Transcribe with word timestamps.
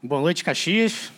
Boa 0.00 0.20
noite, 0.20 0.44
Caxias. 0.44 1.10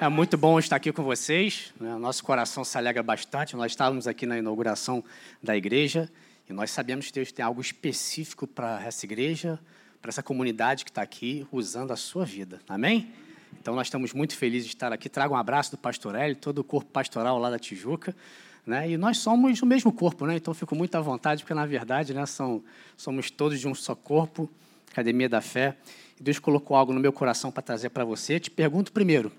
É 0.00 0.08
muito 0.08 0.38
bom 0.38 0.58
estar 0.58 0.76
aqui 0.76 0.90
com 0.90 1.02
vocês. 1.02 1.74
Né? 1.78 1.94
Nosso 1.96 2.24
coração 2.24 2.64
se 2.64 2.78
alegra 2.78 3.02
bastante. 3.02 3.54
Nós 3.54 3.72
estávamos 3.72 4.06
aqui 4.06 4.24
na 4.24 4.38
inauguração 4.38 5.04
da 5.42 5.54
igreja 5.54 6.10
e 6.48 6.52
nós 6.54 6.70
sabemos 6.70 7.08
que 7.08 7.12
Deus 7.12 7.30
tem 7.30 7.44
algo 7.44 7.60
específico 7.60 8.46
para 8.46 8.82
essa 8.82 9.04
igreja, 9.04 9.60
para 10.00 10.08
essa 10.08 10.22
comunidade 10.22 10.82
que 10.82 10.90
está 10.90 11.02
aqui, 11.02 11.46
usando 11.52 11.90
a 11.90 11.96
sua 11.96 12.24
vida. 12.24 12.58
Amém? 12.66 13.12
Então 13.60 13.74
nós 13.74 13.88
estamos 13.88 14.14
muito 14.14 14.34
felizes 14.34 14.68
de 14.68 14.74
estar 14.74 14.94
aqui. 14.94 15.10
Trago 15.10 15.34
um 15.34 15.36
abraço 15.36 15.72
do 15.72 15.76
pastor 15.76 16.14
Hélio, 16.14 16.36
todo 16.36 16.60
o 16.60 16.64
corpo 16.64 16.90
pastoral 16.90 17.38
lá 17.38 17.50
da 17.50 17.58
Tijuca. 17.58 18.16
Né? 18.64 18.92
E 18.92 18.96
nós 18.96 19.18
somos 19.18 19.60
o 19.60 19.66
mesmo 19.66 19.92
corpo, 19.92 20.24
né? 20.24 20.36
então 20.36 20.54
fico 20.54 20.74
muito 20.74 20.94
à 20.94 21.02
vontade, 21.02 21.42
porque 21.42 21.52
na 21.52 21.66
verdade 21.66 22.14
né, 22.14 22.24
são, 22.24 22.64
somos 22.96 23.30
todos 23.30 23.60
de 23.60 23.68
um 23.68 23.74
só 23.74 23.94
corpo, 23.94 24.50
Academia 24.96 25.28
da 25.28 25.42
Fé. 25.42 25.76
Deus 26.18 26.38
colocou 26.38 26.74
algo 26.74 26.90
no 26.90 26.98
meu 26.98 27.12
coração 27.12 27.52
para 27.52 27.62
trazer 27.62 27.90
para 27.90 28.02
você. 28.02 28.40
Te 28.40 28.50
pergunto 28.50 28.90
primeiro: 28.92 29.30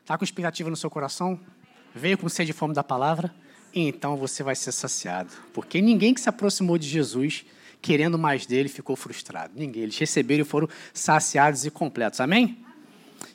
está 0.00 0.16
com 0.16 0.22
expectativa 0.22 0.70
no 0.70 0.76
seu 0.76 0.88
coração? 0.88 1.40
Veio 1.92 2.16
com 2.16 2.28
sede 2.28 2.52
e 2.52 2.54
fome 2.54 2.72
da 2.72 2.84
palavra? 2.84 3.34
Então 3.74 4.16
você 4.16 4.44
vai 4.44 4.54
ser 4.54 4.70
saciado. 4.70 5.32
Porque 5.52 5.82
ninguém 5.82 6.14
que 6.14 6.20
se 6.20 6.28
aproximou 6.28 6.78
de 6.78 6.88
Jesus 6.88 7.44
querendo 7.82 8.16
mais 8.16 8.46
dele 8.46 8.68
ficou 8.68 8.94
frustrado. 8.94 9.52
Ninguém. 9.56 9.82
Eles 9.82 9.98
receberam 9.98 10.42
e 10.42 10.44
foram 10.44 10.68
saciados 10.92 11.66
e 11.66 11.70
completos. 11.70 12.20
Amém? 12.20 12.64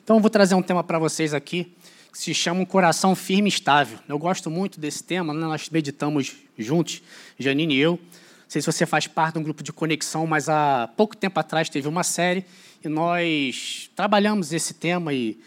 Então 0.02 0.16
eu 0.16 0.20
vou 0.20 0.30
trazer 0.30 0.54
um 0.54 0.62
tema 0.62 0.82
para 0.82 0.98
vocês 0.98 1.34
aqui 1.34 1.76
que 2.10 2.18
se 2.18 2.32
chama 2.32 2.60
um 2.60 2.64
coração 2.64 3.14
firme 3.14 3.50
e 3.50 3.52
estável. 3.52 3.98
Eu 4.08 4.18
gosto 4.18 4.50
muito 4.50 4.80
desse 4.80 5.04
tema, 5.04 5.34
né? 5.34 5.40
nós 5.40 5.68
meditamos 5.68 6.34
juntos, 6.56 7.02
Janine 7.38 7.74
e 7.74 7.78
eu 7.78 8.00
sei 8.50 8.60
se 8.60 8.66
você 8.66 8.84
faz 8.84 9.06
parte 9.06 9.34
de 9.34 9.38
um 9.38 9.44
grupo 9.44 9.62
de 9.62 9.72
conexão, 9.72 10.26
mas 10.26 10.48
há 10.48 10.90
pouco 10.96 11.16
tempo 11.16 11.38
atrás 11.38 11.68
teve 11.68 11.86
uma 11.86 12.02
série 12.02 12.44
e 12.84 12.88
nós 12.88 13.88
trabalhamos 13.94 14.52
esse 14.52 14.74
tema 14.74 15.14
e 15.14 15.38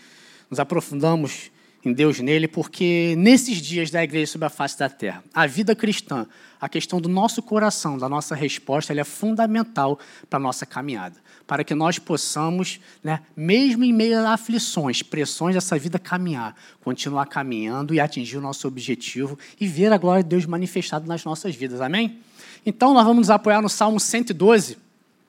nos 0.49 0.57
aprofundamos 0.57 1.51
em 1.83 1.91
Deus 1.91 2.21
nele, 2.21 2.47
porque 2.47 3.13
nesses 3.17 3.57
dias 3.57 3.91
da 3.91 4.01
igreja 4.01 4.31
sobre 4.31 4.47
a 4.47 4.49
face 4.49 4.79
da 4.79 4.87
terra, 4.87 5.21
a 5.33 5.45
vida 5.45 5.75
cristã, 5.75 6.25
a 6.61 6.69
questão 6.69 7.01
do 7.01 7.09
nosso 7.09 7.43
coração, 7.43 7.97
da 7.97 8.07
nossa 8.07 8.35
resposta, 8.35 8.93
ela 8.93 9.01
é 9.01 9.03
fundamental 9.03 9.99
para 10.29 10.37
a 10.37 10.41
nossa 10.41 10.65
caminhada. 10.65 11.17
Para 11.45 11.65
que 11.65 11.75
nós 11.75 11.99
possamos, 11.99 12.79
né, 13.03 13.19
mesmo 13.35 13.83
em 13.83 13.91
meio 13.91 14.17
a 14.19 14.31
aflições, 14.31 15.03
pressões 15.03 15.55
dessa 15.55 15.77
vida 15.77 15.99
caminhar, 15.99 16.55
continuar 16.81 17.25
caminhando 17.25 17.93
e 17.93 17.99
atingir 17.99 18.37
o 18.37 18.41
nosso 18.41 18.65
objetivo 18.65 19.37
e 19.59 19.67
ver 19.67 19.91
a 19.91 19.97
glória 19.97 20.23
de 20.23 20.29
Deus 20.29 20.45
manifestada 20.45 21.05
nas 21.05 21.25
nossas 21.25 21.53
vidas. 21.53 21.81
Amém? 21.81 22.21
Então, 22.65 22.93
nós 22.93 23.03
vamos 23.03 23.27
nos 23.27 23.29
apoiar 23.29 23.61
no 23.61 23.69
Salmo 23.69 23.99
112. 23.99 24.77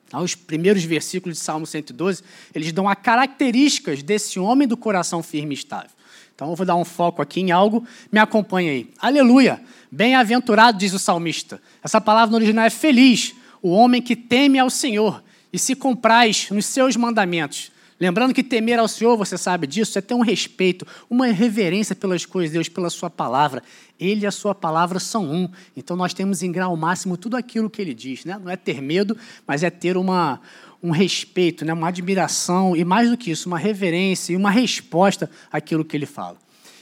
Tá? 0.09 0.19
Os 0.19 0.35
primeiros 0.35 0.83
versículos 0.83 1.37
de 1.37 1.43
Salmo 1.43 1.65
112, 1.65 2.23
eles 2.53 2.71
dão 2.71 2.87
as 2.87 2.97
características 3.01 4.01
desse 4.01 4.39
homem 4.39 4.67
do 4.67 4.77
coração 4.77 5.21
firme 5.21 5.53
e 5.53 5.57
estável. 5.57 5.89
Então, 6.33 6.49
eu 6.49 6.55
vou 6.55 6.65
dar 6.65 6.75
um 6.75 6.85
foco 6.85 7.21
aqui 7.21 7.39
em 7.39 7.51
algo. 7.51 7.85
Me 8.11 8.19
acompanhe 8.19 8.69
aí. 8.69 8.89
Aleluia! 8.99 9.61
Bem-aventurado, 9.91 10.77
diz 10.77 10.93
o 10.93 10.99
salmista. 10.99 11.61
Essa 11.83 12.01
palavra 12.01 12.31
no 12.31 12.37
original 12.37 12.65
é 12.65 12.69
feliz, 12.69 13.33
o 13.61 13.69
homem 13.69 14.01
que 14.01 14.15
teme 14.15 14.59
ao 14.59 14.69
Senhor 14.69 15.23
e 15.51 15.57
se 15.57 15.73
compraz 15.73 16.49
nos 16.51 16.65
seus 16.65 16.97
mandamentos. 16.97 17.71
Lembrando 17.97 18.33
que 18.33 18.43
temer 18.43 18.77
ao 18.77 18.89
Senhor, 18.89 19.15
você 19.15 19.37
sabe 19.37 19.65
disso, 19.65 19.97
é 19.97 20.01
ter 20.01 20.13
um 20.13 20.21
respeito, 20.21 20.85
uma 21.09 21.27
reverência 21.27 21.95
pelas 21.95 22.25
coisas 22.25 22.49
de 22.49 22.55
Deus, 22.55 22.67
pela 22.67 22.89
Sua 22.89 23.09
palavra. 23.09 23.63
Ele 23.97 24.23
e 24.23 24.27
a 24.27 24.31
Sua 24.31 24.53
palavra 24.53 24.99
são 24.99 25.25
um. 25.31 25.49
Então 25.77 25.95
nós 25.95 26.13
temos 26.13 26.43
em 26.43 26.51
grau 26.51 26.75
máximo 26.75 27.15
tudo 27.15 27.37
aquilo 27.37 27.69
que 27.69 27.81
Ele 27.81 27.93
diz. 27.93 28.25
Né? 28.25 28.37
Não 28.37 28.51
é 28.51 28.57
ter 28.57 28.81
medo, 28.81 29.15
mas 29.47 29.63
é 29.63 29.69
ter 29.69 29.95
uma, 29.95 30.41
um 30.83 30.91
respeito, 30.91 31.63
né? 31.63 31.71
uma 31.71 31.87
admiração 31.87 32.75
e, 32.75 32.83
mais 32.83 33.09
do 33.09 33.15
que 33.15 33.31
isso, 33.31 33.47
uma 33.47 33.57
reverência 33.57 34.33
e 34.33 34.35
uma 34.35 34.51
resposta 34.51 35.29
àquilo 35.49 35.85
que 35.85 35.95
Ele 35.95 36.05
fala. 36.05 36.37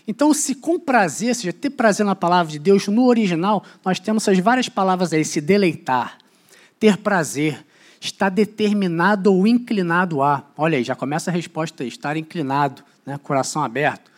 Então, 0.07 0.33
se 0.33 0.55
com 0.55 0.79
prazer, 0.79 1.29
ou 1.29 1.35
seja, 1.35 1.53
ter 1.53 1.69
prazer 1.69 2.05
na 2.05 2.15
palavra 2.15 2.51
de 2.51 2.59
Deus, 2.59 2.87
no 2.87 3.05
original, 3.05 3.63
nós 3.85 3.99
temos 3.99 4.27
essas 4.27 4.39
várias 4.39 4.67
palavras 4.67 5.13
aí: 5.13 5.23
se 5.23 5.39
deleitar, 5.39 6.17
ter 6.79 6.97
prazer 6.97 7.63
está 8.03 8.27
determinado 8.27 9.33
ou 9.33 9.47
inclinado 9.47 10.21
a. 10.21 10.43
Olha 10.57 10.77
aí, 10.77 10.83
já 10.83 10.95
começa 10.95 11.31
a 11.31 11.33
resposta 11.33 11.83
aí, 11.83 11.89
estar 11.89 12.17
inclinado, 12.17 12.83
né? 13.05 13.17
coração 13.23 13.63
aberto. 13.63 14.11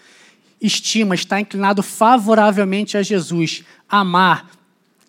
Estima, 0.59 1.13
está 1.13 1.39
inclinado 1.39 1.83
favoravelmente 1.83 2.97
a 2.97 3.03
Jesus, 3.03 3.63
amar, 3.87 4.49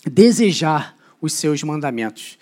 desejar 0.04 0.94
os 1.20 1.32
seus 1.32 1.62
mandamentos. 1.62 2.36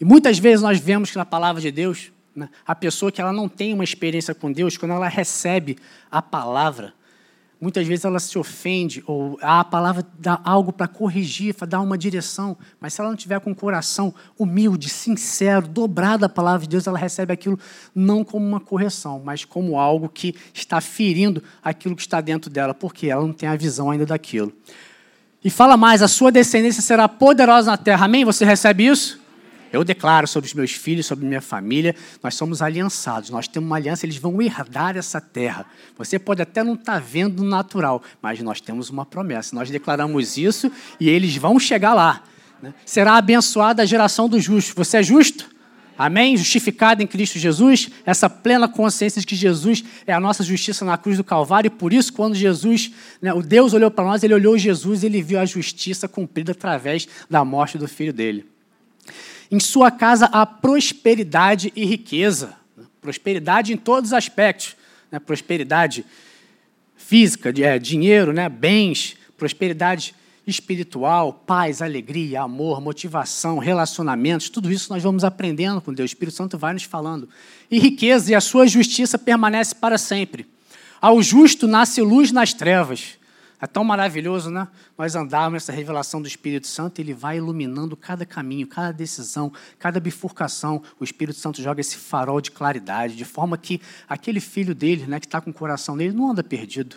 E 0.00 0.04
muitas 0.04 0.38
vezes 0.38 0.62
nós 0.62 0.78
vemos 0.78 1.10
que 1.10 1.18
na 1.18 1.24
palavra 1.24 1.60
de 1.60 1.72
Deus, 1.72 2.12
né, 2.34 2.48
a 2.64 2.74
pessoa 2.74 3.10
que 3.10 3.20
ela 3.20 3.32
não 3.32 3.48
tem 3.48 3.74
uma 3.74 3.82
experiência 3.82 4.34
com 4.34 4.52
Deus, 4.52 4.76
quando 4.76 4.92
ela 4.92 5.08
recebe 5.08 5.76
a 6.10 6.22
palavra, 6.22 6.94
Muitas 7.60 7.86
vezes 7.86 8.06
ela 8.06 8.18
se 8.18 8.38
ofende, 8.38 9.04
ou 9.06 9.38
a 9.42 9.62
palavra 9.62 10.02
dá 10.18 10.40
algo 10.42 10.72
para 10.72 10.88
corrigir, 10.88 11.54
para 11.54 11.66
dar 11.66 11.80
uma 11.80 11.98
direção, 11.98 12.56
mas 12.80 12.94
se 12.94 13.02
ela 13.02 13.10
não 13.10 13.16
tiver 13.16 13.38
com 13.40 13.50
o 13.50 13.54
coração 13.54 14.14
humilde, 14.38 14.88
sincero, 14.88 15.68
dobrado 15.68 16.24
à 16.24 16.28
palavra 16.28 16.60
de 16.62 16.70
Deus, 16.70 16.86
ela 16.86 16.98
recebe 16.98 17.34
aquilo 17.34 17.58
não 17.94 18.24
como 18.24 18.46
uma 18.46 18.60
correção, 18.60 19.20
mas 19.22 19.44
como 19.44 19.78
algo 19.78 20.08
que 20.08 20.34
está 20.54 20.80
ferindo 20.80 21.42
aquilo 21.62 21.94
que 21.94 22.00
está 22.00 22.22
dentro 22.22 22.50
dela, 22.50 22.72
porque 22.72 23.08
ela 23.08 23.26
não 23.26 23.34
tem 23.34 23.46
a 23.46 23.56
visão 23.56 23.90
ainda 23.90 24.06
daquilo. 24.06 24.50
E 25.44 25.50
fala 25.50 25.76
mais: 25.76 26.00
a 26.00 26.08
sua 26.08 26.32
descendência 26.32 26.80
será 26.80 27.08
poderosa 27.08 27.70
na 27.70 27.76
terra. 27.76 28.06
Amém? 28.06 28.24
Você 28.24 28.44
recebe 28.44 28.86
isso? 28.86 29.19
Eu 29.72 29.84
declaro 29.84 30.26
sobre 30.26 30.48
os 30.48 30.54
meus 30.54 30.72
filhos, 30.72 31.06
sobre 31.06 31.24
minha 31.24 31.40
família, 31.40 31.94
nós 32.22 32.34
somos 32.34 32.60
aliançados, 32.60 33.30
nós 33.30 33.46
temos 33.46 33.68
uma 33.68 33.76
aliança, 33.76 34.04
eles 34.04 34.16
vão 34.16 34.40
herdar 34.42 34.96
essa 34.96 35.20
terra. 35.20 35.64
Você 35.96 36.18
pode 36.18 36.42
até 36.42 36.62
não 36.62 36.74
estar 36.74 36.94
tá 36.94 36.98
vendo 36.98 37.44
natural, 37.44 38.02
mas 38.20 38.40
nós 38.40 38.60
temos 38.60 38.90
uma 38.90 39.06
promessa. 39.06 39.54
Nós 39.54 39.70
declaramos 39.70 40.36
isso 40.36 40.70
e 40.98 41.08
eles 41.08 41.36
vão 41.36 41.58
chegar 41.58 41.94
lá. 41.94 42.22
Né? 42.62 42.74
Será 42.84 43.16
abençoada 43.16 43.82
a 43.82 43.86
geração 43.86 44.28
dos 44.28 44.42
justos. 44.42 44.74
Você 44.74 44.98
é 44.98 45.02
justo? 45.02 45.48
Amém? 45.96 46.34
Justificado 46.34 47.02
em 47.02 47.06
Cristo 47.06 47.38
Jesus, 47.38 47.90
essa 48.06 48.28
plena 48.30 48.66
consciência 48.66 49.20
de 49.20 49.26
que 49.26 49.36
Jesus 49.36 49.84
é 50.06 50.14
a 50.14 50.18
nossa 50.18 50.42
justiça 50.42 50.82
na 50.82 50.96
cruz 50.96 51.18
do 51.18 51.24
Calvário, 51.24 51.68
e 51.68 51.70
por 51.70 51.92
isso, 51.92 52.10
quando 52.14 52.34
Jesus, 52.34 52.90
né, 53.20 53.34
o 53.34 53.42
Deus 53.42 53.74
olhou 53.74 53.90
para 53.90 54.04
nós, 54.04 54.22
ele 54.22 54.32
olhou 54.32 54.56
Jesus 54.56 55.02
e 55.02 55.06
ele 55.06 55.20
viu 55.20 55.38
a 55.38 55.44
justiça 55.44 56.08
cumprida 56.08 56.52
através 56.52 57.06
da 57.28 57.44
morte 57.44 57.76
do 57.76 57.86
filho 57.86 58.14
dele. 58.14 58.46
Em 59.50 59.58
sua 59.58 59.90
casa 59.90 60.26
há 60.26 60.46
prosperidade 60.46 61.72
e 61.74 61.84
riqueza. 61.84 62.54
Prosperidade 63.00 63.72
em 63.72 63.76
todos 63.76 64.10
os 64.10 64.14
aspectos. 64.14 64.76
Né? 65.10 65.18
Prosperidade 65.18 66.04
física, 66.96 67.52
é, 67.60 67.78
dinheiro, 67.78 68.32
né? 68.32 68.48
bens, 68.48 69.16
prosperidade 69.36 70.14
espiritual, 70.46 71.32
paz, 71.32 71.80
alegria, 71.80 72.42
amor, 72.42 72.80
motivação, 72.80 73.58
relacionamentos, 73.58 74.48
tudo 74.48 74.70
isso 74.70 74.92
nós 74.92 75.02
vamos 75.02 75.24
aprendendo 75.24 75.80
com 75.80 75.92
Deus. 75.92 76.10
O 76.10 76.12
Espírito 76.12 76.36
Santo 76.36 76.58
vai 76.58 76.72
nos 76.72 76.82
falando. 76.82 77.28
E 77.70 77.78
riqueza 77.78 78.32
e 78.32 78.34
a 78.34 78.40
sua 78.40 78.66
justiça 78.66 79.18
permanece 79.18 79.74
para 79.74 79.98
sempre. 79.98 80.46
Ao 81.00 81.22
justo 81.22 81.66
nasce 81.66 82.00
luz 82.02 82.30
nas 82.30 82.52
trevas. 82.52 83.18
É 83.60 83.66
tão 83.66 83.84
maravilhoso, 83.84 84.50
né? 84.50 84.66
Nós 84.96 85.14
andarmos 85.14 85.52
nessa 85.52 85.72
revelação 85.72 86.22
do 86.22 86.26
Espírito 86.26 86.66
Santo, 86.66 86.98
ele 86.98 87.12
vai 87.12 87.36
iluminando 87.36 87.94
cada 87.94 88.24
caminho, 88.24 88.66
cada 88.66 88.90
decisão, 88.90 89.52
cada 89.78 90.00
bifurcação. 90.00 90.82
O 90.98 91.04
Espírito 91.04 91.38
Santo 91.38 91.60
joga 91.60 91.80
esse 91.80 91.96
farol 91.96 92.40
de 92.40 92.50
claridade, 92.50 93.14
de 93.14 93.24
forma 93.24 93.58
que 93.58 93.80
aquele 94.08 94.40
filho 94.40 94.74
dele, 94.74 95.06
né, 95.06 95.20
que 95.20 95.26
está 95.26 95.42
com 95.42 95.50
o 95.50 95.54
coração 95.54 95.94
dele, 95.94 96.14
não 96.14 96.30
anda 96.30 96.42
perdido. 96.42 96.96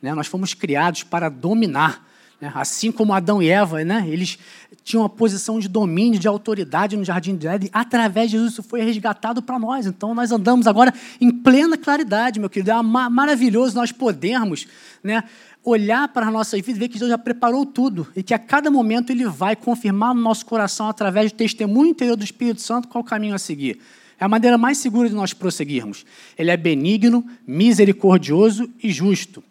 Né? 0.00 0.14
Nós 0.14 0.28
fomos 0.28 0.54
criados 0.54 1.02
para 1.02 1.28
dominar. 1.28 2.06
Né? 2.40 2.52
Assim 2.54 2.92
como 2.92 3.12
Adão 3.12 3.42
e 3.42 3.48
Eva, 3.48 3.82
né? 3.82 4.04
eles 4.06 4.38
tinham 4.84 5.02
uma 5.02 5.08
posição 5.08 5.58
de 5.58 5.68
domínio, 5.68 6.18
de 6.20 6.28
autoridade 6.28 6.96
no 6.96 7.04
jardim 7.04 7.34
de 7.34 7.48
Éden, 7.48 7.70
através 7.72 8.30
de 8.30 8.36
Jesus 8.36 8.52
isso 8.52 8.62
foi 8.62 8.82
resgatado 8.82 9.42
para 9.42 9.58
nós. 9.58 9.86
Então 9.86 10.14
nós 10.14 10.30
andamos 10.30 10.66
agora 10.66 10.94
em 11.20 11.30
plena 11.30 11.76
claridade, 11.76 12.38
meu 12.38 12.50
querido. 12.50 12.70
É 12.70 12.82
maravilhoso 12.82 13.74
nós 13.74 13.90
podermos 13.90 14.68
né, 15.02 15.24
olhar 15.66 16.06
para 16.08 16.28
a 16.28 16.30
nossa 16.30 16.56
vida 16.56 16.70
e 16.70 16.74
ver 16.74 16.88
que 16.88 16.98
Deus 16.98 17.10
já 17.10 17.18
preparou 17.18 17.66
tudo 17.66 18.06
e 18.14 18.22
que 18.22 18.32
a 18.32 18.38
cada 18.38 18.70
momento 18.70 19.10
Ele 19.10 19.26
vai 19.26 19.56
confirmar 19.56 20.14
no 20.14 20.20
nosso 20.20 20.46
coração, 20.46 20.88
através 20.88 21.32
do 21.32 21.36
testemunho 21.36 21.90
interior 21.90 22.16
do 22.16 22.24
Espírito 22.24 22.62
Santo, 22.62 22.86
qual 22.86 23.02
o 23.02 23.04
caminho 23.04 23.34
a 23.34 23.38
seguir. 23.38 23.80
É 24.18 24.24
a 24.24 24.28
maneira 24.28 24.56
mais 24.56 24.78
segura 24.78 25.08
de 25.08 25.14
nós 25.14 25.34
prosseguirmos. 25.34 26.06
Ele 26.38 26.52
é 26.52 26.56
benigno, 26.56 27.26
misericordioso 27.44 28.70
e 28.80 28.90
justo. 28.90 29.42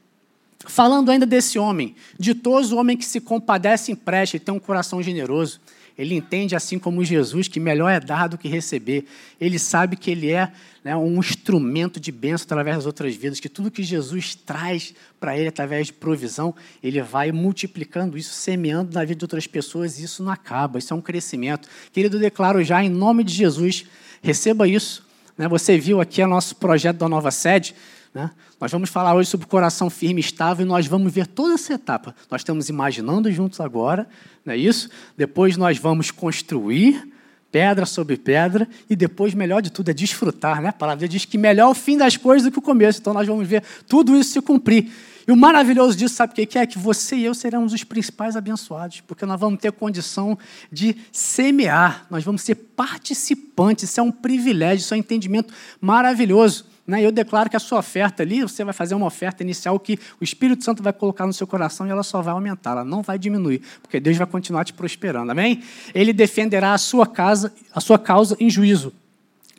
Falando 0.66 1.12
ainda 1.12 1.26
desse 1.26 1.60
homem, 1.60 1.94
ditoso 2.18 2.78
homem 2.78 2.96
que 2.98 3.06
se 3.06 3.20
compadece 3.20 3.92
e 3.92 3.94
empresta 3.94 4.38
e 4.38 4.40
tem 4.40 4.56
um 4.56 4.60
coração 4.60 5.04
generoso. 5.04 5.60
Ele 5.98 6.16
entende, 6.16 6.56
assim 6.56 6.78
como 6.78 7.06
Jesus, 7.06 7.48
que 7.48 7.60
melhor 7.60 7.90
é 7.90 8.00
dar 8.00 8.28
do 8.28 8.38
que 8.38 8.50
receber. 8.50 9.06
Ele 9.40 9.58
sabe 9.58 9.96
que 9.96 10.12
ele 10.12 10.30
é 10.30 10.52
né, 10.84 10.96
um 10.96 11.20
instrumento 11.20 12.00
de 12.00 12.12
bênção 12.12 12.46
através 12.46 12.78
das 12.78 12.86
outras 12.86 13.16
vidas, 13.16 13.40
que 13.40 13.48
tudo 13.48 13.72
que 13.72 13.82
Jesus 13.82 14.36
traz 14.36 14.94
para 15.20 15.38
ele 15.38 15.48
através 15.48 15.88
de 15.88 15.94
provisão, 15.94 16.54
ele 16.84 17.02
vai 17.02 17.32
multiplicando 17.32 18.18
isso, 18.18 18.34
semeando 18.34 18.94
na 18.94 19.02
vida 19.02 19.16
de 19.16 19.24
outras 19.24 19.48
pessoas, 19.48 19.98
e 19.98 20.04
isso 20.04 20.22
não 20.22 20.32
acaba, 20.32 20.80
isso 20.80 20.94
é 20.94 20.98
um 20.98 21.02
crescimento. 21.02 21.68
Querido, 21.94 22.20
declaro 22.20 22.64
já 22.64 22.84
em 22.84 22.90
nome 22.90 23.24
de 23.24 23.34
Jesus, 23.34 23.86
receba 24.22 24.68
isso 24.68 25.06
Né? 25.38 25.48
Você 25.48 25.78
viu 25.78 26.02
aqui 26.02 26.22
o 26.22 26.28
nosso 26.28 26.56
projeto 26.56 26.98
da 26.98 27.10
nova 27.10 27.32
sede. 27.32 27.76
Né? 28.16 28.32
Nós 28.62 28.72
vamos 28.72 28.90
falar 28.90 29.14
hoje 29.14 29.30
sobre 29.30 29.46
o 29.46 29.50
coração 29.50 29.90
firme 29.90 30.22
e 30.22 30.24
estável 30.24 30.66
e 30.66 30.70
nós 30.70 30.88
vamos 30.88 31.12
ver 31.12 31.28
toda 31.28 31.56
essa 31.56 31.74
etapa. 31.74 32.16
Nós 32.32 32.40
estamos 32.40 32.70
imaginando 32.70 33.30
juntos 33.30 33.60
agora, 33.60 34.08
não 34.46 34.54
é 34.54 34.58
isso? 34.58 34.90
Depois 35.18 35.58
nós 35.58 35.78
vamos 35.78 36.12
construir 36.12 37.12
pedra 37.52 37.86
sobre 37.86 38.18
pedra, 38.18 38.68
e 38.90 38.98
depois, 38.98 39.34
melhor 39.34 39.62
de 39.62 39.72
tudo, 39.72 39.90
é 39.90 39.94
desfrutar. 39.94 40.62
Né? 40.62 40.70
A 40.70 40.74
palavra 40.74 41.08
diz 41.08 41.24
que 41.24 41.38
melhor 41.38 41.68
é 41.68 41.72
o 41.72 41.74
fim 41.74 41.98
das 41.98 42.18
coisas 42.18 42.44
do 42.44 42.52
que 42.52 42.60
o 42.60 42.62
começo. 42.62 43.00
Então 43.00 43.14
nós 43.14 43.26
vamos 43.26 43.48
ver 43.48 43.64
tudo 43.88 44.16
isso 44.18 44.32
se 44.32 44.42
cumprir. 44.42 44.92
E 45.26 45.32
o 45.32 45.38
maravilhoso 45.38 45.98
disso, 45.98 46.16
sabe 46.16 46.34
o 46.34 46.48
que 46.48 46.58
é? 46.58 46.66
Que 46.66 46.78
você 46.78 47.16
e 47.16 47.26
eu 47.26 47.34
seremos 47.34 47.74
os 47.74 47.84
principais 47.84 48.36
abençoados, 48.36 49.02
porque 49.02 49.26
nós 49.26 49.40
vamos 49.40 49.60
ter 49.60 49.72
condição 49.72 50.38
de 50.72 50.96
semear, 51.12 52.06
nós 52.10 52.24
vamos 52.24 52.42
ser 52.42 52.56
participantes, 52.56 53.90
isso 53.90 54.00
é 54.00 54.04
um 54.04 54.12
privilégio, 54.12 54.84
isso 54.84 54.94
é 54.94 54.98
um 54.98 55.00
entendimento 55.00 55.54
maravilhoso. 55.82 56.75
Né? 56.86 57.04
Eu 57.04 57.12
declaro 57.12 57.50
que 57.50 57.56
a 57.56 57.60
sua 57.60 57.80
oferta 57.80 58.22
ali, 58.22 58.42
você 58.42 58.64
vai 58.64 58.74
fazer 58.74 58.94
uma 58.96 59.08
oferta 59.08 59.42
inicial 59.42 59.80
que 59.80 60.00
o 60.20 60.24
Espírito 60.24 60.64
Santo 60.64 60.84
vai 60.84 60.94
colocar 60.94 61.26
no 61.26 61.34
seu 61.34 61.48
coração 61.48 61.88
e 61.88 61.90
ela 61.90 62.04
só 62.04 62.22
vai 62.22 62.34
aumentar, 62.34 62.72
ela 62.72 62.86
não 62.86 63.02
vai 63.02 63.18
diminuir, 63.18 63.62
porque 63.82 64.00
Deus 64.00 64.18
vai 64.18 64.28
continuar 64.28 64.64
te 64.64 64.74
prosperando, 64.74 65.32
amém? 65.32 65.64
Ele 65.94 66.14
defenderá 66.14 66.74
a 66.74 66.78
sua 66.78 67.08
casa, 67.08 67.54
a 67.74 67.82
sua 67.82 67.98
causa 67.98 68.38
em 68.40 68.50
juízo, 68.50 68.94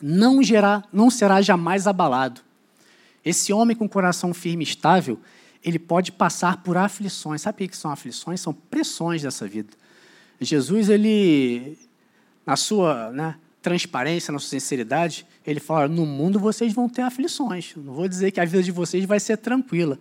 não, 0.01 0.41
gerá, 0.41 0.83
não 0.93 1.09
será 1.09 1.41
jamais 1.41 1.87
abalado. 1.87 2.41
Esse 3.25 3.51
homem 3.51 3.75
com 3.75 3.89
coração 3.89 4.33
firme 4.33 4.63
e 4.63 4.67
estável, 4.67 5.19
ele 5.63 5.79
pode 5.79 6.11
passar 6.11 6.63
por 6.63 6.77
aflições. 6.77 7.41
Sabe 7.41 7.65
o 7.65 7.67
que 7.67 7.75
são 7.75 7.91
aflições? 7.91 8.39
São 8.39 8.53
pressões 8.53 9.21
dessa 9.21 9.45
vida. 9.47 9.69
Jesus, 10.39 10.87
ele, 10.87 11.77
na 12.45 12.55
sua 12.55 13.11
né, 13.11 13.35
transparência, 13.67 14.31
na 14.31 14.39
sua 14.39 14.49
sinceridade, 14.49 15.25
ele 15.45 15.59
fala: 15.59 15.87
no 15.87 16.05
mundo 16.05 16.39
vocês 16.39 16.71
vão 16.73 16.87
ter 16.87 17.01
aflições. 17.01 17.73
Não 17.75 17.93
vou 17.93 18.07
dizer 18.07 18.31
que 18.31 18.39
a 18.39 18.45
vida 18.45 18.63
de 18.63 18.71
vocês 18.71 19.03
vai 19.03 19.19
ser 19.19 19.37
tranquila, 19.37 19.99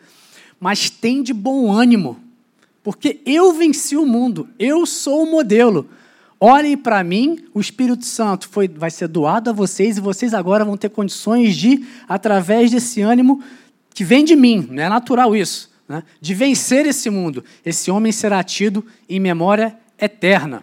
mas 0.61 0.89
tem 0.89 1.23
de 1.23 1.35
bom 1.35 1.73
ânimo, 1.73 2.17
porque 2.83 3.21
eu 3.27 3.53
venci 3.53 3.97
o 3.97 4.07
mundo, 4.07 4.49
eu 4.59 4.87
sou 4.87 5.25
o 5.25 5.31
modelo. 5.31 5.89
Olhem 6.39 6.77
para 6.77 7.03
mim, 7.03 7.45
o 7.55 7.61
Espírito 7.61 8.05
Santo 8.05 8.49
foi, 8.49 8.69
vai 8.69 8.91
ser 8.91 9.09
doado 9.09 9.51
a 9.51 9.53
vocês 9.53 9.97
e 9.97 10.01
vocês 10.01 10.35
agora 10.35 10.67
vão 10.67 10.77
ter 10.77 10.91
condições 10.91 11.57
de, 11.57 11.85
através 12.07 12.71
desse 12.71 13.01
ânimo, 13.01 13.43
que 13.95 14.05
vem 14.05 14.23
de 14.23 14.37
mim, 14.37 14.69
não 14.71 14.83
é 14.83 14.89
natural 14.89 15.35
isso, 15.35 15.73
né? 15.89 16.03
de 16.21 16.35
vencer 16.35 16.85
esse 16.85 17.09
mundo. 17.09 17.43
Esse 17.65 17.91
homem 17.91 18.13
será 18.13 18.45
tido 18.45 18.85
em 19.09 19.19
memória 19.19 19.75
eterna. 19.99 20.63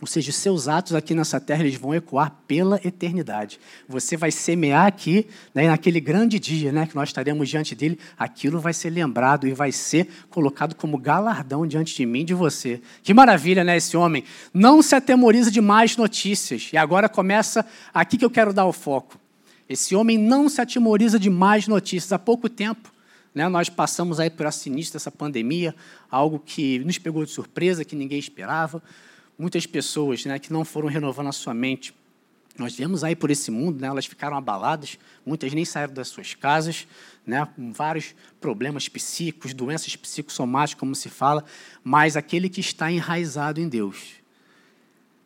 Ou 0.00 0.06
seja, 0.06 0.30
os 0.30 0.36
seus 0.36 0.66
atos 0.66 0.94
aqui 0.94 1.14
nessa 1.14 1.38
terra 1.38 1.60
eles 1.60 1.74
vão 1.74 1.94
ecoar 1.94 2.34
pela 2.48 2.80
eternidade. 2.82 3.60
Você 3.86 4.16
vai 4.16 4.30
semear 4.30 4.86
aqui, 4.86 5.26
né, 5.54 5.68
naquele 5.68 6.00
grande 6.00 6.38
dia 6.38 6.72
né, 6.72 6.86
que 6.86 6.96
nós 6.96 7.10
estaremos 7.10 7.48
diante 7.50 7.74
dele, 7.74 7.98
aquilo 8.18 8.58
vai 8.58 8.72
ser 8.72 8.88
lembrado 8.88 9.46
e 9.46 9.52
vai 9.52 9.70
ser 9.70 10.08
colocado 10.30 10.74
como 10.74 10.96
galardão 10.96 11.66
diante 11.66 11.94
de 11.94 12.06
mim 12.06 12.24
de 12.24 12.32
você. 12.32 12.80
Que 13.02 13.12
maravilha, 13.12 13.62
né, 13.62 13.76
esse 13.76 13.94
homem? 13.94 14.24
Não 14.54 14.80
se 14.80 14.94
atemoriza 14.94 15.50
de 15.50 15.60
mais 15.60 15.98
notícias. 15.98 16.70
E 16.72 16.78
agora 16.78 17.06
começa 17.06 17.66
aqui 17.92 18.16
que 18.16 18.24
eu 18.24 18.30
quero 18.30 18.54
dar 18.54 18.64
o 18.64 18.72
foco. 18.72 19.20
Esse 19.68 19.94
homem 19.94 20.16
não 20.16 20.48
se 20.48 20.62
atimoriza 20.62 21.18
de 21.18 21.28
mais 21.28 21.68
notícias. 21.68 22.10
Há 22.10 22.18
pouco 22.18 22.48
tempo, 22.48 22.90
né, 23.34 23.46
nós 23.50 23.68
passamos 23.68 24.18
aí 24.18 24.30
por 24.30 24.46
essa 24.46 24.60
sinistra, 24.60 24.96
essa 24.96 25.10
pandemia, 25.10 25.74
algo 26.10 26.38
que 26.38 26.78
nos 26.78 26.96
pegou 26.96 27.22
de 27.22 27.30
surpresa, 27.30 27.84
que 27.84 27.94
ninguém 27.94 28.18
esperava. 28.18 28.82
Muitas 29.40 29.64
pessoas 29.64 30.26
né, 30.26 30.38
que 30.38 30.52
não 30.52 30.66
foram 30.66 30.86
renovando 30.86 31.28
a 31.28 31.32
sua 31.32 31.54
mente. 31.54 31.94
Nós 32.58 32.76
vemos 32.76 33.02
aí 33.02 33.16
por 33.16 33.30
esse 33.30 33.50
mundo, 33.50 33.80
né, 33.80 33.88
elas 33.88 34.04
ficaram 34.04 34.36
abaladas, 34.36 34.98
muitas 35.24 35.50
nem 35.54 35.64
saíram 35.64 35.94
das 35.94 36.08
suas 36.08 36.34
casas, 36.34 36.86
né, 37.26 37.48
com 37.56 37.72
vários 37.72 38.14
problemas 38.38 38.86
psíquicos, 38.86 39.54
doenças 39.54 39.96
psicossomáticas, 39.96 40.78
como 40.78 40.94
se 40.94 41.08
fala, 41.08 41.42
mas 41.82 42.18
aquele 42.18 42.50
que 42.50 42.60
está 42.60 42.92
enraizado 42.92 43.62
em 43.62 43.66
Deus, 43.66 44.20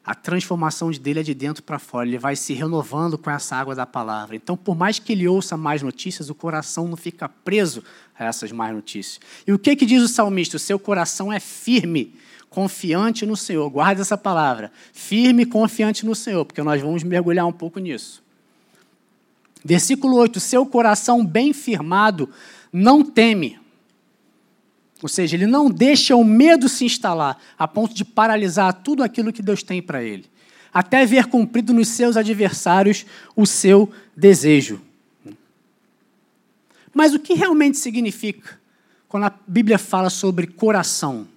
a 0.04 0.14
transformação 0.14 0.92
dele 0.92 1.18
é 1.18 1.22
de 1.24 1.34
dentro 1.34 1.64
para 1.64 1.80
fora, 1.80 2.06
ele 2.06 2.16
vai 2.16 2.36
se 2.36 2.52
renovando 2.52 3.18
com 3.18 3.30
essa 3.30 3.56
água 3.56 3.74
da 3.74 3.84
palavra. 3.84 4.36
Então, 4.36 4.56
por 4.56 4.76
mais 4.76 5.00
que 5.00 5.10
ele 5.10 5.26
ouça 5.26 5.56
mais 5.56 5.82
notícias, 5.82 6.30
o 6.30 6.36
coração 6.36 6.86
não 6.86 6.96
fica 6.96 7.28
preso 7.28 7.82
a 8.16 8.26
essas 8.26 8.52
mais 8.52 8.72
notícias. 8.72 9.18
E 9.44 9.52
o 9.52 9.58
que, 9.58 9.74
que 9.74 9.84
diz 9.84 10.00
o 10.04 10.08
salmista? 10.08 10.56
O 10.56 10.60
seu 10.60 10.78
coração 10.78 11.32
é 11.32 11.40
firme, 11.40 12.14
confiante 12.54 13.26
no 13.26 13.36
Senhor. 13.36 13.68
Guarde 13.68 14.00
essa 14.00 14.16
palavra. 14.16 14.70
Firme 14.92 15.42
e 15.42 15.46
confiante 15.46 16.06
no 16.06 16.14
Senhor, 16.14 16.44
porque 16.44 16.62
nós 16.62 16.80
vamos 16.80 17.02
mergulhar 17.02 17.44
um 17.46 17.52
pouco 17.52 17.80
nisso. 17.80 18.22
Versículo 19.64 20.16
8: 20.16 20.38
Seu 20.38 20.64
coração 20.64 21.26
bem 21.26 21.52
firmado 21.52 22.30
não 22.72 23.04
teme. 23.04 23.58
Ou 25.02 25.08
seja, 25.08 25.34
ele 25.34 25.48
não 25.48 25.68
deixa 25.68 26.14
o 26.14 26.22
medo 26.22 26.68
se 26.68 26.84
instalar 26.84 27.36
a 27.58 27.66
ponto 27.66 27.92
de 27.92 28.04
paralisar 28.04 28.72
tudo 28.72 29.02
aquilo 29.02 29.32
que 29.32 29.42
Deus 29.42 29.64
tem 29.64 29.82
para 29.82 30.04
ele, 30.04 30.24
até 30.72 31.04
ver 31.04 31.26
cumprido 31.26 31.74
nos 31.74 31.88
seus 31.88 32.16
adversários 32.16 33.04
o 33.34 33.44
seu 33.44 33.92
desejo. 34.16 34.80
Mas 36.94 37.12
o 37.12 37.18
que 37.18 37.34
realmente 37.34 37.78
significa 37.78 38.60
quando 39.08 39.24
a 39.24 39.34
Bíblia 39.44 39.76
fala 39.76 40.08
sobre 40.08 40.46
coração? 40.46 41.33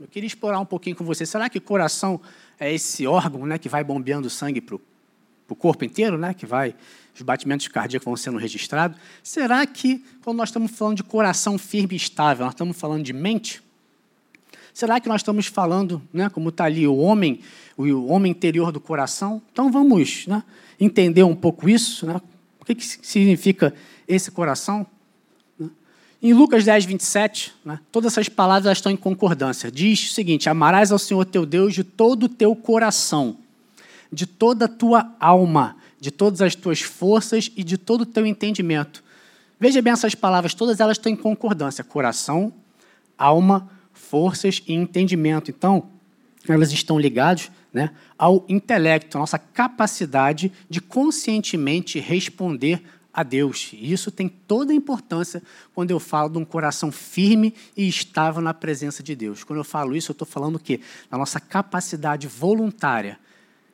Eu 0.00 0.06
queria 0.06 0.26
explorar 0.26 0.60
um 0.60 0.64
pouquinho 0.64 0.94
com 0.94 1.04
você. 1.04 1.26
Será 1.26 1.48
que 1.48 1.58
coração 1.58 2.20
é 2.58 2.72
esse 2.72 3.06
órgão 3.06 3.44
né, 3.46 3.58
que 3.58 3.68
vai 3.68 3.82
bombeando 3.82 4.30
sangue 4.30 4.60
para 4.60 4.76
o 4.76 5.56
corpo 5.56 5.84
inteiro, 5.84 6.16
né, 6.16 6.32
que 6.34 6.46
vai 6.46 6.74
os 7.18 7.22
batimentos 7.22 7.66
cardíacos 7.66 8.04
vão 8.04 8.16
sendo 8.16 8.38
registrados. 8.38 8.96
Será 9.24 9.66
que, 9.66 10.04
quando 10.22 10.36
nós 10.36 10.50
estamos 10.50 10.70
falando 10.70 10.98
de 10.98 11.02
coração 11.02 11.58
firme 11.58 11.94
e 11.94 11.96
estável, 11.96 12.44
nós 12.44 12.54
estamos 12.54 12.78
falando 12.78 13.02
de 13.02 13.12
mente? 13.12 13.60
Será 14.72 15.00
que 15.00 15.08
nós 15.08 15.20
estamos 15.20 15.46
falando, 15.46 16.00
né, 16.12 16.28
como 16.28 16.50
está 16.50 16.64
ali, 16.64 16.86
o 16.86 16.96
homem, 16.96 17.40
o 17.76 18.06
homem 18.06 18.30
interior 18.30 18.70
do 18.70 18.78
coração? 18.78 19.42
Então 19.52 19.70
vamos 19.72 20.28
né, 20.28 20.44
entender 20.78 21.24
um 21.24 21.34
pouco 21.34 21.68
isso. 21.68 22.06
Né? 22.06 22.20
O 22.60 22.64
que, 22.64 22.76
que 22.76 22.84
significa 22.86 23.74
esse 24.06 24.30
coração? 24.30 24.86
Em 26.20 26.32
Lucas 26.32 26.64
10, 26.64 26.84
27, 26.84 27.54
né, 27.64 27.78
todas 27.92 28.12
essas 28.12 28.28
palavras 28.28 28.76
estão 28.76 28.90
em 28.90 28.96
concordância. 28.96 29.70
Diz 29.70 30.10
o 30.10 30.14
seguinte: 30.14 30.48
Amarás 30.48 30.90
ao 30.90 30.98
Senhor 30.98 31.24
teu 31.24 31.46
Deus 31.46 31.74
de 31.74 31.84
todo 31.84 32.24
o 32.24 32.28
teu 32.28 32.56
coração, 32.56 33.36
de 34.12 34.26
toda 34.26 34.64
a 34.64 34.68
tua 34.68 35.14
alma 35.20 35.76
de 36.00 36.10
todas 36.10 36.40
as 36.40 36.54
tuas 36.54 36.80
forças 36.80 37.50
e 37.56 37.64
de 37.64 37.76
todo 37.76 38.02
o 38.02 38.06
teu 38.06 38.26
entendimento. 38.26 39.02
Veja 39.58 39.82
bem 39.82 39.92
essas 39.92 40.14
palavras, 40.14 40.54
todas 40.54 40.80
elas 40.80 40.96
estão 40.96 41.10
em 41.10 41.16
concordância: 41.16 41.82
coração, 41.82 42.52
alma, 43.16 43.68
forças 43.92 44.62
e 44.66 44.72
entendimento. 44.72 45.50
Então, 45.50 45.88
elas 46.48 46.72
estão 46.72 46.98
ligadas 46.98 47.50
né, 47.72 47.90
ao 48.16 48.44
intelecto, 48.48 49.18
a 49.18 49.20
nossa 49.20 49.38
capacidade 49.38 50.52
de 50.70 50.80
conscientemente 50.80 51.98
responder 51.98 52.82
a 53.18 53.22
Deus. 53.22 53.70
E 53.72 53.92
isso 53.92 54.10
tem 54.10 54.28
toda 54.28 54.72
a 54.72 54.74
importância 54.74 55.42
quando 55.74 55.90
eu 55.90 55.98
falo 55.98 56.28
de 56.28 56.38
um 56.38 56.44
coração 56.44 56.92
firme 56.92 57.54
e 57.76 57.88
estável 57.88 58.42
na 58.42 58.52
presença 58.52 59.02
de 59.02 59.16
Deus. 59.16 59.44
Quando 59.44 59.58
eu 59.58 59.64
falo 59.64 59.96
isso, 59.96 60.10
eu 60.10 60.14
estou 60.14 60.26
falando 60.26 60.56
o 60.56 60.58
quê? 60.58 60.80
Da 61.10 61.18
nossa 61.18 61.40
capacidade 61.40 62.26
voluntária 62.26 63.18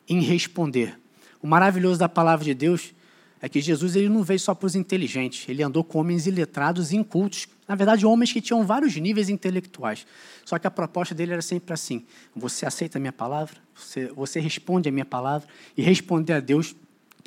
em 0.08 0.20
responder 0.20 0.98
o 1.44 1.46
maravilhoso 1.46 1.98
da 1.98 2.08
palavra 2.08 2.42
de 2.42 2.54
Deus 2.54 2.94
é 3.38 3.50
que 3.50 3.60
Jesus 3.60 3.94
ele 3.94 4.08
não 4.08 4.22
veio 4.22 4.40
só 4.40 4.54
para 4.54 4.66
os 4.66 4.74
inteligentes, 4.74 5.46
ele 5.46 5.62
andou 5.62 5.84
com 5.84 5.98
homens 5.98 6.26
iletrados 6.26 6.90
e 6.90 6.96
incultos. 6.96 7.46
Na 7.68 7.74
verdade, 7.74 8.06
homens 8.06 8.32
que 8.32 8.40
tinham 8.40 8.64
vários 8.64 8.96
níveis 8.96 9.28
intelectuais. 9.28 10.06
Só 10.42 10.58
que 10.58 10.66
a 10.66 10.70
proposta 10.70 11.14
dele 11.14 11.34
era 11.34 11.42
sempre 11.42 11.74
assim: 11.74 12.06
você 12.34 12.64
aceita 12.64 12.96
a 12.96 13.00
minha 13.00 13.12
palavra, 13.12 13.56
você, 13.74 14.06
você 14.06 14.40
responde 14.40 14.88
a 14.88 14.92
minha 14.92 15.04
palavra, 15.04 15.46
e 15.76 15.82
responder 15.82 16.32
a 16.32 16.40
Deus 16.40 16.74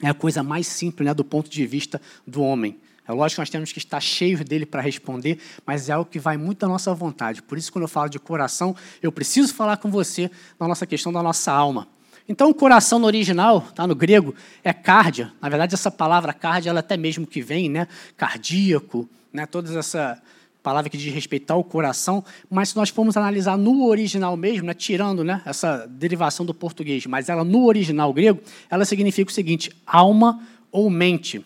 é 0.01 0.09
a 0.09 0.13
coisa 0.13 0.43
mais 0.43 0.67
simples 0.67 1.05
né, 1.05 1.13
do 1.13 1.23
ponto 1.23 1.49
de 1.49 1.65
vista 1.65 2.01
do 2.25 2.41
homem. 2.41 2.79
É 3.07 3.11
lógico 3.13 3.37
que 3.37 3.41
nós 3.41 3.49
temos 3.49 3.71
que 3.71 3.79
estar 3.79 4.01
cheios 4.01 4.41
dele 4.41 4.65
para 4.65 4.81
responder, 4.81 5.39
mas 5.65 5.87
é 5.87 5.93
algo 5.93 6.09
que 6.09 6.19
vai 6.19 6.35
muito 6.35 6.59
da 6.59 6.67
nossa 6.67 6.93
vontade. 6.93 7.41
Por 7.41 7.57
isso, 7.57 7.71
quando 7.71 7.83
eu 7.83 7.87
falo 7.87 8.09
de 8.09 8.19
coração, 8.19 8.75
eu 9.01 9.11
preciso 9.11 9.53
falar 9.53 9.77
com 9.77 9.89
você 9.89 10.29
na 10.59 10.67
nossa 10.67 10.85
questão 10.85 11.11
da 11.11 11.23
nossa 11.23 11.51
alma. 11.51 11.87
Então, 12.27 12.49
o 12.49 12.53
coração 12.53 12.99
no 12.99 13.05
original, 13.05 13.61
tá, 13.61 13.87
no 13.87 13.95
grego, 13.95 14.35
é 14.61 14.73
cardia. 14.73 15.31
Na 15.41 15.47
verdade, 15.47 15.73
essa 15.73 15.89
palavra 15.89 16.33
cardia, 16.33 16.69
ela 16.69 16.81
até 16.81 16.97
mesmo 16.97 17.25
que 17.25 17.41
vem, 17.41 17.69
né, 17.69 17.87
cardíaco, 18.17 19.09
né, 19.31 19.45
toda 19.45 19.79
essa 19.79 20.21
palavra 20.67 20.89
que 20.89 20.97
diz 20.97 21.13
respeito 21.13 21.49
ao 21.51 21.63
coração. 21.63 22.23
Mas 22.49 22.69
se 22.69 22.75
nós 22.75 22.89
formos 22.89 23.15
analisar 23.15 23.57
no 23.57 23.85
original 23.85 24.35
mesmo, 24.35 24.67
né, 24.67 24.73
tirando 24.73 25.23
né, 25.23 25.41
essa 25.45 25.87
derivação 25.87 26.45
do 26.45 26.53
português, 26.53 27.05
mas 27.05 27.29
ela 27.29 27.43
no 27.43 27.65
original 27.65 28.13
grego, 28.13 28.41
ela 28.69 28.83
significa 28.83 29.31
o 29.31 29.33
seguinte: 29.33 29.71
alma 29.85 30.41
ou 30.71 30.89
mente. 30.89 31.43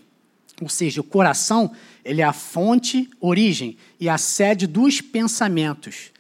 Ou 0.61 0.69
seja, 0.69 1.01
o 1.01 1.03
coração 1.03 1.71
ele 2.03 2.21
é 2.21 2.23
a 2.23 2.33
fonte, 2.33 3.09
origem 3.19 3.77
e 3.99 4.09
a 4.09 4.17
sede 4.17 4.65
dos 4.65 5.01
pensamentos, 5.01 6.11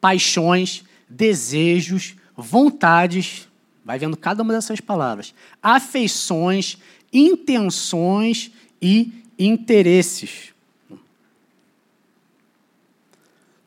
paixões, 0.00 0.82
desejos, 1.08 2.16
vontades, 2.36 3.48
Vai 3.88 3.98
vendo 3.98 4.18
cada 4.18 4.42
uma 4.42 4.52
dessas 4.52 4.82
palavras. 4.82 5.32
Afeições, 5.62 6.76
intenções 7.10 8.50
e 8.82 9.24
interesses. 9.38 10.52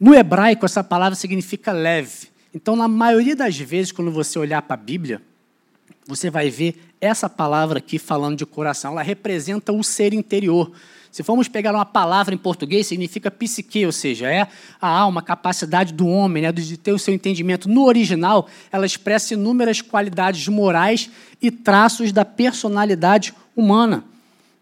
No 0.02 0.16
hebraico, 0.16 0.66
essa 0.66 0.84
palavra 0.84 1.16
significa 1.16 1.72
leve. 1.72 2.30
Então, 2.56 2.76
na 2.76 2.88
maioria 2.88 3.36
das 3.36 3.56
vezes, 3.60 3.92
quando 3.92 4.10
você 4.10 4.40
olhar 4.40 4.60
para 4.64 4.74
a 4.74 4.78
Bíblia, 4.78 5.22
você 6.08 6.28
vai 6.28 6.50
ver 6.50 6.92
essa 7.00 7.30
palavra 7.30 7.78
aqui 7.78 8.00
falando 8.00 8.36
de 8.36 8.44
coração. 8.44 8.94
Ela 8.94 9.04
representa 9.04 9.72
o 9.72 9.84
ser 9.84 10.12
interior. 10.12 10.72
Se 11.12 11.22
formos 11.22 11.48
pegar 11.48 11.76
uma 11.76 11.86
palavra 11.86 12.34
em 12.34 12.38
português, 12.38 12.88
significa 12.88 13.30
psique, 13.30 13.86
ou 13.86 13.92
seja, 13.92 14.28
é 14.28 14.48
a 14.82 14.88
alma, 14.88 15.22
a 15.22 15.24
capacidade 15.24 15.94
do 15.94 16.08
homem, 16.08 16.42
né, 16.42 16.52
de 16.52 16.78
ter 16.78 16.94
o 16.94 16.98
seu 16.98 17.14
entendimento. 17.14 17.70
No 17.70 17.86
original, 17.86 18.50
ela 18.72 18.88
expressa 18.88 19.36
inúmeras 19.36 19.82
qualidades 19.82 20.48
morais 20.48 21.12
e 21.40 21.52
traços 21.52 22.12
da 22.12 22.26
personalidade 22.26 23.36
humana. 23.56 24.04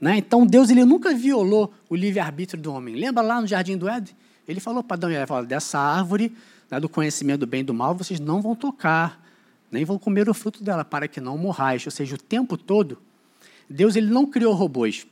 Né? 0.01 0.17
Então, 0.17 0.45
Deus 0.45 0.69
ele 0.69 0.83
nunca 0.83 1.13
violou 1.13 1.73
o 1.89 1.95
livre-arbítrio 1.95 2.61
do 2.61 2.73
homem. 2.73 2.95
Lembra 2.95 3.23
lá 3.23 3.39
no 3.39 3.47
Jardim 3.47 3.77
do 3.77 3.87
Éden? 3.87 4.19
Ele 4.49 4.59
falou 4.59 4.83
para 4.83 4.95
Adão 4.95 5.11
e 5.11 5.15
Eva, 5.15 5.43
dessa 5.43 5.77
árvore 5.77 6.35
né, 6.71 6.79
do 6.79 6.89
conhecimento 6.89 7.41
do 7.41 7.47
bem 7.47 7.61
e 7.61 7.63
do 7.63 7.73
mal, 7.73 7.93
vocês 7.93 8.19
não 8.19 8.41
vão 8.41 8.55
tocar, 8.55 9.23
nem 9.71 9.85
vão 9.85 9.99
comer 9.99 10.27
o 10.27 10.33
fruto 10.33 10.63
dela, 10.63 10.83
para 10.83 11.07
que 11.07 11.21
não 11.21 11.37
morrais. 11.37 11.85
Ou 11.85 11.91
seja, 11.91 12.15
o 12.15 12.17
tempo 12.17 12.57
todo, 12.57 12.97
Deus 13.69 13.95
ele 13.95 14.07
não 14.07 14.25
criou 14.25 14.55
robôs. 14.55 15.05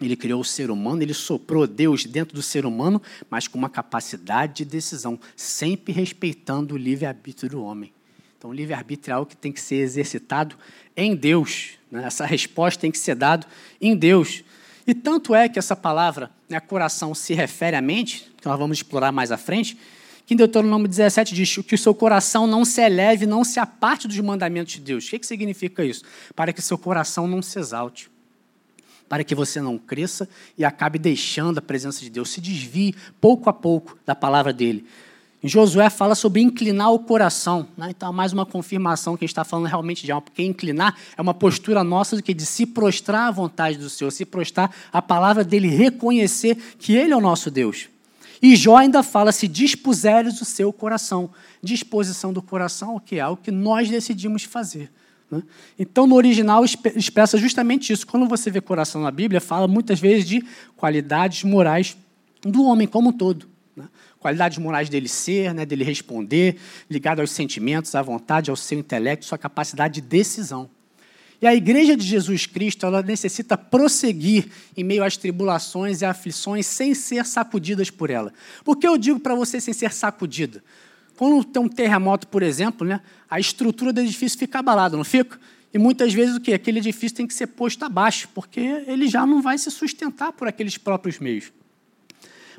Ele 0.00 0.16
criou 0.16 0.40
o 0.40 0.44
ser 0.44 0.68
humano, 0.68 1.00
ele 1.00 1.14
soprou 1.14 1.64
Deus 1.64 2.04
dentro 2.04 2.34
do 2.34 2.42
ser 2.42 2.66
humano, 2.66 3.00
mas 3.30 3.46
com 3.46 3.56
uma 3.56 3.70
capacidade 3.70 4.54
de 4.54 4.64
decisão, 4.64 5.16
sempre 5.36 5.92
respeitando 5.92 6.74
o 6.74 6.78
livre-arbítrio 6.78 7.50
do 7.50 7.62
homem. 7.62 7.92
Então, 8.36 8.50
o 8.50 8.52
livre-arbítrio 8.52 9.12
é 9.12 9.14
algo 9.14 9.30
que 9.30 9.36
tem 9.36 9.52
que 9.52 9.60
ser 9.60 9.76
exercitado 9.76 10.56
em 10.96 11.14
Deus. 11.14 11.74
Né? 11.88 12.02
Essa 12.04 12.26
resposta 12.26 12.80
tem 12.80 12.90
que 12.90 12.98
ser 12.98 13.14
dada 13.14 13.46
em 13.80 13.94
Deus. 13.94 14.42
E 14.86 14.94
tanto 14.94 15.34
é 15.34 15.48
que 15.48 15.58
essa 15.58 15.76
palavra, 15.76 16.30
né, 16.48 16.58
coração, 16.60 17.14
se 17.14 17.34
refere 17.34 17.76
à 17.76 17.80
mente, 17.80 18.32
que 18.40 18.46
nós 18.46 18.58
vamos 18.58 18.78
explorar 18.78 19.12
mais 19.12 19.30
à 19.30 19.36
frente, 19.36 19.78
que 20.26 20.34
em 20.34 20.36
Deuteronômio 20.36 20.88
17 20.88 21.34
diz 21.34 21.56
que 21.56 21.74
o 21.74 21.78
seu 21.78 21.94
coração 21.94 22.46
não 22.46 22.64
se 22.64 22.80
eleve, 22.80 23.26
não 23.26 23.44
se 23.44 23.60
aparte 23.60 24.08
dos 24.08 24.18
mandamentos 24.18 24.74
de 24.74 24.80
Deus. 24.80 25.06
O 25.06 25.10
que, 25.10 25.18
que 25.18 25.26
significa 25.26 25.84
isso? 25.84 26.04
Para 26.34 26.52
que 26.52 26.62
seu 26.62 26.78
coração 26.78 27.26
não 27.26 27.42
se 27.42 27.58
exalte 27.58 28.10
para 29.12 29.24
que 29.24 29.34
você 29.34 29.60
não 29.60 29.76
cresça 29.76 30.26
e 30.56 30.64
acabe 30.64 30.98
deixando 30.98 31.58
a 31.58 31.60
presença 31.60 32.00
de 32.00 32.08
Deus, 32.08 32.30
se 32.30 32.40
desvie 32.40 32.94
pouco 33.20 33.50
a 33.50 33.52
pouco 33.52 33.98
da 34.06 34.14
palavra 34.14 34.54
dele. 34.54 34.86
Josué 35.44 35.90
fala 35.90 36.14
sobre 36.14 36.40
inclinar 36.40 36.92
o 36.92 37.00
coração. 37.00 37.66
Né? 37.76 37.88
Então, 37.90 38.12
mais 38.12 38.32
uma 38.32 38.46
confirmação 38.46 39.16
que 39.16 39.24
a 39.24 39.26
gente 39.26 39.32
está 39.32 39.44
falando 39.44 39.66
realmente 39.66 40.04
de 40.04 40.12
alma, 40.12 40.22
porque 40.22 40.42
inclinar 40.42 40.96
é 41.16 41.20
uma 41.20 41.34
postura 41.34 41.82
nossa 41.82 42.16
do 42.16 42.22
que 42.22 42.32
de 42.32 42.46
se 42.46 42.64
prostrar 42.64 43.28
à 43.28 43.30
vontade 43.30 43.76
do 43.76 43.90
Senhor, 43.90 44.10
se 44.10 44.24
prostrar 44.24 44.70
à 44.92 45.02
palavra 45.02 45.42
dele, 45.42 45.68
reconhecer 45.68 46.56
que 46.78 46.94
ele 46.94 47.12
é 47.12 47.16
o 47.16 47.20
nosso 47.20 47.50
Deus. 47.50 47.88
E 48.40 48.56
Jó 48.56 48.76
ainda 48.76 49.02
fala: 49.02 49.32
se 49.32 49.46
dispuseres 49.46 50.40
o 50.40 50.44
seu 50.44 50.72
coração. 50.72 51.30
Disposição 51.62 52.32
do 52.32 52.42
coração, 52.42 52.96
o 52.96 53.00
que 53.00 53.16
é 53.16 53.20
algo 53.20 53.40
que 53.40 53.52
nós 53.52 53.88
decidimos 53.88 54.42
fazer. 54.42 54.90
Né? 55.30 55.42
Então, 55.78 56.06
no 56.06 56.16
original, 56.16 56.64
expressa 56.64 57.38
justamente 57.38 57.92
isso. 57.92 58.06
Quando 58.06 58.28
você 58.28 58.50
vê 58.50 58.60
coração 58.60 59.00
na 59.00 59.10
Bíblia, 59.10 59.40
fala 59.40 59.66
muitas 59.66 59.98
vezes 59.98 60.24
de 60.24 60.44
qualidades 60.76 61.44
morais 61.44 61.96
do 62.42 62.64
homem 62.64 62.86
como 62.86 63.10
um 63.10 63.12
todo. 63.12 63.48
Né? 63.76 63.84
Qualidades 64.22 64.58
morais 64.58 64.88
dele 64.88 65.08
ser, 65.08 65.52
né, 65.52 65.66
dele 65.66 65.82
responder, 65.82 66.56
ligado 66.88 67.18
aos 67.18 67.32
sentimentos, 67.32 67.92
à 67.96 68.00
vontade, 68.00 68.50
ao 68.50 68.56
seu 68.56 68.78
intelecto, 68.78 69.24
sua 69.24 69.36
capacidade 69.36 69.94
de 69.94 70.00
decisão. 70.00 70.70
E 71.40 71.46
a 71.46 71.52
igreja 71.52 71.96
de 71.96 72.06
Jesus 72.06 72.46
Cristo, 72.46 72.86
ela 72.86 73.02
necessita 73.02 73.58
prosseguir 73.58 74.48
em 74.76 74.84
meio 74.84 75.02
às 75.02 75.16
tribulações 75.16 76.00
e 76.00 76.04
aflições 76.04 76.66
sem 76.66 76.94
ser 76.94 77.26
sacudidas 77.26 77.90
por 77.90 78.10
ela. 78.10 78.32
Por 78.64 78.76
que 78.76 78.86
eu 78.86 78.96
digo 78.96 79.18
para 79.18 79.34
você 79.34 79.60
sem 79.60 79.74
ser 79.74 79.92
sacudida? 79.92 80.62
Quando 81.16 81.42
tem 81.44 81.60
um 81.60 81.68
terremoto, 81.68 82.28
por 82.28 82.44
exemplo, 82.44 82.86
né, 82.86 83.00
a 83.28 83.40
estrutura 83.40 83.92
do 83.92 84.00
edifício 84.00 84.38
fica 84.38 84.60
abalada, 84.60 84.96
não 84.96 85.02
fica? 85.02 85.36
E 85.74 85.78
muitas 85.78 86.14
vezes 86.14 86.36
o 86.36 86.40
que? 86.40 86.52
Aquele 86.52 86.78
edifício 86.78 87.16
tem 87.16 87.26
que 87.26 87.34
ser 87.34 87.48
posto 87.48 87.84
abaixo, 87.84 88.28
porque 88.32 88.60
ele 88.86 89.08
já 89.08 89.26
não 89.26 89.42
vai 89.42 89.58
se 89.58 89.68
sustentar 89.68 90.32
por 90.32 90.46
aqueles 90.46 90.78
próprios 90.78 91.18
meios. 91.18 91.52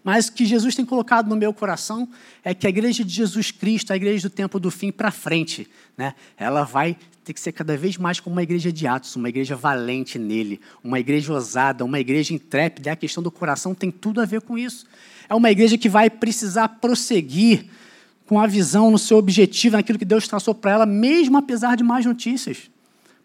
Mas 0.04 0.30
que 0.30 0.46
Jesus 0.46 0.76
tem 0.76 0.86
colocado 0.86 1.30
no 1.30 1.36
meu 1.36 1.54
coração 1.54 2.08
é 2.44 2.54
que 2.54 2.68
a 2.68 2.70
igreja 2.70 3.04
de 3.04 3.14
Jesus 3.14 3.52
Cristo, 3.52 3.94
a 3.94 3.96
igreja 3.96 4.28
do 4.28 4.34
tempo 4.34 4.60
do 4.60 4.70
fim 4.70 4.92
para 4.92 5.12
frente, 5.12 5.68
né, 5.98 6.14
ela 6.38 6.64
vai 6.64 6.98
ter 7.24 7.34
que 7.34 7.40
ser 7.40 7.54
cada 7.54 7.78
vez 7.78 7.98
mais 7.98 8.20
como 8.20 8.36
uma 8.36 8.44
igreja 8.44 8.72
de 8.72 8.86
Atos, 8.86 9.16
uma 9.16 9.30
igreja 9.30 9.56
valente 9.56 10.20
nele, 10.20 10.60
uma 10.84 11.00
igreja 11.00 11.32
ousada, 11.32 11.86
uma 11.86 12.00
igreja 12.00 12.34
intrépida. 12.34 12.92
A 12.92 12.96
questão 12.96 13.24
do 13.24 13.32
coração 13.32 13.74
tem 13.74 13.90
tudo 13.90 14.20
a 14.20 14.26
ver 14.26 14.42
com 14.42 14.58
isso. 14.58 14.86
É 15.30 15.34
uma 15.34 15.50
igreja 15.50 15.78
que 15.78 15.88
vai 15.88 16.10
precisar 16.10 16.68
prosseguir 16.68 17.66
com 18.26 18.40
a 18.40 18.48
visão 18.48 18.92
no 18.92 18.98
seu 18.98 19.18
objetivo, 19.18 19.78
naquilo 19.78 19.98
que 20.00 20.06
Deus 20.06 20.28
traçou 20.28 20.54
para 20.54 20.72
ela, 20.72 20.86
mesmo 20.86 21.38
apesar 21.38 21.78
de 21.78 21.84
mais 21.84 22.06
notícias. 22.06 22.70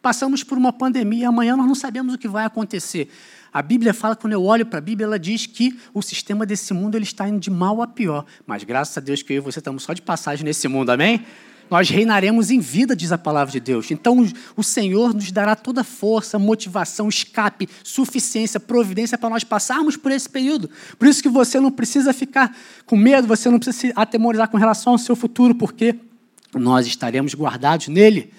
Passamos 0.00 0.44
por 0.44 0.56
uma 0.56 0.72
pandemia, 0.72 1.28
amanhã 1.28 1.56
nós 1.56 1.66
não 1.66 1.74
sabemos 1.74 2.14
o 2.14 2.18
que 2.18 2.28
vai 2.28 2.44
acontecer. 2.44 3.10
A 3.58 3.62
Bíblia 3.62 3.92
fala, 3.92 4.14
quando 4.14 4.34
eu 4.34 4.44
olho 4.44 4.64
para 4.64 4.78
a 4.78 4.80
Bíblia, 4.80 5.04
ela 5.04 5.18
diz 5.18 5.44
que 5.44 5.76
o 5.92 6.00
sistema 6.00 6.46
desse 6.46 6.72
mundo 6.72 6.94
ele 6.94 7.02
está 7.02 7.28
indo 7.28 7.40
de 7.40 7.50
mal 7.50 7.82
a 7.82 7.88
pior. 7.88 8.24
Mas 8.46 8.62
graças 8.62 8.96
a 8.96 9.00
Deus 9.00 9.20
que 9.20 9.32
eu 9.32 9.38
e 9.38 9.40
você 9.40 9.58
estamos 9.58 9.82
só 9.82 9.92
de 9.92 10.00
passagem 10.00 10.44
nesse 10.44 10.68
mundo, 10.68 10.90
amém? 10.90 11.26
nós 11.68 11.90
reinaremos 11.90 12.52
em 12.52 12.60
vida, 12.60 12.94
diz 12.94 13.10
a 13.10 13.18
palavra 13.18 13.50
de 13.50 13.58
Deus. 13.58 13.90
Então, 13.90 14.24
o 14.56 14.62
Senhor 14.62 15.12
nos 15.12 15.32
dará 15.32 15.56
toda 15.56 15.82
força, 15.82 16.38
motivação, 16.38 17.08
escape, 17.08 17.68
suficiência, 17.82 18.60
providência 18.60 19.18
para 19.18 19.28
nós 19.28 19.42
passarmos 19.42 19.96
por 19.96 20.12
esse 20.12 20.28
período. 20.28 20.70
Por 20.96 21.08
isso 21.08 21.20
que 21.20 21.28
você 21.28 21.58
não 21.58 21.72
precisa 21.72 22.12
ficar 22.12 22.56
com 22.86 22.96
medo, 22.96 23.26
você 23.26 23.50
não 23.50 23.58
precisa 23.58 23.88
se 23.88 23.92
atemorizar 23.96 24.48
com 24.48 24.56
relação 24.56 24.92
ao 24.92 24.98
seu 24.98 25.16
futuro, 25.16 25.52
porque 25.52 25.96
nós 26.54 26.86
estaremos 26.86 27.34
guardados 27.34 27.88
nele. 27.88 28.32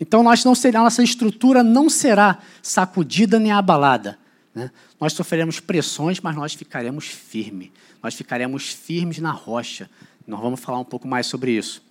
Então, 0.00 0.24
nós 0.24 0.44
não 0.44 0.54
será, 0.56 0.80
nossa 0.80 1.02
estrutura 1.02 1.62
não 1.62 1.88
será 1.88 2.38
sacudida 2.60 3.38
nem 3.38 3.52
abalada. 3.52 4.18
Né? 4.54 4.70
Nós 5.00 5.12
sofreremos 5.12 5.60
pressões, 5.60 6.20
mas 6.20 6.36
nós 6.36 6.54
ficaremos 6.54 7.06
firmes. 7.06 7.70
Nós 8.02 8.14
ficaremos 8.14 8.68
firmes 8.68 9.18
na 9.18 9.32
rocha. 9.32 9.90
Nós 10.26 10.40
vamos 10.40 10.60
falar 10.60 10.78
um 10.78 10.84
pouco 10.84 11.08
mais 11.08 11.26
sobre 11.26 11.52
isso. 11.52 11.82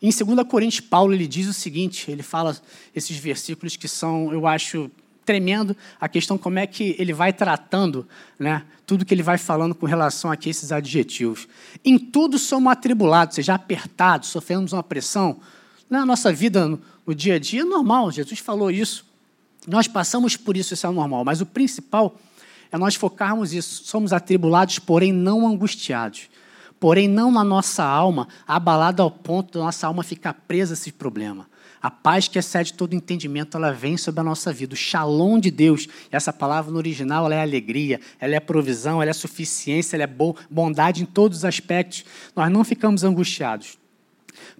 Em 0.00 0.10
2 0.10 0.46
Coríntios, 0.48 0.80
Paulo 0.80 1.14
ele 1.14 1.26
diz 1.26 1.46
o 1.46 1.52
seguinte: 1.52 2.10
ele 2.10 2.22
fala 2.22 2.56
esses 2.94 3.16
versículos 3.16 3.76
que 3.76 3.86
são, 3.86 4.32
eu 4.32 4.46
acho, 4.46 4.90
tremendo 5.24 5.76
a 6.00 6.08
questão 6.08 6.36
como 6.36 6.58
é 6.58 6.66
que 6.66 6.96
ele 6.98 7.12
vai 7.12 7.32
tratando 7.32 8.06
né, 8.38 8.64
tudo 8.86 9.04
que 9.04 9.14
ele 9.14 9.22
vai 9.22 9.38
falando 9.38 9.74
com 9.74 9.86
relação 9.86 10.30
a 10.30 10.38
esses 10.44 10.72
adjetivos. 10.72 11.48
Em 11.84 11.98
tudo 11.98 12.38
somos 12.38 12.72
atribulados, 12.72 13.36
seja 13.36 13.54
apertados, 13.54 14.28
sofremos 14.28 14.72
uma 14.72 14.82
pressão. 14.82 15.40
Na 15.88 16.04
nossa 16.04 16.32
vida, 16.32 16.66
no, 16.66 16.80
no 17.06 17.14
dia 17.14 17.34
a 17.34 17.38
dia, 17.38 17.62
é 17.62 17.64
normal, 17.64 18.10
Jesus 18.10 18.40
falou 18.40 18.70
isso. 18.70 19.11
Nós 19.66 19.86
passamos 19.86 20.36
por 20.36 20.56
isso, 20.56 20.74
isso 20.74 20.86
é 20.86 20.90
normal. 20.90 21.24
Mas 21.24 21.40
o 21.40 21.46
principal 21.46 22.16
é 22.70 22.78
nós 22.78 22.94
focarmos 22.94 23.52
isso. 23.52 23.84
Somos 23.84 24.12
atribulados, 24.12 24.78
porém 24.78 25.12
não 25.12 25.46
angustiados 25.46 26.28
porém 26.82 27.06
não 27.06 27.30
na 27.30 27.44
nossa 27.44 27.84
alma, 27.84 28.26
abalada 28.44 29.04
ao 29.04 29.10
ponto 29.10 29.56
da 29.56 29.66
nossa 29.66 29.86
alma 29.86 30.02
ficar 30.02 30.34
presa 30.34 30.72
a 30.72 30.74
esse 30.74 30.90
problema. 30.90 31.46
A 31.80 31.88
paz 31.88 32.26
que 32.26 32.36
excede 32.36 32.74
todo 32.74 32.92
entendimento, 32.92 33.56
ela 33.56 33.70
vem 33.70 33.96
sobre 33.96 34.20
a 34.20 34.24
nossa 34.24 34.52
vida. 34.52 34.74
O 34.74 34.76
shalom 34.76 35.38
de 35.38 35.48
Deus, 35.48 35.86
essa 36.10 36.32
palavra 36.32 36.72
no 36.72 36.78
original, 36.78 37.26
ela 37.26 37.36
é 37.36 37.40
alegria, 37.40 38.00
ela 38.18 38.34
é 38.34 38.40
provisão, 38.40 39.00
ela 39.00 39.12
é 39.12 39.14
suficiência, 39.14 39.94
ela 39.94 40.02
é 40.02 40.10
bondade 40.50 41.04
em 41.04 41.06
todos 41.06 41.38
os 41.38 41.44
aspectos. 41.44 42.04
Nós 42.34 42.50
não 42.50 42.64
ficamos 42.64 43.04
angustiados. 43.04 43.78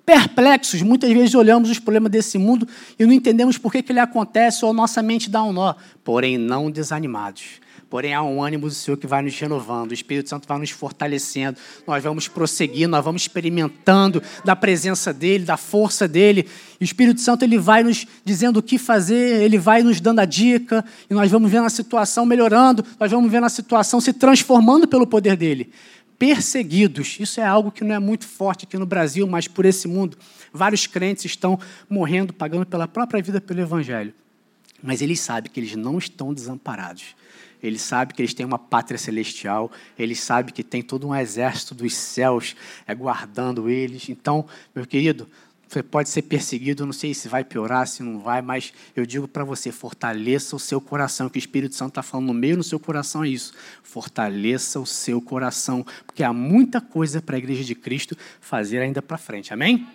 Perplexos, 0.04 0.82
muitas 0.82 1.12
vezes 1.12 1.34
olhamos 1.34 1.70
os 1.70 1.78
problemas 1.78 2.10
desse 2.10 2.38
mundo 2.38 2.66
e 2.98 3.06
não 3.06 3.12
entendemos 3.12 3.58
por 3.58 3.70
que, 3.70 3.82
que 3.82 3.92
ele 3.92 4.00
acontece 4.00 4.64
ou 4.64 4.72
nossa 4.72 5.02
mente 5.02 5.30
dá 5.30 5.42
um 5.42 5.52
nó, 5.52 5.74
porém 6.04 6.36
não 6.36 6.70
desanimados 6.70 7.62
Porém, 7.92 8.14
há 8.14 8.22
um 8.22 8.42
ânimo 8.42 8.68
do 8.68 8.72
Senhor 8.72 8.96
que 8.96 9.06
vai 9.06 9.20
nos 9.20 9.38
renovando, 9.38 9.90
o 9.90 9.92
Espírito 9.92 10.26
Santo 10.26 10.48
vai 10.48 10.58
nos 10.58 10.70
fortalecendo, 10.70 11.58
nós 11.86 12.02
vamos 12.02 12.26
prosseguindo, 12.26 12.88
nós 12.88 13.04
vamos 13.04 13.20
experimentando 13.20 14.22
da 14.46 14.56
presença 14.56 15.12
dEle, 15.12 15.44
da 15.44 15.58
força 15.58 16.08
dEle. 16.08 16.48
E 16.80 16.84
o 16.84 16.86
Espírito 16.86 17.20
Santo 17.20 17.44
ele 17.44 17.58
vai 17.58 17.82
nos 17.82 18.06
dizendo 18.24 18.60
o 18.60 18.62
que 18.62 18.78
fazer, 18.78 19.42
ele 19.42 19.58
vai 19.58 19.82
nos 19.82 20.00
dando 20.00 20.20
a 20.20 20.24
dica, 20.24 20.82
e 21.10 21.12
nós 21.12 21.30
vamos 21.30 21.50
vendo 21.50 21.66
a 21.66 21.68
situação 21.68 22.24
melhorando, 22.24 22.82
nós 22.98 23.10
vamos 23.10 23.30
vendo 23.30 23.44
a 23.44 23.50
situação 23.50 24.00
se 24.00 24.14
transformando 24.14 24.88
pelo 24.88 25.06
poder 25.06 25.36
dEle. 25.36 25.70
Perseguidos, 26.22 27.16
isso 27.18 27.40
é 27.40 27.44
algo 27.44 27.72
que 27.72 27.82
não 27.82 27.96
é 27.96 27.98
muito 27.98 28.28
forte 28.28 28.64
aqui 28.64 28.78
no 28.78 28.86
Brasil, 28.86 29.26
mas 29.26 29.48
por 29.48 29.64
esse 29.64 29.88
mundo. 29.88 30.16
Vários 30.52 30.86
crentes 30.86 31.24
estão 31.24 31.58
morrendo, 31.90 32.32
pagando 32.32 32.64
pela 32.64 32.86
própria 32.86 33.20
vida 33.20 33.40
pelo 33.40 33.60
Evangelho. 33.60 34.14
Mas 34.80 35.02
eles 35.02 35.18
sabem 35.18 35.50
que 35.50 35.58
eles 35.58 35.74
não 35.74 35.98
estão 35.98 36.32
desamparados 36.32 37.16
ele 37.62 37.78
sabe 37.78 38.12
que 38.12 38.20
eles 38.20 38.34
têm 38.34 38.44
uma 38.44 38.58
pátria 38.58 38.98
celestial, 38.98 39.70
ele 39.96 40.16
sabe 40.16 40.52
que 40.52 40.64
tem 40.64 40.82
todo 40.82 41.06
um 41.06 41.14
exército 41.14 41.76
dos 41.76 41.94
céus 41.94 42.56
é, 42.86 42.92
guardando 42.92 43.70
eles. 43.70 44.08
Então, 44.08 44.44
meu 44.74 44.84
querido, 44.84 45.28
Pode 45.80 46.10
ser 46.10 46.22
perseguido, 46.22 46.84
não 46.84 46.92
sei 46.92 47.14
se 47.14 47.28
vai 47.28 47.42
piorar, 47.42 47.86
se 47.86 48.02
não 48.02 48.18
vai, 48.18 48.42
mas 48.42 48.74
eu 48.94 49.06
digo 49.06 49.26
para 49.26 49.42
você: 49.42 49.72
fortaleça 49.72 50.54
o 50.54 50.58
seu 50.58 50.80
coração, 50.80 51.30
que 51.30 51.38
o 51.38 51.40
Espírito 51.40 51.74
Santo 51.74 51.90
está 51.90 52.02
falando 52.02 52.26
no 52.26 52.34
meio 52.34 52.58
do 52.58 52.62
seu 52.62 52.78
coração 52.78 53.24
é 53.24 53.28
isso. 53.28 53.54
Fortaleça 53.82 54.78
o 54.78 54.84
seu 54.84 55.22
coração, 55.22 55.86
porque 56.06 56.22
há 56.22 56.32
muita 56.32 56.78
coisa 56.78 57.22
para 57.22 57.36
a 57.36 57.38
igreja 57.38 57.64
de 57.64 57.74
Cristo 57.74 58.14
fazer 58.40 58.80
ainda 58.80 59.00
para 59.00 59.16
frente. 59.16 59.54
Amém? 59.54 59.86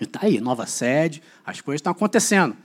E 0.00 0.04
está 0.04 0.20
aí, 0.22 0.40
nova 0.40 0.64
sede, 0.64 1.22
as 1.44 1.60
coisas 1.60 1.80
estão 1.80 1.92
acontecendo. 1.92 2.56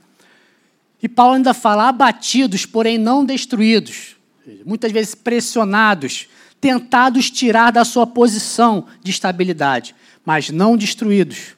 E 1.02 1.08
Paulo 1.08 1.34
ainda 1.34 1.52
fala: 1.52 1.88
abatidos, 1.88 2.64
porém 2.64 2.96
não 2.96 3.26
destruídos, 3.26 4.16
muitas 4.64 4.90
vezes 4.90 5.14
pressionados, 5.14 6.28
tentados 6.58 7.30
tirar 7.30 7.72
da 7.72 7.84
sua 7.84 8.06
posição 8.06 8.86
de 9.02 9.10
estabilidade, 9.10 9.94
mas 10.24 10.48
não 10.48 10.78
destruídos 10.78 11.57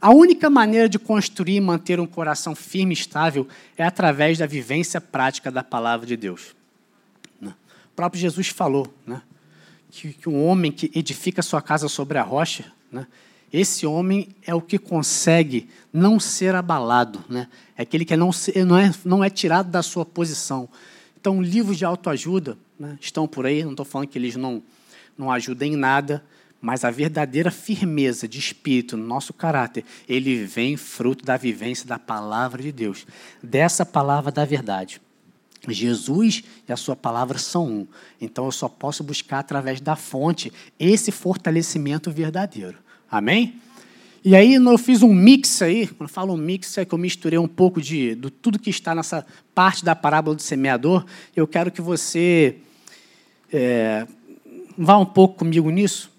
a 0.00 0.10
única 0.10 0.48
maneira 0.48 0.88
de 0.88 0.98
construir 0.98 1.56
e 1.56 1.60
manter 1.60 2.00
um 2.00 2.06
coração 2.06 2.54
firme 2.54 2.94
e 2.94 2.98
estável 2.98 3.46
é 3.76 3.84
através 3.84 4.38
da 4.38 4.46
vivência 4.46 5.00
prática 5.00 5.50
da 5.50 5.62
palavra 5.62 6.06
de 6.06 6.16
Deus. 6.16 6.54
Né? 7.40 7.54
O 7.92 7.94
próprio 7.94 8.20
Jesus 8.20 8.48
falou 8.48 8.92
né, 9.06 9.20
que, 9.90 10.14
que 10.14 10.28
um 10.28 10.46
homem 10.46 10.72
que 10.72 10.90
edifica 10.94 11.42
sua 11.42 11.60
casa 11.60 11.86
sobre 11.86 12.16
a 12.16 12.22
rocha, 12.22 12.72
né, 12.90 13.06
esse 13.52 13.84
homem 13.84 14.28
é 14.46 14.54
o 14.54 14.60
que 14.60 14.78
consegue 14.78 15.68
não 15.92 16.20
ser 16.20 16.54
abalado, 16.54 17.22
né? 17.28 17.48
é 17.76 17.82
aquele 17.82 18.04
que 18.04 18.16
não, 18.16 18.30
não, 18.66 18.78
é, 18.78 18.94
não 19.04 19.24
é 19.24 19.28
tirado 19.28 19.70
da 19.70 19.82
sua 19.82 20.06
posição. 20.06 20.68
Então, 21.20 21.42
livros 21.42 21.76
de 21.76 21.84
autoajuda 21.84 22.56
né, 22.78 22.96
estão 23.00 23.26
por 23.26 23.44
aí, 23.44 23.64
não 23.64 23.72
estou 23.72 23.84
falando 23.84 24.08
que 24.08 24.16
eles 24.16 24.36
não, 24.36 24.62
não 25.18 25.30
ajudam 25.30 25.68
em 25.68 25.76
nada, 25.76 26.24
mas 26.60 26.84
a 26.84 26.90
verdadeira 26.90 27.50
firmeza 27.50 28.28
de 28.28 28.38
espírito 28.38 28.96
no 28.96 29.06
nosso 29.06 29.32
caráter, 29.32 29.84
ele 30.08 30.44
vem 30.44 30.76
fruto 30.76 31.24
da 31.24 31.36
vivência 31.36 31.86
da 31.86 31.98
palavra 31.98 32.62
de 32.62 32.70
Deus, 32.70 33.06
dessa 33.42 33.86
palavra 33.86 34.30
da 34.30 34.44
verdade. 34.44 35.00
Jesus 35.68 36.42
e 36.68 36.72
a 36.72 36.76
sua 36.76 36.96
palavra 36.96 37.38
são 37.38 37.66
um. 37.66 37.86
Então 38.20 38.46
eu 38.46 38.52
só 38.52 38.68
posso 38.68 39.02
buscar 39.02 39.40
através 39.40 39.80
da 39.80 39.96
fonte 39.96 40.52
esse 40.78 41.10
fortalecimento 41.10 42.10
verdadeiro. 42.10 42.78
Amém? 43.10 43.60
E 44.22 44.36
aí 44.36 44.54
eu 44.54 44.78
fiz 44.78 45.02
um 45.02 45.14
mix 45.14 45.62
aí, 45.62 45.86
quando 45.86 46.02
eu 46.02 46.08
falo 46.08 46.34
um 46.34 46.36
mix 46.36 46.76
é 46.76 46.84
que 46.84 46.92
eu 46.92 46.98
misturei 46.98 47.38
um 47.38 47.48
pouco 47.48 47.80
de, 47.80 48.14
de 48.14 48.30
tudo 48.30 48.58
que 48.58 48.68
está 48.68 48.94
nessa 48.94 49.26
parte 49.54 49.82
da 49.82 49.96
parábola 49.96 50.36
do 50.36 50.42
semeador. 50.42 51.06
Eu 51.34 51.46
quero 51.46 51.70
que 51.70 51.80
você 51.80 52.56
é, 53.50 54.06
vá 54.76 54.98
um 54.98 55.06
pouco 55.06 55.38
comigo 55.38 55.70
nisso 55.70 56.10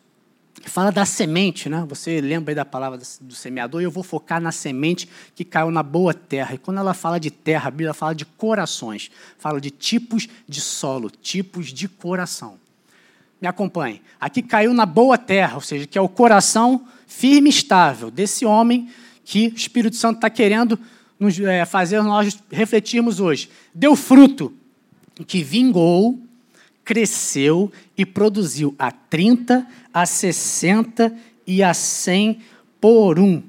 fala 0.69 0.91
da 0.91 1.05
semente, 1.05 1.69
né? 1.69 1.85
Você 1.87 2.21
lembra 2.21 2.51
aí 2.51 2.55
da 2.55 2.65
palavra 2.65 2.99
do 3.21 3.33
semeador? 3.33 3.81
Eu 3.81 3.91
vou 3.91 4.03
focar 4.03 4.41
na 4.41 4.51
semente 4.51 5.07
que 5.35 5.43
caiu 5.43 5.71
na 5.71 5.83
boa 5.83 6.13
terra. 6.13 6.55
E 6.55 6.57
quando 6.57 6.77
ela 6.77 6.93
fala 6.93 7.19
de 7.19 7.31
terra, 7.31 7.67
a 7.67 7.71
Bíblia 7.71 7.93
fala 7.93 8.13
de 8.13 8.25
corações, 8.25 9.11
fala 9.37 9.59
de 9.59 9.71
tipos 9.71 10.27
de 10.47 10.61
solo, 10.61 11.09
tipos 11.09 11.67
de 11.67 11.87
coração. 11.87 12.59
Me 13.41 13.47
acompanhe. 13.47 14.01
Aqui 14.19 14.41
caiu 14.41 14.73
na 14.73 14.85
boa 14.85 15.17
terra, 15.17 15.55
ou 15.55 15.61
seja, 15.61 15.87
que 15.87 15.97
é 15.97 16.01
o 16.01 16.09
coração 16.09 16.85
firme 17.07 17.49
e 17.49 17.53
estável 17.53 18.11
desse 18.11 18.45
homem 18.45 18.89
que 19.25 19.47
o 19.47 19.55
Espírito 19.55 19.95
Santo 19.95 20.17
está 20.17 20.29
querendo 20.29 20.79
nos, 21.19 21.39
é, 21.39 21.65
fazer 21.65 22.01
nós 22.01 22.37
refletirmos 22.51 23.19
hoje. 23.19 23.49
Deu 23.73 23.95
fruto, 23.95 24.53
que 25.27 25.43
vingou, 25.43 26.19
cresceu 26.83 27.71
e 28.01 28.05
produziu 28.05 28.73
a 28.79 28.91
30, 28.91 29.63
a 29.93 30.07
60 30.07 31.15
e 31.45 31.61
a 31.61 31.71
100 31.71 32.41
por 32.79 33.19
um. 33.19 33.43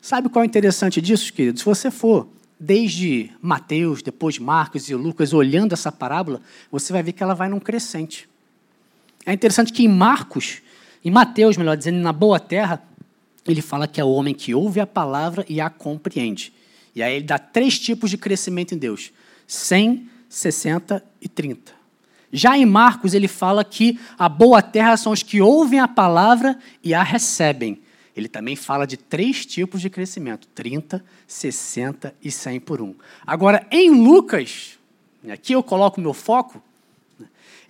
Sabe 0.00 0.30
qual 0.30 0.42
é 0.42 0.46
interessante 0.46 0.98
disso, 0.98 1.30
querido? 1.30 1.58
Se 1.58 1.64
você 1.66 1.90
for 1.90 2.26
desde 2.58 3.30
Mateus, 3.42 4.02
depois 4.02 4.38
Marcos 4.38 4.88
e 4.88 4.94
Lucas, 4.94 5.34
olhando 5.34 5.74
essa 5.74 5.92
parábola, 5.92 6.40
você 6.72 6.90
vai 6.90 7.02
ver 7.02 7.12
que 7.12 7.22
ela 7.22 7.34
vai 7.34 7.50
num 7.50 7.60
crescente. 7.60 8.26
É 9.26 9.32
interessante 9.34 9.74
que 9.74 9.84
em 9.84 9.88
Marcos, 9.88 10.62
em 11.04 11.10
Mateus, 11.10 11.58
melhor 11.58 11.76
dizendo, 11.76 11.98
na 11.98 12.12
boa 12.12 12.40
terra, 12.40 12.82
ele 13.46 13.60
fala 13.60 13.86
que 13.86 14.00
é 14.00 14.04
o 14.04 14.08
homem 14.08 14.32
que 14.32 14.54
ouve 14.54 14.80
a 14.80 14.86
palavra 14.86 15.44
e 15.50 15.60
a 15.60 15.68
compreende. 15.68 16.50
E 16.94 17.02
aí 17.02 17.16
ele 17.16 17.26
dá 17.26 17.38
três 17.38 17.78
tipos 17.78 18.08
de 18.08 18.16
crescimento 18.16 18.74
em 18.74 18.78
Deus: 18.78 19.12
100, 19.46 20.08
60 20.30 21.04
e 21.20 21.28
30. 21.28 21.77
Já 22.32 22.56
em 22.58 22.66
Marcos, 22.66 23.14
ele 23.14 23.28
fala 23.28 23.64
que 23.64 23.98
a 24.18 24.28
boa 24.28 24.60
terra 24.60 24.96
são 24.96 25.12
os 25.12 25.22
que 25.22 25.40
ouvem 25.40 25.80
a 25.80 25.88
palavra 25.88 26.58
e 26.82 26.92
a 26.92 27.02
recebem. 27.02 27.80
Ele 28.14 28.28
também 28.28 28.56
fala 28.56 28.86
de 28.86 28.96
três 28.96 29.46
tipos 29.46 29.80
de 29.80 29.88
crescimento: 29.88 30.48
30, 30.48 31.04
60 31.26 32.14
e 32.22 32.30
100 32.30 32.60
por 32.60 32.82
um. 32.82 32.94
Agora, 33.26 33.66
em 33.70 33.90
Lucas, 33.90 34.78
aqui 35.30 35.52
eu 35.52 35.62
coloco 35.62 36.00
meu 36.00 36.12
foco, 36.12 36.62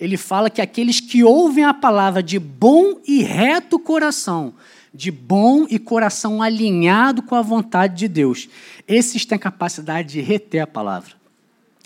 ele 0.01 0.17
fala 0.17 0.49
que 0.49 0.61
aqueles 0.61 1.01
que 1.01 1.25
ouvem 1.25 1.65
a 1.65 1.75
palavra 1.75 2.23
de 2.23 2.39
bom 2.39 3.01
e 3.07 3.23
reto 3.23 3.79
coração, 3.79 4.55
de 4.95 5.11
bom 5.11 5.67
e 5.69 5.79
coração 5.79 6.41
alinhado 6.41 7.23
com 7.23 7.35
a 7.35 7.43
vontade 7.43 7.97
de 7.97 8.09
Deus, 8.09 8.49
esses 8.87 9.27
têm 9.27 9.39
capacidade 9.39 10.09
de 10.09 10.21
reter 10.21 10.61
a 10.61 10.67
palavra. 10.67 11.18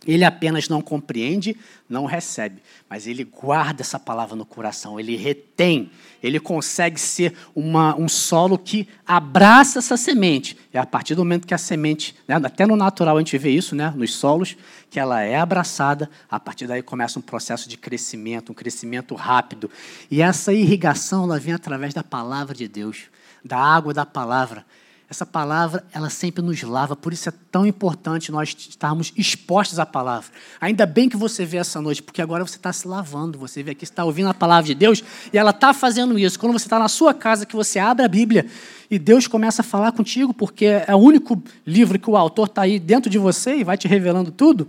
Ele 0.06 0.24
apenas 0.24 0.68
não 0.68 0.80
compreende, 0.80 1.56
não 1.88 2.06
recebe, 2.06 2.62
mas 2.88 3.06
ele 3.06 3.22
guarda 3.22 3.82
essa 3.82 3.98
palavra 3.98 4.34
no 4.34 4.44
coração, 4.44 4.98
ele 4.98 5.14
retém, 5.14 5.90
ele 6.22 6.40
consegue 6.40 7.00
ser 7.00 7.34
uma, 7.54 7.94
um 7.96 8.08
solo 8.08 8.58
que 8.58 8.88
abraça 9.06 9.78
essa 9.78 9.96
semente. 9.96 10.56
É 10.72 10.78
a 10.78 10.86
partir 10.86 11.14
do 11.14 11.20
momento 11.22 11.46
que 11.46 11.54
a 11.54 11.58
semente, 11.58 12.16
né, 12.26 12.34
até 12.34 12.66
no 12.66 12.76
natural 12.76 13.16
a 13.16 13.20
gente 13.20 13.36
vê 13.38 13.50
isso, 13.50 13.76
né, 13.76 13.92
nos 13.96 14.14
solos, 14.14 14.56
que 14.90 14.98
ela 14.98 15.22
é 15.22 15.36
abraçada, 15.36 16.10
a 16.28 16.40
partir 16.40 16.66
daí 16.66 16.82
começa 16.82 17.18
um 17.18 17.22
processo 17.22 17.68
de 17.68 17.76
crescimento, 17.76 18.50
um 18.50 18.54
crescimento 18.54 19.14
rápido. 19.14 19.70
E 20.10 20.20
essa 20.20 20.52
irrigação 20.52 21.24
ela 21.24 21.38
vem 21.38 21.54
através 21.54 21.94
da 21.94 22.02
palavra 22.02 22.54
de 22.54 22.66
Deus, 22.66 23.04
da 23.44 23.58
água 23.58 23.94
da 23.94 24.04
palavra. 24.04 24.64
Essa 25.12 25.26
palavra, 25.26 25.84
ela 25.92 26.08
sempre 26.08 26.42
nos 26.42 26.62
lava, 26.62 26.96
por 26.96 27.12
isso 27.12 27.28
é 27.28 27.32
tão 27.50 27.66
importante 27.66 28.32
nós 28.32 28.56
estarmos 28.58 29.12
expostos 29.14 29.78
à 29.78 29.84
palavra. 29.84 30.30
Ainda 30.58 30.86
bem 30.86 31.06
que 31.06 31.18
você 31.18 31.44
vê 31.44 31.58
essa 31.58 31.82
noite, 31.82 32.02
porque 32.02 32.22
agora 32.22 32.42
você 32.46 32.56
está 32.56 32.72
se 32.72 32.88
lavando, 32.88 33.38
você 33.38 33.62
vê 33.62 33.72
aqui, 33.72 33.84
está 33.84 34.06
ouvindo 34.06 34.30
a 34.30 34.32
palavra 34.32 34.64
de 34.64 34.74
Deus 34.74 35.04
e 35.30 35.36
ela 35.36 35.50
está 35.50 35.74
fazendo 35.74 36.18
isso. 36.18 36.38
Quando 36.38 36.54
você 36.54 36.64
está 36.64 36.78
na 36.78 36.88
sua 36.88 37.12
casa, 37.12 37.44
que 37.44 37.54
você 37.54 37.78
abre 37.78 38.06
a 38.06 38.08
Bíblia 38.08 38.46
e 38.90 38.98
Deus 38.98 39.26
começa 39.26 39.60
a 39.60 39.62
falar 39.62 39.92
contigo, 39.92 40.32
porque 40.32 40.64
é 40.64 40.94
o 40.94 40.98
único 40.98 41.42
livro 41.66 41.98
que 41.98 42.08
o 42.08 42.16
autor 42.16 42.46
está 42.46 42.62
aí 42.62 42.78
dentro 42.78 43.10
de 43.10 43.18
você 43.18 43.56
e 43.56 43.64
vai 43.64 43.76
te 43.76 43.86
revelando 43.86 44.30
tudo. 44.30 44.66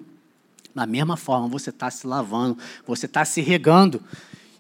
Da 0.76 0.86
mesma 0.86 1.16
forma, 1.16 1.48
você 1.48 1.70
está 1.70 1.90
se 1.90 2.06
lavando, 2.06 2.58
você 2.86 3.06
está 3.06 3.24
se 3.24 3.40
regando. 3.40 4.04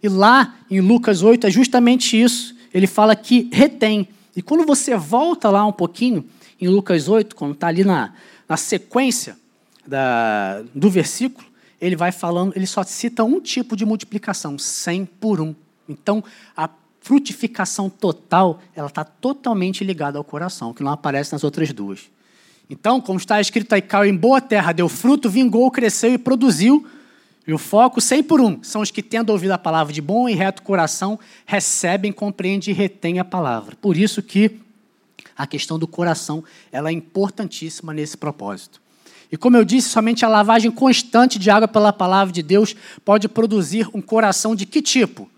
E 0.01 0.07
lá 0.07 0.55
em 0.71 0.79
Lucas 0.79 1.21
8 1.21 1.45
é 1.45 1.51
justamente 1.51 2.17
isso. 2.21 2.55
Ele 2.73 2.87
fala 2.87 3.17
que 3.17 3.49
retém. 3.51 4.07
E 4.35 4.41
quando 4.41 4.65
você 4.65 4.95
volta 4.95 5.49
lá 5.49 5.65
um 5.65 5.71
pouquinho, 5.71 6.25
em 6.59 6.67
Lucas 6.67 7.07
8, 7.07 7.35
quando 7.35 7.53
está 7.53 7.67
ali 7.67 7.83
na, 7.83 8.13
na 8.47 8.57
sequência 8.57 9.37
da, 9.85 10.63
do 10.73 10.89
versículo, 10.89 11.45
ele 11.79 11.95
vai 11.95 12.11
falando, 12.11 12.53
ele 12.55 12.65
só 12.65 12.83
cita 12.83 13.23
um 13.23 13.39
tipo 13.39 13.75
de 13.75 13.85
multiplicação, 13.85 14.57
100 14.57 15.05
por 15.05 15.41
1. 15.41 15.53
Então, 15.87 16.23
a 16.55 16.69
frutificação 17.01 17.89
total, 17.89 18.61
ela 18.73 18.87
está 18.87 19.03
totalmente 19.03 19.83
ligada 19.83 20.17
ao 20.17 20.23
coração, 20.23 20.73
que 20.73 20.81
não 20.81 20.91
aparece 20.91 21.33
nas 21.33 21.43
outras 21.43 21.73
duas. 21.73 22.09
Então, 22.69 23.01
como 23.01 23.19
está 23.19 23.41
escrito 23.41 23.73
aí, 23.73 23.81
caiu 23.81 24.09
em 24.09 24.15
boa 24.15 24.39
terra, 24.39 24.71
deu 24.71 24.87
fruto, 24.87 25.29
vingou, 25.29 25.69
cresceu 25.69 26.13
e 26.13 26.17
produziu 26.17 26.87
e 27.45 27.53
o 27.53 27.57
foco, 27.57 27.99
100 27.99 28.23
por 28.23 28.39
um, 28.39 28.63
são 28.63 28.81
os 28.81 28.89
que, 28.89 29.03
tendo 29.03 29.29
ouvido 29.31 29.51
a 29.51 29.57
palavra 29.57 29.91
de 29.91 30.01
bom 30.01 30.29
e 30.29 30.33
reto 30.33 30.61
coração, 30.61 31.19
recebem, 31.45 32.11
compreendem 32.11 32.73
e 32.73 32.77
retêm 32.77 33.19
a 33.19 33.25
palavra. 33.25 33.75
Por 33.81 33.97
isso 33.97 34.21
que 34.21 34.59
a 35.35 35.45
questão 35.45 35.77
do 35.77 35.87
coração 35.87 36.43
ela 36.71 36.89
é 36.89 36.93
importantíssima 36.93 37.93
nesse 37.93 38.15
propósito. 38.15 38.81
E 39.29 39.35
como 39.35 39.57
eu 39.57 39.65
disse, 39.65 39.89
somente 39.89 40.23
a 40.23 40.29
lavagem 40.29 40.71
constante 40.71 41.37
de 41.37 41.49
água 41.49 41.67
pela 41.67 41.91
palavra 41.91 42.31
de 42.31 42.43
Deus 42.43 42.75
pode 43.03 43.27
produzir 43.27 43.89
um 43.93 44.01
coração 44.01 44.55
de 44.55 44.65
que 44.65 44.81
tipo? 44.81 45.29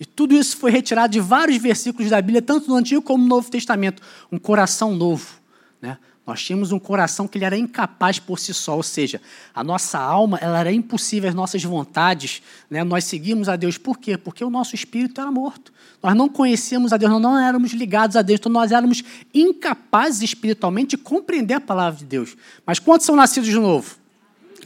E 0.00 0.04
tudo 0.04 0.34
isso 0.34 0.56
foi 0.56 0.70
retirado 0.70 1.12
de 1.12 1.20
vários 1.20 1.58
versículos 1.58 2.10
da 2.10 2.20
Bíblia, 2.20 2.40
tanto 2.40 2.68
no 2.68 2.76
Antigo 2.76 3.02
como 3.02 3.22
no 3.22 3.28
Novo 3.28 3.50
Testamento. 3.50 4.02
Um 4.32 4.38
coração 4.38 4.94
novo. 4.94 5.38
Né? 5.80 5.98
Nós 6.28 6.44
tínhamos 6.44 6.72
um 6.72 6.78
coração 6.78 7.26
que 7.26 7.38
ele 7.38 7.46
era 7.46 7.56
incapaz 7.56 8.18
por 8.18 8.38
si 8.38 8.52
só, 8.52 8.76
ou 8.76 8.82
seja, 8.82 9.18
a 9.54 9.64
nossa 9.64 9.98
alma 9.98 10.36
ela 10.42 10.60
era 10.60 10.70
impossível, 10.70 11.26
as 11.26 11.34
nossas 11.34 11.64
vontades, 11.64 12.42
né? 12.68 12.84
nós 12.84 13.04
seguimos 13.04 13.48
a 13.48 13.56
Deus. 13.56 13.78
Por 13.78 13.98
quê? 13.98 14.18
Porque 14.18 14.44
o 14.44 14.50
nosso 14.50 14.74
espírito 14.74 15.22
era 15.22 15.32
morto. 15.32 15.72
Nós 16.02 16.14
não 16.14 16.28
conhecíamos 16.28 16.92
a 16.92 16.98
Deus, 16.98 17.10
nós 17.10 17.22
não 17.22 17.38
éramos 17.38 17.72
ligados 17.72 18.14
a 18.14 18.20
Deus, 18.20 18.38
então 18.40 18.52
nós 18.52 18.72
éramos 18.72 19.02
incapazes 19.32 20.20
espiritualmente 20.20 20.96
de 20.96 20.98
compreender 20.98 21.54
a 21.54 21.60
palavra 21.62 21.98
de 21.98 22.04
Deus. 22.04 22.36
Mas 22.66 22.78
quantos 22.78 23.06
são 23.06 23.16
nascidos 23.16 23.48
de 23.48 23.58
novo? 23.58 23.96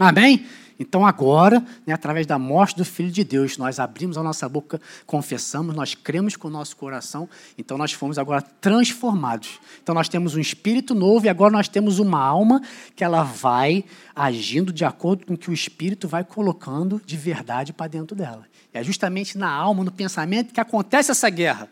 Amém? 0.01 0.45
Então 0.79 1.07
agora, 1.07 1.65
né, 1.87 1.95
através 1.95 2.27
da 2.27 2.39
morte 2.39 2.77
do 2.77 2.85
Filho 2.85 3.11
de 3.11 3.25
Deus, 3.25 3.57
nós 3.57 3.79
abrimos 3.79 4.17
a 4.17 4.23
nossa 4.23 4.49
boca, 4.49 4.81
confessamos, 5.07 5.75
nós 5.75 5.95
cremos 5.95 6.37
com 6.37 6.49
o 6.49 6.51
nosso 6.51 6.77
coração, 6.77 7.29
então 7.57 7.79
nós 7.79 7.93
fomos 7.93 8.19
agora 8.19 8.43
transformados. 8.43 9.61
Então 9.83 9.95
nós 9.95 10.09
temos 10.09 10.35
um 10.35 10.41
espírito 10.41 10.95
novo 10.95 11.27
e 11.27 11.29
agora 11.29 11.53
nós 11.53 11.69
temos 11.69 11.99
uma 11.99 12.21
alma 12.21 12.63
que 12.97 13.05
ela 13.05 13.23
vai 13.23 13.85
agindo 14.15 14.73
de 14.73 14.85
acordo 14.85 15.27
com 15.27 15.35
o 15.35 15.39
que 15.39 15.51
o 15.51 15.55
espírito 15.55 16.09
vai 16.09 16.25
colocando 16.25 17.01
de 17.05 17.17
verdade 17.17 17.73
para 17.73 17.89
dentro 17.89 18.17
dela. 18.17 18.45
É 18.73 18.83
justamente 18.83 19.37
na 19.37 19.51
alma, 19.51 19.85
no 19.85 19.93
pensamento 19.93 20.53
que 20.53 20.61
acontece 20.61 21.11
essa 21.11 21.29
guerra. 21.29 21.69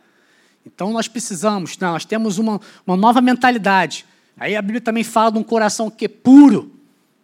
Então 0.64 0.92
nós 0.92 1.08
precisamos, 1.08 1.78
né, 1.78 1.88
nós 1.88 2.04
temos 2.04 2.38
uma, 2.38 2.60
uma 2.86 2.96
nova 2.96 3.20
mentalidade. 3.20 4.04
Aí 4.36 4.54
a 4.56 4.62
Bíblia 4.62 4.80
também 4.80 5.04
fala 5.04 5.32
de 5.32 5.38
um 5.38 5.42
coração 5.42 5.90
que 5.90 6.04
é 6.04 6.08
puro, 6.08 6.79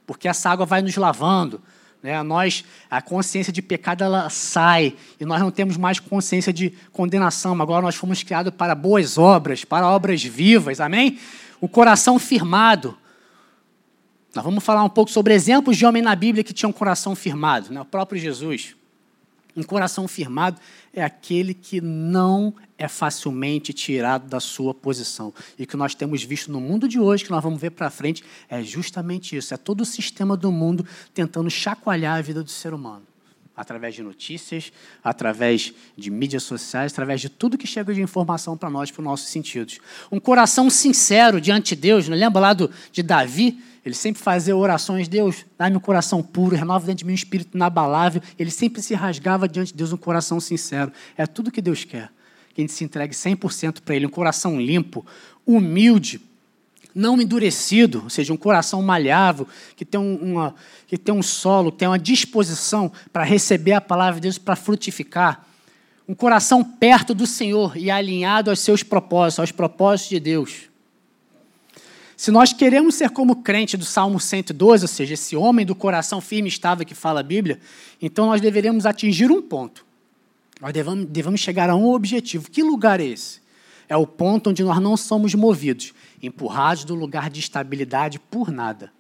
porque 0.07 0.29
essa 0.29 0.49
água 0.51 0.65
vai 0.65 0.81
nos 0.81 0.97
lavando. 0.97 1.61
Né? 2.03 2.23
Nós, 2.23 2.65
a 2.91 3.03
consciência 3.03 3.53
de 3.53 3.61
pecado 3.61 4.05
ela 4.05 4.31
sai 4.31 4.95
e 5.19 5.25
nós 5.25 5.41
não 5.41 5.51
temos 5.51 5.77
mais 5.77 5.99
consciência 5.99 6.53
de 6.53 6.73
condenação. 6.93 7.61
Agora 7.61 7.83
nós 7.83 7.97
fomos 7.97 8.23
criados 8.23 8.55
para 8.55 8.75
boas 8.75 9.19
obras, 9.19 9.65
para 9.65 9.89
obras 9.89 10.23
vivas, 10.23 10.81
amém? 10.81 11.19
O 11.61 11.69
coração 11.69 12.19
firmado. 12.19 12.97
Nós 14.35 14.45
vamos 14.45 14.63
falar 14.63 14.85
um 14.85 14.89
pouco 14.89 15.11
sobre 15.11 15.35
exemplos 15.35 15.77
de 15.77 15.87
homem 15.87 16.03
na 16.03 16.15
Bíblia 16.15 16.45
que 16.45 16.53
tinham 16.53 16.71
um 16.71 16.73
coração 16.73 17.17
firmado, 17.17 17.73
né? 17.73 17.81
o 17.81 17.85
próprio 17.85 18.21
Jesus. 18.21 18.77
Um 19.57 19.63
coração 19.63 20.07
firmado 20.07 20.61
é 20.93 21.03
aquele 21.03 21.55
que 21.55 21.81
não 21.81 22.55
é 22.77 22.87
facilmente 22.87 23.73
tirado 23.73 24.29
da 24.29 24.39
sua 24.39 24.75
posição. 24.75 25.33
E 25.59 25.65
o 25.65 25.67
que 25.67 25.79
nós 25.79 25.95
temos 25.95 26.23
visto 26.23 26.53
no 26.53 26.61
mundo 26.61 26.87
de 26.87 27.01
hoje, 27.01 27.25
que 27.25 27.31
nós 27.31 27.43
vamos 27.43 27.59
ver 27.59 27.71
para 27.71 27.89
frente, 27.89 28.23
é 28.51 28.63
justamente 28.63 29.35
isso. 29.35 29.55
É 29.55 29.57
todo 29.57 29.81
o 29.81 29.87
sistema 29.87 30.37
do 30.37 30.53
mundo 30.53 30.87
tentando 31.15 31.49
chacoalhar 31.49 32.19
a 32.19 32.21
vida 32.21 32.43
do 32.43 32.51
ser 32.51 32.75
humano. 32.75 33.05
Através 33.57 33.95
de 33.95 34.03
notícias, 34.03 34.71
através 35.03 35.73
de 35.97 36.11
mídias 36.11 36.43
sociais, 36.43 36.93
através 36.93 37.23
de 37.23 37.31
tudo 37.31 37.57
que 37.57 37.67
chega 37.67 37.95
de 37.95 38.03
informação 38.03 38.55
para 38.59 38.69
nós, 38.69 38.91
para 38.91 39.01
os 39.01 39.05
nossos 39.07 39.29
sentidos. 39.29 39.79
Um 40.13 40.21
coração 40.21 40.69
sincero 40.69 41.41
diante 41.41 41.75
de 41.75 41.81
Deus, 41.81 42.07
não 42.07 42.17
lembra 42.19 42.39
lá 42.39 42.53
do, 42.53 42.71
de 42.93 43.03
Davi? 43.03 43.59
Ele 43.87 43.95
sempre 43.95 44.21
fazia 44.21 44.57
orações, 44.57 45.07
Deus, 45.07 45.47
dá-me 45.57 45.77
um 45.77 45.81
coração 45.81 46.21
puro, 46.21 46.57
renova 46.57 46.85
dentro 46.85 46.99
de 46.99 47.05
mim 47.05 47.13
um 47.13 47.15
espírito 47.15 47.55
inabalável. 47.55 48.21
Ele 48.37 48.51
sempre 48.51 48.83
se 48.83 48.95
rasgava 48.95 49.49
diante 49.49 49.69
de 49.69 49.79
Deus 49.79 49.93
um 49.93 49.97
coração 49.97 50.41
sincero. 50.41 50.91
É 51.17 51.25
tudo 51.25 51.53
que 51.53 51.63
Deus 51.63 51.85
quer. 51.85 52.11
Que 52.53 52.61
a 52.61 52.65
gente 52.65 52.73
se 52.73 52.83
entregue 52.83 53.15
100% 53.15 53.83
para 53.83 53.95
Ele, 53.95 54.05
um 54.05 54.11
coração 54.11 54.61
limpo, 54.61 55.07
humilde, 55.47 56.21
não 56.93 57.21
endurecido, 57.23 58.01
ou 58.03 58.11
seja, 58.11 58.33
um 58.33 58.37
coração 58.37 58.83
malhável, 58.83 59.47
que 59.77 59.85
tem, 59.85 60.01
uma, 60.01 60.57
que 60.89 60.99
tem 60.99 61.15
um 61.15 61.23
solo, 61.23 61.71
que 61.71 61.79
tem 61.79 61.87
uma 61.87 61.99
disposição 61.99 62.91
para 63.13 63.23
receber 63.23 63.75
a 63.75 63.81
palavra 63.81 64.17
de 64.17 64.23
Deus, 64.23 64.37
para 64.37 64.57
frutificar. 64.57 65.47
Um 66.09 66.15
coração 66.15 66.65
perto 66.65 67.15
do 67.15 67.25
Senhor 67.25 67.77
e 67.77 67.89
alinhado 67.89 68.51
aos 68.51 68.59
seus 68.59 68.83
propósitos, 68.83 69.39
aos 69.39 69.53
propósitos 69.53 70.11
de 70.11 70.19
Deus. 70.19 70.71
Se 72.17 72.31
nós 72.31 72.51
queremos 72.51 72.95
ser 72.95 73.11
como 73.11 73.43
crente 73.43 73.77
do 73.77 73.85
Salmo 73.85 74.19
112, 74.19 74.85
ou 74.85 74.89
seja, 74.89 75.13
esse 75.13 75.37
homem 75.37 75.67
do 75.67 75.75
coração 75.75 76.19
firme 76.19 76.49
estável 76.49 76.87
que 76.87 76.95
fala 76.95 77.21
a 77.21 77.23
Bíblia, 77.23 77.61
então 78.01 78.27
nós 78.27 78.41
deveremos 78.41 78.87
atingir 78.87 79.31
um 79.31 79.43
ponto. 79.43 79.85
Nós 80.59 80.73
devemos, 80.73 81.05
devemos 81.05 81.41
chegar 81.41 81.69
a 81.69 81.77
um 81.77 81.87
objetivo. 81.87 82.51
Que 82.51 82.63
lugar 82.63 83.01
é 83.01 83.05
esse? 83.05 83.43
É 83.87 83.95
o 83.97 84.07
ponto 84.07 84.49
onde 84.49 84.65
nós 84.65 84.81
não 84.81 84.97
somos 84.97 85.35
movidos, 85.35 85.93
empurrados 86.23 86.85
do 86.85 86.95
lugar 86.95 87.29
de 87.29 87.39
estabilidade 87.39 88.19
por 88.19 88.51
nada. 88.51 88.91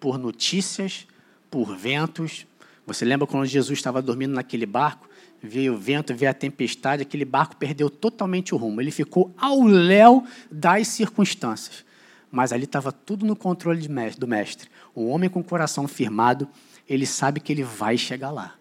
Por 0.00 0.18
notícias, 0.18 1.06
por 1.48 1.76
ventos. 1.76 2.44
Você 2.84 3.04
lembra 3.04 3.28
quando 3.28 3.46
Jesus 3.46 3.78
estava 3.78 4.02
dormindo 4.02 4.34
naquele 4.34 4.66
barco? 4.66 5.08
Veio 5.40 5.74
o 5.74 5.78
vento, 5.78 6.12
veio 6.12 6.32
a 6.32 6.34
tempestade, 6.34 7.02
aquele 7.02 7.24
barco 7.24 7.56
perdeu 7.56 7.88
totalmente 7.88 8.52
o 8.52 8.58
rumo. 8.58 8.80
Ele 8.80 8.90
ficou 8.90 9.32
ao 9.38 9.62
léu 9.62 10.26
das 10.50 10.88
circunstâncias 10.88 11.84
mas 12.32 12.50
ali 12.50 12.64
estava 12.64 12.90
tudo 12.90 13.26
no 13.26 13.36
controle 13.36 13.86
do 13.86 14.26
mestre. 14.26 14.70
O 14.94 15.06
homem 15.08 15.28
com 15.28 15.40
o 15.40 15.44
coração 15.44 15.86
firmado, 15.86 16.48
ele 16.88 17.04
sabe 17.04 17.38
que 17.38 17.52
ele 17.52 17.62
vai 17.62 17.98
chegar 17.98 18.30
lá. 18.30 18.54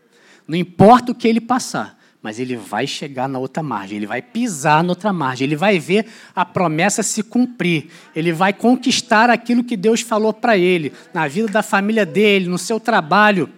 Não 0.45 0.57
importa 0.57 1.13
o 1.13 1.15
que 1.15 1.25
ele 1.25 1.39
passar, 1.39 1.97
mas 2.21 2.37
ele 2.37 2.57
vai 2.57 2.85
chegar 2.85 3.29
na 3.29 3.39
outra 3.39 3.63
margem, 3.63 3.95
ele 3.95 4.05
vai 4.05 4.21
pisar 4.21 4.83
na 4.83 4.89
outra 4.89 5.13
margem, 5.13 5.45
ele 5.45 5.55
vai 5.55 5.79
ver 5.79 6.05
a 6.35 6.43
promessa 6.43 7.01
se 7.01 7.23
cumprir, 7.23 7.89
ele 8.13 8.33
vai 8.33 8.51
conquistar 8.51 9.29
aquilo 9.29 9.63
que 9.63 9.77
Deus 9.77 10.01
falou 10.01 10.33
para 10.33 10.57
ele, 10.57 10.91
na 11.13 11.27
vida 11.29 11.47
da 11.47 11.63
família 11.63 12.05
dele, 12.05 12.47
no 12.47 12.57
seu 12.57 12.77
trabalho, 12.77 13.49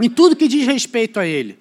em 0.00 0.08
tudo 0.08 0.34
que 0.34 0.48
diz 0.48 0.66
respeito 0.66 1.20
a 1.20 1.26
ele. 1.26 1.58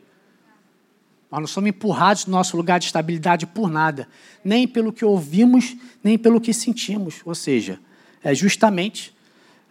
Nós 1.29 1.41
não 1.41 1.47
somos 1.47 1.69
empurrados 1.69 2.23
do 2.23 2.31
nosso 2.31 2.55
lugar 2.55 2.79
de 2.79 2.85
estabilidade 2.85 3.45
por 3.45 3.69
nada, 3.69 4.07
nem 4.43 4.67
pelo 4.67 4.93
que 4.93 5.03
ouvimos, 5.05 5.75
nem 6.01 6.17
pelo 6.17 6.41
que 6.41 6.53
sentimos. 6.53 7.21
Ou 7.23 7.35
seja, 7.35 7.79
é 8.23 8.33
justamente 8.33 9.13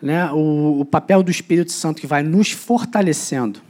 né, 0.01 0.31
o, 0.33 0.81
o 0.81 0.85
papel 0.85 1.23
do 1.23 1.31
Espírito 1.31 1.73
Santo 1.73 2.01
que 2.01 2.07
vai 2.07 2.23
nos 2.23 2.51
fortalecendo. 2.51 3.61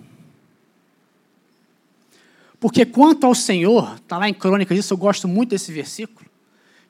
Porque 2.61 2.85
quanto 2.85 3.25
ao 3.25 3.35
Senhor, 3.35 3.97
está 3.97 4.19
lá 4.19 4.29
em 4.29 4.35
Crônicas, 4.35 4.77
isso 4.77 4.93
eu 4.93 4.99
gosto 4.99 5.29
muito 5.29 5.51
desse 5.51 5.73
versículo, 5.73 6.29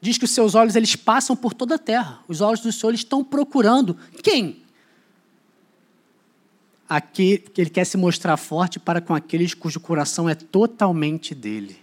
diz 0.00 0.16
que 0.16 0.24
os 0.24 0.30
seus 0.30 0.54
olhos 0.54 0.76
eles 0.76 0.96
passam 0.96 1.36
por 1.36 1.52
toda 1.52 1.74
a 1.74 1.78
terra. 1.78 2.20
Os 2.26 2.40
olhos 2.40 2.60
do 2.60 2.72
Senhor 2.72 2.94
estão 2.94 3.22
procurando 3.22 3.96
quem? 4.22 4.62
Aqui 6.88 7.38
que 7.38 7.60
ele 7.60 7.70
quer 7.70 7.84
se 7.84 7.98
mostrar 7.98 8.36
forte 8.38 8.78
para 8.78 9.00
com 9.00 9.14
aqueles 9.14 9.52
cujo 9.52 9.78
coração 9.78 10.26
é 10.26 10.34
totalmente 10.34 11.34
dele. 11.34 11.78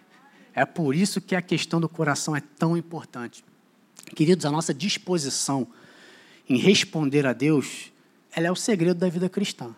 É 0.53 0.65
por 0.65 0.95
isso 0.95 1.21
que 1.21 1.35
a 1.35 1.41
questão 1.41 1.79
do 1.79 1.87
coração 1.87 2.35
é 2.35 2.41
tão 2.57 2.75
importante. 2.75 3.43
Queridos, 4.15 4.45
a 4.45 4.51
nossa 4.51 4.73
disposição 4.73 5.67
em 6.49 6.57
responder 6.57 7.25
a 7.25 7.33
Deus, 7.33 7.91
ela 8.33 8.47
é 8.47 8.51
o 8.51 8.55
segredo 8.55 8.99
da 8.99 9.09
vida 9.09 9.29
cristã. 9.29 9.75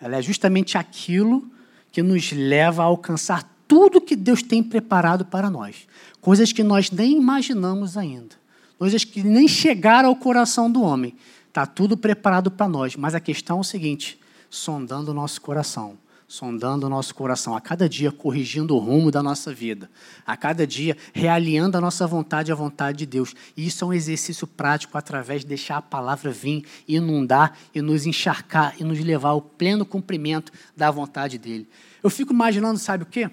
Ela 0.00 0.16
é 0.16 0.22
justamente 0.22 0.76
aquilo 0.78 1.48
que 1.90 2.02
nos 2.02 2.32
leva 2.32 2.82
a 2.82 2.86
alcançar 2.86 3.48
tudo 3.66 4.00
que 4.00 4.16
Deus 4.16 4.42
tem 4.42 4.62
preparado 4.62 5.24
para 5.24 5.50
nós. 5.50 5.86
Coisas 6.20 6.52
que 6.52 6.62
nós 6.62 6.90
nem 6.90 7.16
imaginamos 7.16 7.96
ainda. 7.96 8.34
Coisas 8.78 9.04
que 9.04 9.22
nem 9.22 9.48
chegaram 9.48 10.08
ao 10.08 10.16
coração 10.16 10.70
do 10.70 10.82
homem. 10.82 11.14
Está 11.48 11.64
tudo 11.64 11.96
preparado 11.96 12.50
para 12.50 12.68
nós. 12.68 12.96
Mas 12.96 13.14
a 13.14 13.20
questão 13.20 13.58
é 13.58 13.60
o 13.60 13.64
seguinte: 13.64 14.18
sondando 14.50 15.10
o 15.10 15.14
nosso 15.14 15.40
coração 15.40 15.98
sondando 16.34 16.86
o 16.86 16.90
nosso 16.90 17.14
coração, 17.14 17.54
a 17.54 17.60
cada 17.60 17.88
dia 17.88 18.10
corrigindo 18.10 18.74
o 18.74 18.78
rumo 18.78 19.08
da 19.08 19.22
nossa 19.22 19.54
vida, 19.54 19.88
a 20.26 20.36
cada 20.36 20.66
dia 20.66 20.96
realinhando 21.12 21.78
a 21.78 21.80
nossa 21.80 22.08
vontade 22.08 22.50
à 22.50 22.56
vontade 22.56 22.98
de 22.98 23.06
Deus. 23.06 23.36
E 23.56 23.64
isso 23.64 23.84
é 23.84 23.86
um 23.86 23.92
exercício 23.92 24.44
prático 24.44 24.98
através 24.98 25.42
de 25.42 25.46
deixar 25.46 25.76
a 25.76 25.82
palavra 25.82 26.32
vir, 26.32 26.64
inundar 26.88 27.56
e 27.72 27.80
nos 27.80 28.04
encharcar 28.04 28.74
e 28.80 28.82
nos 28.82 28.98
levar 28.98 29.28
ao 29.28 29.40
pleno 29.40 29.86
cumprimento 29.86 30.52
da 30.76 30.90
vontade 30.90 31.38
dele. 31.38 31.68
Eu 32.02 32.10
fico 32.10 32.32
imaginando, 32.32 32.80
sabe 32.80 33.04
o 33.04 33.06
quê? 33.06 33.30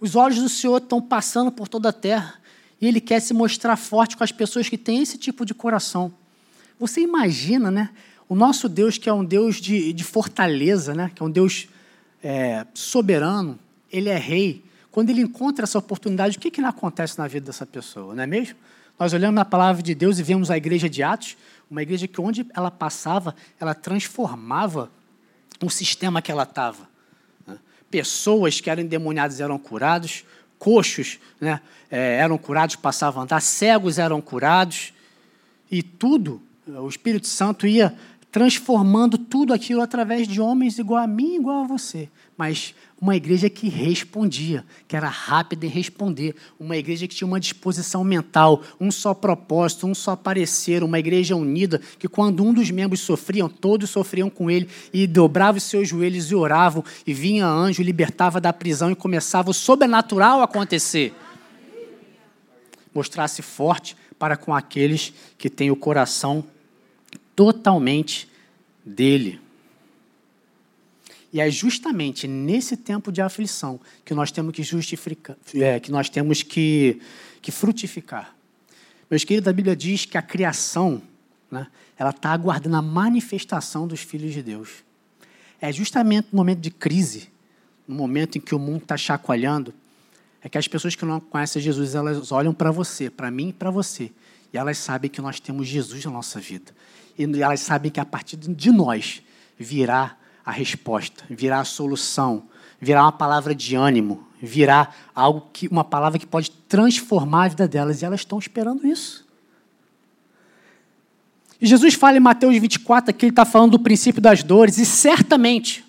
Os 0.00 0.16
olhos 0.16 0.40
do 0.40 0.48
Senhor 0.48 0.78
estão 0.78 1.00
passando 1.00 1.52
por 1.52 1.68
toda 1.68 1.90
a 1.90 1.92
terra 1.92 2.34
e 2.80 2.86
ele 2.88 3.00
quer 3.00 3.20
se 3.20 3.32
mostrar 3.32 3.76
forte 3.76 4.16
com 4.16 4.24
as 4.24 4.32
pessoas 4.32 4.68
que 4.68 4.76
têm 4.76 5.02
esse 5.02 5.16
tipo 5.16 5.46
de 5.46 5.54
coração. 5.54 6.12
Você 6.80 7.00
imagina, 7.00 7.70
né? 7.70 7.90
O 8.28 8.34
nosso 8.34 8.68
Deus, 8.68 8.98
que 8.98 9.08
é 9.08 9.12
um 9.12 9.24
Deus 9.24 9.56
de, 9.56 9.92
de 9.92 10.04
fortaleza, 10.04 10.94
né? 10.94 11.10
que 11.14 11.22
é 11.22 11.26
um 11.26 11.30
Deus 11.30 11.68
é, 12.22 12.66
soberano, 12.74 13.58
ele 13.90 14.10
é 14.10 14.18
rei. 14.18 14.62
Quando 14.90 15.10
ele 15.10 15.22
encontra 15.22 15.64
essa 15.64 15.78
oportunidade, 15.78 16.36
o 16.36 16.40
que, 16.40 16.50
que 16.50 16.60
acontece 16.60 17.18
na 17.18 17.26
vida 17.26 17.46
dessa 17.46 17.64
pessoa, 17.64 18.14
não 18.14 18.22
é 18.22 18.26
mesmo? 18.26 18.56
Nós 18.98 19.12
olhamos 19.12 19.34
na 19.34 19.44
palavra 19.44 19.82
de 19.82 19.94
Deus 19.94 20.18
e 20.18 20.22
vemos 20.22 20.50
a 20.50 20.56
igreja 20.56 20.90
de 20.90 21.02
Atos, 21.02 21.36
uma 21.70 21.82
igreja 21.82 22.08
que 22.08 22.20
onde 22.20 22.46
ela 22.54 22.70
passava, 22.70 23.34
ela 23.60 23.74
transformava 23.74 24.90
o 25.62 25.70
sistema 25.70 26.20
que 26.20 26.30
ela 26.30 26.42
estava. 26.42 26.88
Né? 27.46 27.56
Pessoas 27.90 28.60
que 28.60 28.68
eram 28.68 28.82
endemoniadas 28.82 29.40
eram 29.40 29.58
curados, 29.58 30.24
coxos 30.58 31.18
né, 31.40 31.60
é, 31.90 32.16
eram 32.16 32.36
curados, 32.36 32.76
passavam 32.76 33.22
a 33.22 33.24
andar, 33.24 33.40
cegos 33.40 33.98
eram 33.98 34.20
curados, 34.20 34.92
e 35.70 35.82
tudo, 35.82 36.42
o 36.66 36.88
Espírito 36.88 37.26
Santo 37.26 37.66
ia 37.66 37.96
transformando 38.38 39.18
tudo 39.18 39.52
aquilo 39.52 39.82
através 39.82 40.28
de 40.28 40.40
homens 40.40 40.78
igual 40.78 41.02
a 41.02 41.08
mim, 41.08 41.34
igual 41.34 41.64
a 41.64 41.66
você. 41.66 42.08
Mas 42.36 42.72
uma 43.00 43.16
igreja 43.16 43.50
que 43.50 43.68
respondia, 43.68 44.64
que 44.86 44.94
era 44.94 45.08
rápida 45.08 45.66
em 45.66 45.68
responder, 45.68 46.36
uma 46.56 46.76
igreja 46.76 47.08
que 47.08 47.16
tinha 47.16 47.26
uma 47.26 47.40
disposição 47.40 48.04
mental, 48.04 48.62
um 48.80 48.92
só 48.92 49.12
propósito, 49.12 49.88
um 49.88 49.94
só 49.94 50.14
parecer, 50.14 50.84
uma 50.84 51.00
igreja 51.00 51.34
unida, 51.34 51.80
que 51.98 52.06
quando 52.06 52.44
um 52.44 52.54
dos 52.54 52.70
membros 52.70 53.00
sofriam, 53.00 53.48
todos 53.48 53.90
sofriam 53.90 54.30
com 54.30 54.48
ele, 54.48 54.68
e 54.92 55.04
dobravam 55.08 55.58
os 55.58 55.64
seus 55.64 55.88
joelhos 55.88 56.30
e 56.30 56.36
oravam, 56.36 56.84
e 57.04 57.12
vinha 57.12 57.44
anjo, 57.44 57.82
libertava 57.82 58.40
da 58.40 58.52
prisão 58.52 58.88
e 58.88 58.94
começava 58.94 59.50
o 59.50 59.54
sobrenatural 59.54 60.40
a 60.42 60.44
acontecer. 60.44 61.12
Mostrar-se 62.94 63.42
forte 63.42 63.96
para 64.16 64.36
com 64.36 64.54
aqueles 64.54 65.12
que 65.36 65.50
têm 65.50 65.72
o 65.72 65.76
coração 65.76 66.44
totalmente 67.38 68.28
dele. 68.84 69.40
E 71.32 71.40
é 71.40 71.48
justamente 71.48 72.26
nesse 72.26 72.76
tempo 72.76 73.12
de 73.12 73.22
aflição 73.22 73.78
que 74.04 74.12
nós 74.12 74.32
temos 74.32 74.52
que 74.52 74.64
justificar, 74.64 75.36
é, 75.54 75.78
que 75.78 75.92
nós 75.92 76.08
temos 76.08 76.42
que, 76.42 77.00
que 77.40 77.52
frutificar. 77.52 78.34
Meus 79.08 79.22
queridos, 79.22 79.46
a 79.46 79.52
Bíblia 79.52 79.76
diz 79.76 80.04
que 80.04 80.18
a 80.18 80.22
criação, 80.22 81.00
né, 81.48 81.68
ela 81.96 82.10
está 82.10 82.32
aguardando 82.32 82.74
a 82.74 82.82
manifestação 82.82 83.86
dos 83.86 84.00
filhos 84.00 84.32
de 84.32 84.42
Deus. 84.42 84.82
É 85.60 85.70
justamente 85.70 86.26
no 86.32 86.38
momento 86.38 86.58
de 86.58 86.72
crise, 86.72 87.28
no 87.86 87.94
momento 87.94 88.36
em 88.36 88.40
que 88.40 88.52
o 88.52 88.58
mundo 88.58 88.82
está 88.82 88.96
chacoalhando, 88.96 89.72
é 90.42 90.48
que 90.48 90.58
as 90.58 90.66
pessoas 90.66 90.96
que 90.96 91.04
não 91.04 91.20
conhecem 91.20 91.62
Jesus, 91.62 91.94
elas 91.94 92.32
olham 92.32 92.52
para 92.52 92.72
você, 92.72 93.08
para 93.08 93.30
mim 93.30 93.50
e 93.50 93.52
para 93.52 93.70
você, 93.70 94.10
e 94.52 94.58
elas 94.58 94.76
sabem 94.78 95.08
que 95.08 95.20
nós 95.20 95.38
temos 95.38 95.68
Jesus 95.68 96.04
na 96.04 96.10
nossa 96.10 96.40
vida. 96.40 96.72
E 97.18 97.24
elas 97.42 97.60
sabem 97.60 97.90
que 97.90 97.98
a 97.98 98.04
partir 98.04 98.36
de 98.36 98.70
nós 98.70 99.20
virá 99.58 100.16
a 100.44 100.52
resposta, 100.52 101.24
virá 101.28 101.60
a 101.60 101.64
solução, 101.64 102.44
virá 102.80 103.02
uma 103.02 103.12
palavra 103.12 103.54
de 103.54 103.74
ânimo, 103.74 104.26
virá 104.40 104.88
algo 105.14 105.48
que 105.52 105.66
uma 105.68 105.84
palavra 105.84 106.18
que 106.18 106.26
pode 106.26 106.50
transformar 106.68 107.44
a 107.44 107.48
vida 107.48 107.66
delas 107.66 108.00
e 108.00 108.04
elas 108.04 108.20
estão 108.20 108.38
esperando 108.38 108.86
isso. 108.86 109.26
E 111.60 111.66
Jesus 111.66 111.94
fala 111.94 112.16
em 112.16 112.20
Mateus 112.20 112.56
24 112.56 113.12
que 113.12 113.26
ele 113.26 113.32
está 113.32 113.44
falando 113.44 113.72
do 113.72 113.80
princípio 113.80 114.22
das 114.22 114.44
dores 114.44 114.78
e 114.78 114.86
certamente, 114.86 115.84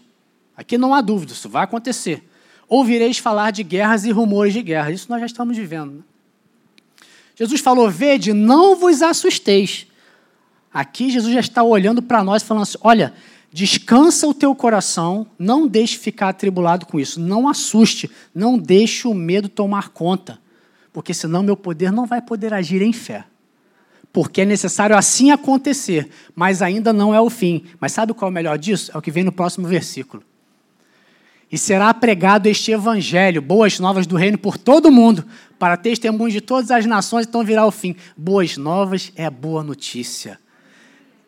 aqui 0.58 0.78
não 0.78 0.94
há 0.96 1.02
dúvida, 1.02 1.32
isso 1.32 1.48
vai 1.48 1.64
acontecer. 1.64 2.28
Ouvireis 2.68 3.18
falar 3.18 3.52
de 3.52 3.64
guerras 3.64 4.04
e 4.04 4.12
rumores 4.12 4.54
de 4.54 4.62
guerras. 4.62 4.94
Isso 4.94 5.08
nós 5.10 5.20
já 5.20 5.26
estamos 5.26 5.58
vivendo. 5.58 5.92
Né? 5.92 6.02
Jesus 7.36 7.62
falou: 7.62 7.90
Vede, 7.90 8.32
não 8.32 8.76
vos 8.76 9.02
assusteis. 9.02 9.88
Aqui 10.74 11.10
Jesus 11.10 11.34
já 11.34 11.40
está 11.40 11.64
olhando 11.64 12.02
para 12.02 12.24
nós, 12.24 12.44
falando 12.44 12.64
assim: 12.64 12.78
Olha, 12.82 13.14
Descansa 13.52 14.28
o 14.28 14.34
teu 14.34 14.54
coração, 14.54 15.26
não 15.38 15.68
deixe 15.68 15.98
ficar 15.98 16.30
atribulado 16.30 16.86
com 16.86 17.00
isso, 17.00 17.20
não 17.20 17.48
assuste, 17.48 18.10
não 18.34 18.58
deixe 18.58 19.08
o 19.08 19.14
medo 19.14 19.50
tomar 19.50 19.90
conta, 19.90 20.40
porque 20.94 21.16
senão 21.16 21.42
meu 21.42 21.58
poder 21.58 21.92
não 21.92 22.06
vai 22.06 22.22
poder 22.22 22.54
agir 22.54 22.82
em 22.82 22.94
fé. 22.94 23.26
Porque 24.14 24.42
é 24.42 24.46
necessário 24.46 24.96
assim 24.96 25.32
acontecer, 25.32 26.10
mas 26.36 26.62
ainda 26.62 26.92
não 26.94 27.14
é 27.14 27.22
o 27.22 27.30
fim. 27.30 27.64
Mas 27.80 27.92
sabe 27.92 28.14
qual 28.14 28.30
é 28.30 28.32
o 28.32 28.34
melhor 28.34 28.58
disso? 28.58 28.92
É 28.94 28.98
o 28.98 29.02
que 29.02 29.12
vem 29.12 29.24
no 29.24 29.32
próximo 29.32 29.68
versículo. 29.68 30.24
E 31.52 31.58
será 31.58 31.92
pregado 31.94 32.48
este 32.48 32.72
evangelho, 32.72 33.42
boas 33.42 33.80
novas 33.80 34.08
do 34.08 34.16
reino 34.16 34.38
por 34.38 34.58
todo 34.58 34.92
mundo, 34.92 35.26
para 35.58 35.78
testemunhos 35.78 36.34
de 36.34 36.42
todas 36.42 36.70
as 36.70 36.86
nações, 36.86 37.26
então 37.28 37.44
virá 37.44 37.66
o 37.66 37.72
fim. 37.72 37.96
Boas 38.16 38.58
novas 38.58 39.12
é 39.16 39.30
boa 39.30 39.64
notícia 39.64 40.40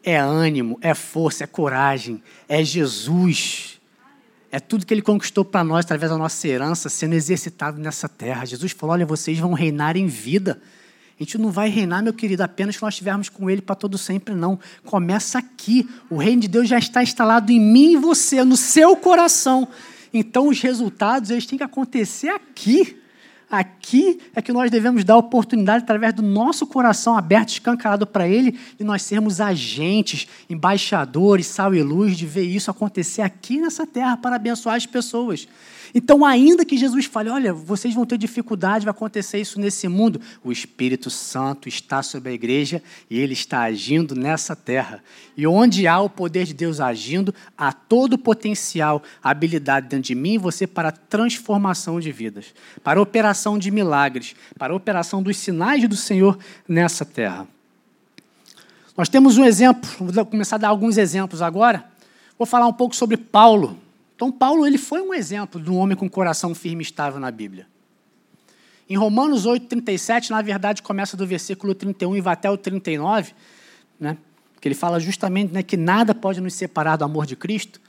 é 0.04 0.18
ânimo, 0.18 0.78
é 0.82 0.94
força, 0.94 1.44
é 1.44 1.48
coragem, 1.48 2.22
é 2.48 2.64
Jesus. 2.64 3.80
É 4.52 4.60
tudo 4.60 4.86
que 4.86 4.94
ele 4.94 5.02
conquistou 5.02 5.46
para 5.46 5.64
nós 5.64 5.86
através 5.86 6.12
da 6.12 6.18
nossa 6.18 6.48
herança 6.48 6.90
sendo 6.90 7.14
exercitado 7.14 7.80
nessa 7.80 8.10
terra. 8.10 8.46
Jesus 8.46 8.72
falou: 8.74 8.94
olha, 8.94 9.06
vocês 9.06 9.40
vão 9.40 9.54
reinar 9.54 9.96
em 9.96 10.08
vida. 10.08 10.62
A 11.20 11.24
gente 11.24 11.38
não 11.38 11.52
vai 11.52 11.70
reinar, 11.70 12.02
meu 12.02 12.14
querido, 12.14 12.42
apenas 12.42 12.76
que 12.76 12.82
nós 12.82 12.96
estivermos 12.96 13.30
com 13.30 13.48
Ele 13.50 13.62
para 13.62 13.76
todo 13.76 13.98
sempre, 13.98 14.34
não. 14.34 14.60
Começa 14.84 15.38
aqui. 15.38 15.88
O 16.10 16.18
reino 16.18 16.42
de 16.42 16.48
Deus 16.48 16.68
já 16.68 16.80
está 16.80 17.04
instalado 17.04 17.52
em 17.52 17.60
mim 17.60 17.94
e 17.94 17.98
você, 17.98 18.44
no 18.44 18.58
seu 18.58 18.96
coração. 18.98 19.68
Então, 20.12 20.48
os 20.48 20.60
resultados 20.60 21.30
eles 21.30 21.46
têm 21.46 21.60
que 21.60 21.64
acontecer 21.64 22.30
aqui. 22.30 23.01
Aqui 23.52 24.18
é 24.34 24.42
que 24.42 24.54
nós 24.54 24.72
devemos 24.72 25.04
dar 25.04 25.18
oportunidade 25.18 25.84
através 25.84 26.14
do 26.14 26.22
nosso 26.22 26.66
coração 26.66 27.18
aberto, 27.18 27.50
escancarado 27.50 28.08
para 28.08 28.26
Ele, 28.26 28.58
e 28.80 28.84
nós 28.84 29.02
sermos 29.02 29.42
agentes, 29.42 30.26
embaixadores, 30.50 31.48
sal 31.48 31.76
e 31.76 31.84
luz, 31.84 32.18
de 32.18 32.26
ver 32.26 32.46
isso 32.46 32.72
acontecer 32.72 33.22
aqui 33.22 33.60
nessa 33.60 33.86
terra 33.86 34.16
para 34.16 34.38
abençoar 34.38 34.78
as 34.78 34.86
pessoas. 34.86 35.50
Então, 35.93 36.25
ainda 36.25 36.63
que 36.63 36.77
Jesus 36.77 37.06
fale, 37.06 37.30
olha, 37.30 37.54
vocês 37.54 37.93
vão 37.93 38.06
ter 38.06 38.17
dificuldade, 38.17 38.86
vai 38.86 38.91
acontecer 38.91 39.39
isso 39.39 39.60
nesse 39.60 39.88
mundo, 39.88 40.21
o 40.43 40.51
Espírito 40.51 41.10
Santo 41.10 41.67
está 41.67 42.01
sobre 42.01 42.30
a 42.30 42.34
igreja 42.34 42.82
e 43.10 43.19
ele 43.19 43.34
está 43.34 43.62
agindo 43.62 44.15
nessa 44.15 44.56
terra. 44.56 45.04
E 45.36 45.45
onde 45.45 45.88
há 45.88 45.99
o 45.99 46.10
poder 46.10 46.45
de 46.45 46.54
Deus 46.54 46.80
agindo, 46.80 47.34
há 47.58 47.73
todo 47.73 48.13
o 48.13 48.17
potencial, 48.17 49.04
habilidade 49.21 49.88
dentro 49.88 50.08
de 50.08 50.15
mim 50.15 50.34
e 50.34 50.38
você 50.38 50.65
para 50.65 50.91
transformação 50.91 51.99
de 51.99 52.12
vidas, 52.12 52.54
para 52.84 52.99
a 52.99 53.04
operação 53.04 53.58
de 53.60 53.71
milagres, 53.71 54.36
para 54.58 54.73
a 54.73 54.75
operação 54.75 55.21
dos 55.21 55.38
sinais 55.38 55.88
do 55.88 55.95
Senhor 55.95 56.38
nessa 56.67 57.06
terra. 57.06 57.47
Nós 58.97 59.10
temos 59.10 59.38
um 59.38 59.45
exemplo, 59.45 59.89
vou 59.99 60.25
começar 60.25 60.58
a 60.58 60.60
dar 60.60 60.67
alguns 60.69 60.97
exemplos 60.97 61.41
agora. 61.41 61.86
Vou 62.38 62.45
falar 62.45 62.67
um 62.67 62.73
pouco 62.73 62.95
sobre 62.95 63.17
Paulo. 63.17 63.77
Então, 64.21 64.31
Paulo 64.31 64.67
ele 64.67 64.77
foi 64.77 65.01
um 65.01 65.15
exemplo 65.15 65.60
de 65.60 65.71
um 65.71 65.77
homem 65.77 65.97
com 65.97 66.07
coração 66.07 66.53
firme 66.53 66.84
e 66.84 66.86
estável 66.86 67.19
na 67.19 67.31
Bíblia. 67.31 67.65
Em 68.88 68.95
Romanos 68.95 69.47
8, 69.47 69.65
37, 69.65 70.29
na 70.29 70.43
verdade, 70.43 70.84
começa 70.84 71.17
do 71.17 71.25
versículo 71.25 71.73
31 71.73 72.17
e 72.17 72.21
vai 72.21 72.34
até 72.34 72.47
o 72.47 72.55
39, 72.55 73.34
né? 73.99 74.15
que 74.60 74.67
ele 74.67 74.75
fala 74.75 74.99
justamente 74.99 75.51
né, 75.51 75.63
que 75.63 75.75
nada 75.75 76.13
pode 76.13 76.39
nos 76.39 76.53
separar 76.53 76.97
do 76.97 77.03
amor 77.03 77.25
de 77.25 77.36
Cristo. 77.36 77.81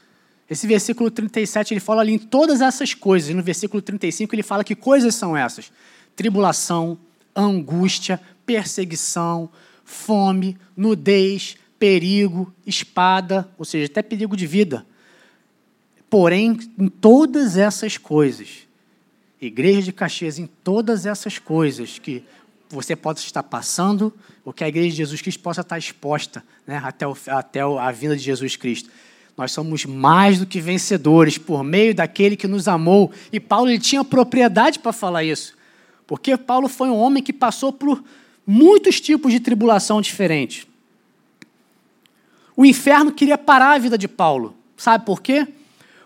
Esse 0.48 0.66
versículo 0.66 1.10
37, 1.10 1.74
ele 1.74 1.80
fala 1.80 2.00
ali 2.00 2.14
em 2.14 2.18
todas 2.18 2.62
essas 2.62 2.94
coisas. 2.94 3.28
E 3.28 3.34
no 3.34 3.42
versículo 3.42 3.82
35, 3.82 4.34
ele 4.34 4.42
fala 4.42 4.64
que 4.64 4.74
coisas 4.74 5.14
são 5.14 5.36
essas? 5.36 5.70
Tribulação, 6.16 6.96
angústia, 7.36 8.18
perseguição, 8.46 9.50
fome, 9.84 10.56
nudez, 10.74 11.58
perigo, 11.78 12.50
espada, 12.66 13.46
ou 13.58 13.66
seja, 13.66 13.84
até 13.84 14.00
perigo 14.00 14.34
de 14.34 14.46
vida. 14.46 14.86
Porém, 16.12 16.58
em 16.78 16.88
todas 16.88 17.56
essas 17.56 17.96
coisas, 17.96 18.68
Igreja 19.40 19.80
de 19.80 19.92
Caxias, 19.94 20.38
em 20.38 20.46
todas 20.46 21.06
essas 21.06 21.38
coisas 21.38 21.98
que 21.98 22.22
você 22.68 22.94
pode 22.94 23.20
estar 23.20 23.42
passando, 23.42 24.12
ou 24.44 24.52
que 24.52 24.62
a 24.62 24.68
Igreja 24.68 24.90
de 24.90 24.96
Jesus 24.96 25.22
Cristo 25.22 25.42
possa 25.42 25.62
estar 25.62 25.78
exposta 25.78 26.44
né, 26.66 26.82
até, 26.84 27.06
o, 27.06 27.16
até 27.28 27.62
a 27.62 27.90
vinda 27.90 28.14
de 28.14 28.22
Jesus 28.22 28.56
Cristo. 28.56 28.90
Nós 29.38 29.52
somos 29.52 29.86
mais 29.86 30.38
do 30.38 30.44
que 30.44 30.60
vencedores 30.60 31.38
por 31.38 31.64
meio 31.64 31.94
daquele 31.94 32.36
que 32.36 32.46
nos 32.46 32.68
amou. 32.68 33.10
E 33.32 33.40
Paulo 33.40 33.70
ele 33.70 33.78
tinha 33.78 34.04
propriedade 34.04 34.80
para 34.80 34.92
falar 34.92 35.24
isso. 35.24 35.56
Porque 36.06 36.36
Paulo 36.36 36.68
foi 36.68 36.90
um 36.90 36.98
homem 36.98 37.22
que 37.22 37.32
passou 37.32 37.72
por 37.72 38.04
muitos 38.46 39.00
tipos 39.00 39.32
de 39.32 39.40
tribulação 39.40 40.02
diferentes. 40.02 40.66
O 42.54 42.66
inferno 42.66 43.12
queria 43.12 43.38
parar 43.38 43.72
a 43.72 43.78
vida 43.78 43.96
de 43.96 44.06
Paulo. 44.06 44.54
Sabe 44.76 45.06
por 45.06 45.22
quê? 45.22 45.48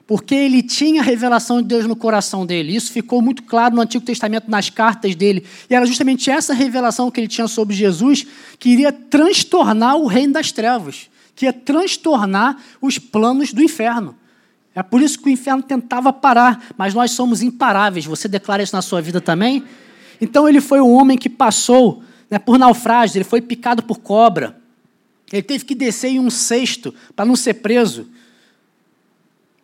Porque 0.06 0.34
ele 0.34 0.62
tinha 0.62 1.00
a 1.00 1.04
revelação 1.04 1.60
de 1.60 1.66
Deus 1.66 1.86
no 1.86 1.96
coração 1.96 2.46
dele. 2.46 2.76
Isso 2.76 2.92
ficou 2.92 3.20
muito 3.20 3.42
claro 3.42 3.74
no 3.74 3.82
Antigo 3.82 4.04
Testamento, 4.04 4.48
nas 4.48 4.70
cartas 4.70 5.16
dele. 5.16 5.44
E 5.68 5.74
era 5.74 5.84
justamente 5.84 6.30
essa 6.30 6.54
revelação 6.54 7.10
que 7.10 7.20
ele 7.20 7.26
tinha 7.26 7.48
sobre 7.48 7.74
Jesus 7.74 8.24
que 8.58 8.70
iria 8.70 8.92
transtornar 8.92 9.96
o 9.96 10.06
reino 10.06 10.34
das 10.34 10.52
trevas, 10.52 11.10
que 11.34 11.46
ia 11.46 11.52
transtornar 11.52 12.56
os 12.80 12.98
planos 12.98 13.52
do 13.52 13.60
inferno. 13.60 14.14
É 14.76 14.82
por 14.82 15.02
isso 15.02 15.18
que 15.18 15.28
o 15.28 15.32
inferno 15.32 15.62
tentava 15.62 16.12
parar, 16.12 16.66
mas 16.76 16.94
nós 16.94 17.10
somos 17.10 17.42
imparáveis. 17.42 18.04
Você 18.04 18.28
declara 18.28 18.62
isso 18.62 18.76
na 18.76 18.82
sua 18.82 19.00
vida 19.00 19.20
também? 19.20 19.64
Então 20.20 20.48
ele 20.48 20.60
foi 20.60 20.80
um 20.80 20.92
homem 20.92 21.18
que 21.18 21.28
passou 21.28 22.02
né, 22.30 22.38
por 22.38 22.58
naufrágio, 22.58 23.16
ele 23.16 23.24
foi 23.24 23.40
picado 23.40 23.82
por 23.82 23.98
cobra. 23.98 24.56
Ele 25.32 25.42
teve 25.42 25.64
que 25.64 25.74
descer 25.74 26.10
em 26.10 26.20
um 26.20 26.30
cesto 26.30 26.94
para 27.16 27.24
não 27.24 27.34
ser 27.34 27.54
preso. 27.54 28.06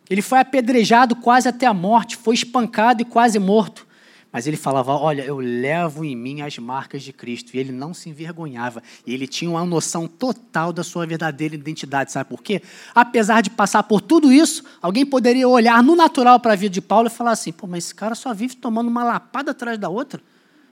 Ele 0.09 0.21
foi 0.21 0.39
apedrejado 0.39 1.15
quase 1.15 1.47
até 1.47 1.65
a 1.65 1.73
morte, 1.73 2.17
foi 2.17 2.35
espancado 2.35 3.01
e 3.01 3.05
quase 3.05 3.39
morto. 3.39 3.87
Mas 4.33 4.47
ele 4.47 4.57
falava: 4.57 4.93
Olha, 4.93 5.21
eu 5.21 5.37
levo 5.37 6.03
em 6.03 6.15
mim 6.15 6.41
as 6.41 6.57
marcas 6.57 7.03
de 7.03 7.13
Cristo. 7.13 7.55
E 7.55 7.59
ele 7.59 7.71
não 7.71 7.93
se 7.93 8.09
envergonhava. 8.09 8.81
E 9.05 9.13
ele 9.13 9.27
tinha 9.27 9.51
uma 9.51 9.63
noção 9.63 10.07
total 10.07 10.73
da 10.73 10.83
sua 10.83 11.05
verdadeira 11.05 11.53
identidade. 11.53 12.11
Sabe 12.11 12.31
por 12.31 12.41
quê? 12.41 12.59
Apesar 12.95 13.41
de 13.41 13.51
passar 13.51 13.83
por 13.83 14.01
tudo 14.01 14.33
isso, 14.33 14.63
alguém 14.81 15.05
poderia 15.05 15.47
olhar 15.47 15.83
no 15.83 15.95
natural 15.95 16.39
para 16.39 16.53
a 16.53 16.55
vida 16.55 16.73
de 16.73 16.81
Paulo 16.81 17.07
e 17.07 17.11
falar 17.11 17.31
assim: 17.33 17.51
Pô, 17.51 17.67
mas 17.67 17.85
esse 17.85 17.95
cara 17.95 18.15
só 18.15 18.33
vive 18.33 18.55
tomando 18.55 18.87
uma 18.87 19.03
lapada 19.03 19.51
atrás 19.51 19.77
da 19.77 19.87
outra. 19.87 20.19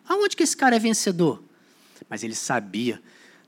Aonde 0.10 0.36
que 0.36 0.41
esse 0.41 0.58
cara 0.58 0.76
é 0.76 0.80
vencedor? 0.80 1.44
Mas 2.10 2.24
ele 2.24 2.34
sabia 2.34 3.00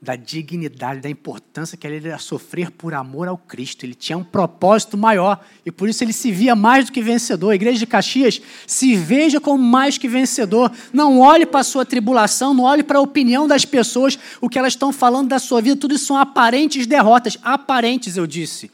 da 0.03 0.17
dignidade, 0.17 0.99
da 0.99 1.09
importância 1.09 1.77
que 1.77 1.87
ele 1.87 2.07
ia 2.07 2.17
sofrer 2.17 2.69
por 2.69 2.93
amor 2.93 3.29
ao 3.29 3.37
Cristo. 3.37 3.85
Ele 3.85 3.95
tinha 3.95 4.17
um 4.17 4.23
propósito 4.23 4.97
maior 4.97 5.39
e 5.65 5.71
por 5.71 5.87
isso 5.87 6.03
ele 6.03 6.11
se 6.11 6.29
via 6.29 6.55
mais 6.55 6.85
do 6.85 6.91
que 6.91 7.01
vencedor. 7.01 7.51
A 7.51 7.55
igreja 7.55 7.79
de 7.79 7.87
Caxias 7.87 8.41
se 8.67 8.95
veja 8.97 9.39
como 9.39 9.63
mais 9.63 9.97
que 9.97 10.09
vencedor. 10.09 10.69
Não 10.91 11.19
olhe 11.19 11.45
para 11.45 11.61
a 11.61 11.63
sua 11.63 11.85
tribulação, 11.85 12.53
não 12.53 12.65
olhe 12.65 12.83
para 12.83 12.99
a 12.99 13.01
opinião 13.01 13.47
das 13.47 13.63
pessoas, 13.63 14.19
o 14.41 14.49
que 14.49 14.59
elas 14.59 14.73
estão 14.73 14.91
falando 14.91 15.29
da 15.29 15.39
sua 15.39 15.61
vida. 15.61 15.77
Tudo 15.77 15.95
isso 15.95 16.07
são 16.07 16.17
aparentes 16.17 16.85
derrotas. 16.85 17.37
Aparentes, 17.41 18.17
eu 18.17 18.27
disse. 18.27 18.69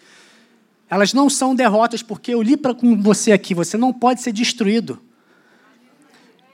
Elas 0.90 1.14
não 1.14 1.30
são 1.30 1.54
derrotas, 1.54 2.02
porque 2.02 2.34
eu 2.34 2.42
li 2.42 2.58
para 2.58 2.74
com 2.74 3.00
você 3.00 3.32
aqui, 3.32 3.54
você 3.54 3.78
não 3.78 3.94
pode 3.94 4.24
ser 4.24 4.32
destruído. 4.32 5.00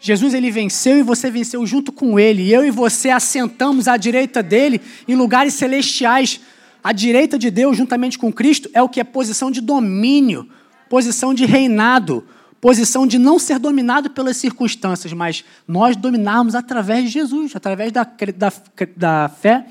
Jesus 0.06 0.36
ele 0.36 0.52
venceu 0.52 1.00
e 1.00 1.02
você 1.02 1.32
venceu 1.32 1.66
junto 1.66 1.92
com 1.92 2.20
ele. 2.20 2.44
E 2.44 2.54
eu 2.54 2.64
e 2.64 2.70
você 2.70 3.10
assentamos 3.10 3.88
à 3.88 3.98
direita 3.98 4.44
dele 4.44 4.80
em 5.08 5.16
lugares 5.16 5.56
celestiais. 5.56 6.40
A 6.84 6.92
direita 6.92 7.40
de 7.40 7.50
Deus, 7.50 7.76
juntamente 7.76 8.20
com 8.20 8.32
Cristo, 8.32 8.70
é 8.72 8.84
o 8.84 8.88
que 8.88 9.00
é 9.00 9.04
posição 9.04 9.50
de 9.50 9.62
domínio, 9.62 10.48
posição 10.88 11.34
de 11.34 11.44
reinado, 11.48 12.24
posição 12.62 13.08
de 13.08 13.18
não 13.18 13.40
ser 13.40 13.58
dominado 13.58 14.12
pelas 14.12 14.38
circunstâncias, 14.38 15.12
mas 15.12 15.44
nós 15.68 15.96
dominarmos 15.96 16.54
através 16.54 17.06
de 17.06 17.10
Jesus, 17.10 17.56
através 17.56 17.92
da, 17.92 18.04
da, 18.04 18.54
da 18.96 19.30
fé, 19.30 19.66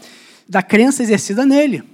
da 0.48 0.64
crença 0.64 1.00
exercida 1.00 1.46
nele. 1.46 1.84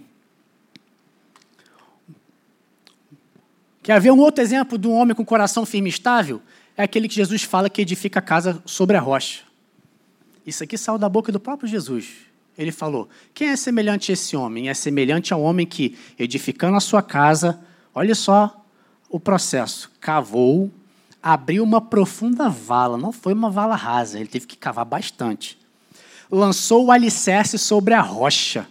Quer 3.82 4.00
ver 4.00 4.12
um 4.12 4.18
outro 4.18 4.42
exemplo 4.42 4.78
de 4.78 4.88
um 4.88 4.92
homem 4.92 5.14
com 5.14 5.26
coração 5.26 5.66
firme 5.66 5.90
e 5.90 5.92
estável? 5.92 6.40
É 6.80 6.84
aquele 6.84 7.08
que 7.08 7.14
Jesus 7.14 7.42
fala 7.42 7.68
que 7.68 7.82
edifica 7.82 8.20
a 8.20 8.22
casa 8.22 8.62
sobre 8.64 8.96
a 8.96 9.00
rocha. 9.00 9.42
Isso 10.46 10.64
aqui 10.64 10.78
saiu 10.78 10.96
da 10.96 11.10
boca 11.10 11.30
do 11.30 11.38
próprio 11.38 11.68
Jesus. 11.68 12.08
Ele 12.56 12.72
falou: 12.72 13.06
Quem 13.34 13.48
é 13.48 13.56
semelhante 13.56 14.10
a 14.10 14.14
esse 14.14 14.34
homem? 14.34 14.70
É 14.70 14.72
semelhante 14.72 15.34
ao 15.34 15.42
homem 15.42 15.66
que, 15.66 15.98
edificando 16.18 16.78
a 16.78 16.80
sua 16.80 17.02
casa, 17.02 17.60
olha 17.94 18.14
só 18.14 18.64
o 19.10 19.20
processo, 19.20 19.90
cavou, 20.00 20.70
abriu 21.22 21.62
uma 21.64 21.82
profunda 21.82 22.48
vala, 22.48 22.96
não 22.96 23.12
foi 23.12 23.34
uma 23.34 23.50
vala 23.50 23.76
rasa, 23.76 24.18
ele 24.18 24.28
teve 24.28 24.46
que 24.46 24.56
cavar 24.56 24.86
bastante. 24.86 25.58
Lançou 26.30 26.86
o 26.86 26.90
alicerce 26.90 27.58
sobre 27.58 27.92
a 27.92 28.00
rocha 28.00 28.66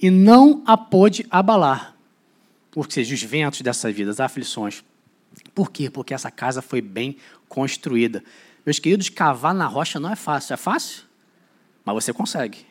e 0.00 0.08
não 0.08 0.62
a 0.64 0.76
pôde 0.76 1.26
abalar, 1.32 1.96
por 2.70 2.88
seja 2.92 3.12
os 3.12 3.22
ventos 3.24 3.60
dessa 3.60 3.90
vida, 3.90 4.12
as 4.12 4.20
aflições. 4.20 4.84
Por 5.56 5.70
quê? 5.70 5.88
Porque 5.88 6.12
essa 6.12 6.30
casa 6.30 6.60
foi 6.60 6.82
bem 6.82 7.16
construída. 7.48 8.22
Meus 8.66 8.78
queridos, 8.78 9.08
cavar 9.08 9.54
na 9.54 9.66
rocha 9.66 9.98
não 9.98 10.12
é 10.12 10.14
fácil. 10.14 10.52
É 10.52 10.56
fácil? 10.58 11.04
Mas 11.82 11.94
você 11.94 12.12
consegue. 12.12 12.66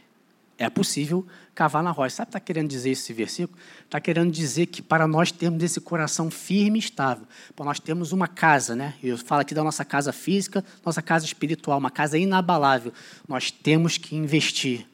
É 0.56 0.70
possível 0.70 1.26
cavar 1.56 1.82
na 1.82 1.90
rocha. 1.90 2.18
Sabe 2.18 2.26
o 2.26 2.28
que 2.28 2.38
está 2.38 2.40
querendo 2.40 2.70
dizer 2.70 2.92
esse 2.92 3.12
versículo? 3.12 3.58
Está 3.86 4.00
querendo 4.00 4.32
dizer 4.32 4.68
que 4.68 4.84
para 4.84 5.08
nós 5.08 5.32
termos 5.32 5.64
esse 5.64 5.82
coração 5.82 6.30
firme 6.30 6.78
e 6.78 6.80
estável, 6.80 7.26
para 7.56 7.66
nós 7.66 7.80
termos 7.80 8.12
uma 8.12 8.28
casa, 8.28 8.76
né? 8.76 8.94
Eu 9.02 9.18
falo 9.18 9.42
aqui 9.42 9.56
da 9.56 9.64
nossa 9.64 9.84
casa 9.84 10.14
física, 10.14 10.64
nossa 10.86 11.02
casa 11.02 11.26
espiritual, 11.26 11.80
uma 11.80 11.90
casa 11.90 12.20
inabalável. 12.20 12.94
Nós 13.28 13.50
temos 13.50 13.98
que 13.98 14.16
investir 14.16 14.86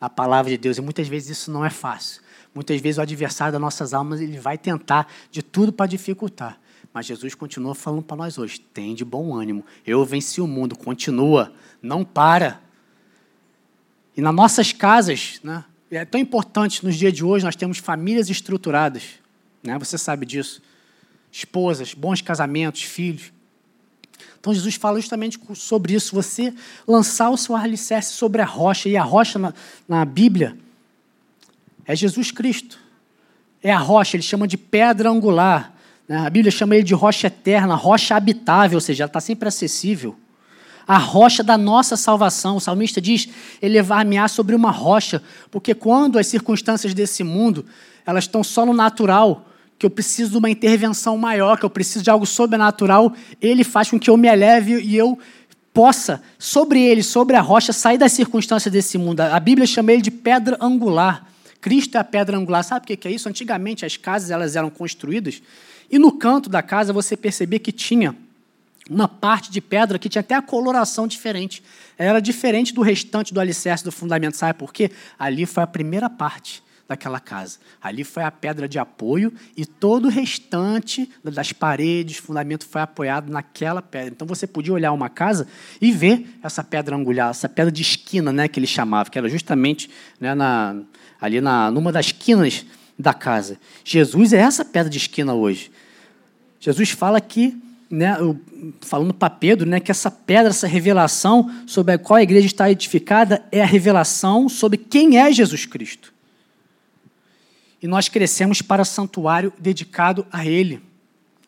na 0.00 0.08
palavra 0.08 0.50
de 0.50 0.56
Deus. 0.56 0.78
E 0.78 0.80
muitas 0.80 1.06
vezes 1.06 1.36
isso 1.36 1.50
não 1.50 1.66
é 1.66 1.70
fácil. 1.70 2.22
Muitas 2.54 2.80
vezes 2.80 2.96
o 2.96 3.02
adversário 3.02 3.52
das 3.52 3.60
nossas 3.60 3.92
almas 3.92 4.22
ele 4.22 4.38
vai 4.38 4.56
tentar 4.56 5.06
de 5.30 5.42
tudo 5.42 5.70
para 5.70 5.84
dificultar. 5.84 6.58
Mas 6.92 7.06
Jesus 7.06 7.34
continua 7.34 7.74
falando 7.74 8.02
para 8.02 8.16
nós 8.16 8.38
hoje: 8.38 8.60
tem 8.60 8.94
de 8.94 9.04
bom 9.04 9.34
ânimo. 9.34 9.64
Eu 9.86 10.04
venci 10.04 10.40
o 10.40 10.46
mundo. 10.46 10.76
Continua. 10.76 11.52
Não 11.82 12.04
para. 12.04 12.60
E 14.16 14.20
nas 14.20 14.34
nossas 14.34 14.72
casas, 14.72 15.40
né, 15.42 15.64
é 15.90 16.04
tão 16.04 16.20
importante 16.20 16.84
nos 16.84 16.96
dias 16.96 17.12
de 17.12 17.24
hoje, 17.24 17.44
nós 17.44 17.56
temos 17.56 17.78
famílias 17.78 18.28
estruturadas. 18.28 19.04
Né, 19.62 19.78
você 19.78 19.96
sabe 19.96 20.26
disso. 20.26 20.60
Esposas, 21.30 21.94
bons 21.94 22.20
casamentos, 22.20 22.82
filhos. 22.82 23.32
Então 24.40 24.52
Jesus 24.54 24.74
fala 24.74 24.98
justamente 24.98 25.38
sobre 25.54 25.94
isso. 25.94 26.14
Você 26.14 26.52
lançar 26.88 27.30
o 27.30 27.36
seu 27.36 27.54
alicerce 27.54 28.14
sobre 28.14 28.42
a 28.42 28.44
rocha. 28.44 28.88
E 28.88 28.96
a 28.96 29.02
rocha 29.02 29.38
na, 29.38 29.54
na 29.88 30.04
Bíblia 30.04 30.56
é 31.84 31.94
Jesus 31.94 32.30
Cristo. 32.30 32.78
É 33.62 33.70
a 33.70 33.78
rocha, 33.78 34.16
ele 34.16 34.22
chama 34.22 34.48
de 34.48 34.56
pedra 34.56 35.10
angular. 35.10 35.76
Né? 36.10 36.26
A 36.26 36.28
Bíblia 36.28 36.50
chama 36.50 36.74
ele 36.74 36.82
de 36.82 36.92
rocha 36.92 37.28
eterna, 37.28 37.76
rocha 37.76 38.16
habitável, 38.16 38.78
ou 38.78 38.80
seja, 38.80 39.04
ela 39.04 39.08
está 39.08 39.20
sempre 39.20 39.48
acessível 39.48 40.16
a 40.90 40.98
rocha 40.98 41.44
da 41.44 41.56
nossa 41.56 41.96
salvação. 41.96 42.56
O 42.56 42.60
salmista 42.60 43.00
diz: 43.00 43.28
elevar-me-á 43.62 44.26
sobre 44.26 44.56
uma 44.56 44.72
rocha, 44.72 45.22
porque 45.48 45.72
quando 45.72 46.18
as 46.18 46.26
circunstâncias 46.26 46.92
desse 46.92 47.22
mundo 47.22 47.64
elas 48.04 48.24
estão 48.24 48.42
só 48.42 48.66
no 48.66 48.72
natural, 48.72 49.46
que 49.78 49.86
eu 49.86 49.90
preciso 49.90 50.32
de 50.32 50.38
uma 50.38 50.50
intervenção 50.50 51.16
maior, 51.16 51.56
que 51.56 51.64
eu 51.64 51.70
preciso 51.70 52.02
de 52.02 52.10
algo 52.10 52.26
sobrenatural, 52.26 53.12
ele 53.40 53.62
faz 53.62 53.88
com 53.88 54.00
que 54.00 54.10
eu 54.10 54.16
me 54.16 54.26
eleve 54.26 54.80
e 54.80 54.96
eu 54.96 55.16
possa, 55.72 56.20
sobre 56.36 56.82
ele, 56.82 57.04
sobre 57.04 57.36
a 57.36 57.40
rocha, 57.40 57.72
sair 57.72 57.98
das 57.98 58.10
circunstâncias 58.10 58.72
desse 58.72 58.98
mundo. 58.98 59.20
A 59.20 59.38
Bíblia 59.38 59.68
chama 59.68 59.92
ele 59.92 60.02
de 60.02 60.10
pedra 60.10 60.58
angular. 60.60 61.24
Cristo 61.60 61.96
é 61.96 62.00
a 62.00 62.04
pedra 62.04 62.36
angular. 62.36 62.64
Sabe 62.64 62.92
o 62.92 62.96
que 62.96 63.06
é 63.06 63.12
isso? 63.12 63.28
Antigamente 63.28 63.86
as 63.86 63.96
casas 63.96 64.32
elas 64.32 64.56
eram 64.56 64.70
construídas 64.70 65.40
e 65.90 65.98
no 65.98 66.12
canto 66.12 66.48
da 66.48 66.62
casa 66.62 66.92
você 66.92 67.16
percebia 67.16 67.58
que 67.58 67.72
tinha 67.72 68.14
uma 68.88 69.08
parte 69.08 69.50
de 69.50 69.60
pedra 69.60 69.98
que 69.98 70.08
tinha 70.08 70.20
até 70.20 70.34
a 70.34 70.42
coloração 70.42 71.06
diferente. 71.06 71.62
Era 71.96 72.20
diferente 72.20 72.74
do 72.74 72.82
restante 72.82 73.32
do 73.32 73.40
alicerce 73.40 73.84
do 73.84 73.92
fundamento. 73.92 74.36
Sabe 74.36 74.58
por 74.58 74.72
quê? 74.72 74.90
Ali 75.18 75.46
foi 75.46 75.62
a 75.62 75.66
primeira 75.66 76.10
parte 76.10 76.62
daquela 76.88 77.20
casa. 77.20 77.58
Ali 77.80 78.02
foi 78.02 78.24
a 78.24 78.32
pedra 78.32 78.68
de 78.68 78.76
apoio 78.76 79.32
e 79.56 79.64
todo 79.64 80.06
o 80.06 80.08
restante 80.08 81.08
das 81.22 81.52
paredes, 81.52 82.16
fundamento 82.16 82.66
foi 82.66 82.80
apoiado 82.80 83.30
naquela 83.30 83.80
pedra. 83.80 84.10
Então 84.10 84.26
você 84.26 84.44
podia 84.44 84.72
olhar 84.72 84.90
uma 84.90 85.08
casa 85.08 85.46
e 85.80 85.92
ver 85.92 86.36
essa 86.42 86.64
pedra 86.64 86.96
angular, 86.96 87.30
essa 87.30 87.48
pedra 87.48 87.70
de 87.70 87.80
esquina, 87.80 88.32
né, 88.32 88.48
que 88.48 88.58
ele 88.58 88.66
chamava, 88.66 89.08
que 89.08 89.16
era 89.16 89.28
justamente 89.28 89.88
né, 90.18 90.34
na, 90.34 90.80
ali 91.20 91.40
na, 91.40 91.70
numa 91.70 91.92
das 91.92 92.06
esquinas 92.06 92.66
da 92.98 93.14
casa. 93.14 93.56
Jesus 93.84 94.32
é 94.32 94.38
essa 94.38 94.64
pedra 94.64 94.90
de 94.90 94.98
esquina 94.98 95.32
hoje. 95.32 95.70
Jesus 96.60 96.90
fala 96.90 97.20
que 97.20 97.60
né, 97.90 98.16
falando 98.80 99.12
para 99.12 99.28
Pedro, 99.28 99.68
né, 99.68 99.80
que 99.80 99.90
essa 99.90 100.10
pedra, 100.10 100.50
essa 100.50 100.68
revelação 100.68 101.50
sobre 101.66 101.94
a 101.94 101.98
qual 101.98 102.18
a 102.18 102.22
igreja 102.22 102.46
está 102.46 102.70
edificada 102.70 103.44
é 103.50 103.60
a 103.60 103.66
revelação 103.66 104.48
sobre 104.48 104.78
quem 104.78 105.18
é 105.18 105.32
Jesus 105.32 105.66
Cristo. 105.66 106.14
E 107.82 107.88
nós 107.88 108.08
crescemos 108.08 108.62
para 108.62 108.84
santuário 108.84 109.52
dedicado 109.58 110.24
a 110.30 110.46
Ele. 110.46 110.80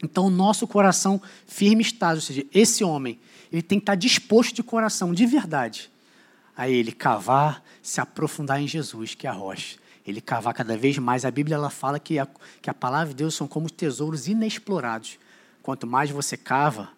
Então, 0.03 0.27
o 0.27 0.31
nosso 0.31 0.67
coração 0.67 1.23
firme 1.47 1.83
está, 1.83 2.13
ou 2.13 2.21
seja, 2.21 2.45
esse 2.53 2.83
homem, 2.83 3.21
ele 3.53 3.63
tem 3.63 3.79
que 3.79 3.85
estar 3.85 3.95
disposto 3.95 4.57
de 4.57 4.63
coração, 4.63 5.15
de 5.15 5.25
verdade, 5.25 5.89
a 6.57 6.69
ele 6.69 6.91
cavar, 6.91 7.63
se 7.81 8.01
aprofundar 8.01 8.61
em 8.61 8.67
Jesus, 8.67 9.15
que 9.15 9.27
é 9.27 9.31
a 9.31 9.33
rocha. 9.33 9.77
Ele 10.07 10.21
cavar 10.21 10.55
cada 10.55 10.77
vez 10.77 10.99
mais. 10.99 11.25
A 11.25 11.31
Bíblia 11.31 11.55
ela 11.55 11.71
fala 11.71 11.99
que 11.99 12.19
a, 12.19 12.27
que 12.61 12.69
a 12.69 12.75
palavra 12.75 13.09
de 13.09 13.17
Deus 13.17 13.35
são 13.35 13.47
como 13.47 13.71
tesouros 13.71 14.27
inexplorados 14.27 15.19
Quanto 15.63 15.87
mais 15.87 16.11
você 16.11 16.37
cava, 16.37 16.91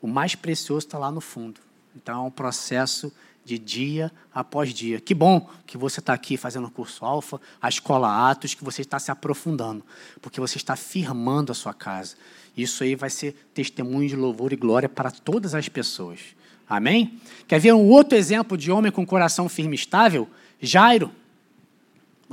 o 0.00 0.06
mais 0.06 0.34
precioso 0.34 0.86
está 0.86 0.96
lá 0.96 1.10
no 1.10 1.20
fundo. 1.20 1.60
Então 1.94 2.24
é 2.24 2.26
um 2.26 2.30
processo 2.30 3.12
de 3.44 3.58
dia 3.58 4.12
após 4.32 4.72
dia. 4.72 5.00
Que 5.00 5.12
bom 5.12 5.50
que 5.66 5.76
você 5.76 5.98
está 5.98 6.14
aqui 6.14 6.36
fazendo 6.36 6.68
o 6.68 6.70
curso 6.70 7.04
Alfa, 7.04 7.40
a 7.60 7.68
escola 7.68 8.30
Atos, 8.30 8.54
que 8.54 8.62
você 8.62 8.82
está 8.82 8.98
se 9.00 9.10
aprofundando, 9.10 9.84
porque 10.20 10.40
você 10.40 10.56
está 10.56 10.76
firmando 10.76 11.50
a 11.50 11.54
sua 11.54 11.74
casa. 11.74 12.14
Isso 12.56 12.84
aí 12.84 12.94
vai 12.94 13.10
ser 13.10 13.34
testemunho 13.52 14.08
de 14.08 14.14
louvor 14.14 14.52
e 14.52 14.56
glória 14.56 14.88
para 14.88 15.10
todas 15.10 15.54
as 15.54 15.68
pessoas. 15.68 16.20
Amém? 16.68 17.20
Quer 17.48 17.58
ver 17.58 17.74
um 17.74 17.88
outro 17.88 18.16
exemplo 18.16 18.56
de 18.56 18.70
homem 18.70 18.92
com 18.92 19.04
coração 19.04 19.48
firme 19.48 19.74
e 19.74 19.80
estável? 19.80 20.28
Jairo. 20.60 21.10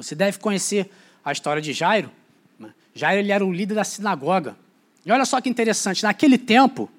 Você 0.03 0.15
deve 0.15 0.39
conhecer 0.39 0.89
a 1.23 1.31
história 1.31 1.61
de 1.61 1.73
Jairo. 1.73 2.09
Jairo 2.95 3.19
ele 3.19 3.31
era 3.31 3.45
o 3.45 3.51
líder 3.51 3.75
da 3.75 3.83
sinagoga. 3.83 4.57
E 5.05 5.11
olha 5.11 5.25
só 5.25 5.39
que 5.41 5.49
interessante, 5.49 6.03
naquele 6.03 6.37
tempo, 6.37 6.89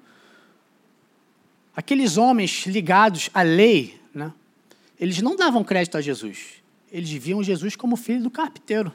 aqueles 1.75 2.17
homens 2.17 2.65
ligados 2.65 3.29
à 3.33 3.41
lei, 3.41 3.99
né, 4.13 4.31
eles 4.99 5.21
não 5.21 5.35
davam 5.35 5.63
crédito 5.63 5.97
a 5.97 6.01
Jesus. 6.01 6.61
Eles 6.91 7.09
viam 7.11 7.43
Jesus 7.43 7.75
como 7.75 7.95
filho 7.95 8.23
do 8.23 8.29
carpinteiro, 8.29 8.91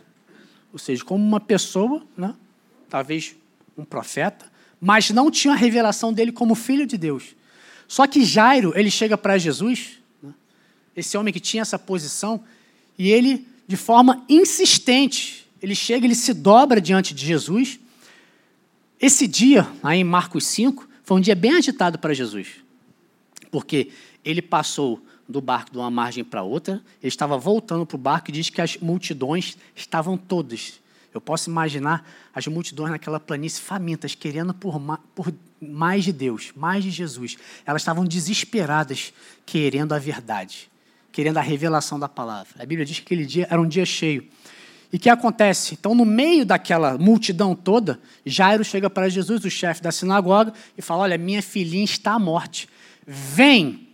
ou 0.72 0.78
seja, 0.78 1.04
como 1.04 1.24
uma 1.24 1.40
pessoa, 1.40 2.04
né, 2.16 2.34
talvez 2.88 3.36
um 3.76 3.84
profeta, 3.84 4.50
mas 4.80 5.10
não 5.10 5.30
tinham 5.30 5.54
a 5.54 5.56
revelação 5.56 6.12
dele 6.12 6.32
como 6.32 6.54
filho 6.54 6.86
de 6.86 6.96
Deus. 6.96 7.34
Só 7.88 8.06
que 8.06 8.24
Jairo, 8.24 8.72
ele 8.76 8.90
chega 8.90 9.16
para 9.16 9.38
Jesus, 9.38 9.98
né, 10.22 10.32
esse 10.96 11.16
homem 11.16 11.32
que 11.32 11.40
tinha 11.40 11.62
essa 11.62 11.78
posição, 11.78 12.42
e 12.98 13.10
ele, 13.10 13.46
de 13.66 13.76
forma 13.76 14.24
insistente, 14.28 15.46
ele 15.60 15.74
chega, 15.74 16.06
ele 16.06 16.14
se 16.14 16.32
dobra 16.32 16.80
diante 16.80 17.14
de 17.14 17.24
Jesus 17.24 17.78
esse 18.98 19.26
dia, 19.26 19.68
aí 19.82 20.00
em 20.00 20.04
Marcos 20.04 20.46
5, 20.46 20.88
foi 21.04 21.18
um 21.18 21.20
dia 21.20 21.34
bem 21.34 21.52
agitado 21.52 21.98
para 21.98 22.14
Jesus, 22.14 22.48
porque 23.50 23.90
ele 24.24 24.40
passou 24.40 25.04
do 25.28 25.40
barco 25.40 25.70
de 25.70 25.76
uma 25.76 25.90
margem 25.90 26.24
para 26.24 26.42
outra, 26.42 26.82
ele 27.02 27.08
estava 27.08 27.36
voltando 27.36 27.84
para 27.84 27.94
o 27.94 27.98
barco 27.98 28.30
e 28.30 28.32
diz 28.32 28.48
que 28.48 28.60
as 28.60 28.78
multidões 28.78 29.58
estavam 29.74 30.16
todas. 30.16 30.80
Eu 31.12 31.20
posso 31.20 31.50
imaginar 31.50 32.08
as 32.34 32.46
multidões 32.46 32.90
naquela 32.90 33.20
planície 33.20 33.60
famintas, 33.60 34.14
querendo 34.14 34.54
por, 34.54 34.80
por 35.14 35.32
mais 35.60 36.04
de 36.04 36.12
Deus, 36.12 36.52
mais 36.56 36.82
de 36.84 36.90
Jesus. 36.90 37.36
Elas 37.64 37.82
estavam 37.82 38.04
desesperadas, 38.04 39.12
querendo 39.44 39.92
a 39.92 39.98
verdade, 39.98 40.70
querendo 41.16 41.38
a 41.38 41.40
revelação 41.40 41.98
da 41.98 42.10
palavra. 42.10 42.62
A 42.62 42.66
Bíblia 42.66 42.84
diz 42.84 42.98
que 42.98 43.06
aquele 43.06 43.24
dia 43.24 43.46
era 43.48 43.58
um 43.58 43.66
dia 43.66 43.86
cheio. 43.86 44.28
E 44.92 44.96
o 44.96 45.00
que 45.00 45.08
acontece? 45.08 45.72
Então, 45.72 45.94
no 45.94 46.04
meio 46.04 46.44
daquela 46.44 46.98
multidão 46.98 47.54
toda, 47.54 47.98
Jairo 48.26 48.62
chega 48.62 48.90
para 48.90 49.08
Jesus, 49.08 49.42
o 49.42 49.48
chefe 49.48 49.80
da 49.80 49.90
sinagoga, 49.90 50.52
e 50.76 50.82
fala: 50.82 51.04
Olha, 51.04 51.16
minha 51.16 51.40
filhinha 51.40 51.86
está 51.86 52.12
à 52.12 52.18
morte. 52.18 52.68
Vem, 53.06 53.88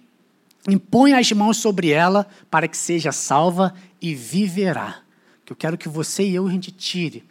impõe 0.68 1.12
as 1.12 1.30
mãos 1.30 1.58
sobre 1.58 1.90
ela 1.90 2.26
para 2.50 2.66
que 2.66 2.76
seja 2.76 3.12
salva 3.12 3.72
e 4.00 4.16
viverá. 4.16 4.98
Que 5.44 5.52
eu 5.52 5.56
quero 5.56 5.78
que 5.78 5.88
você 5.88 6.24
e 6.24 6.34
eu 6.34 6.48
a 6.48 6.50
gente 6.50 6.72
tire 6.72 7.22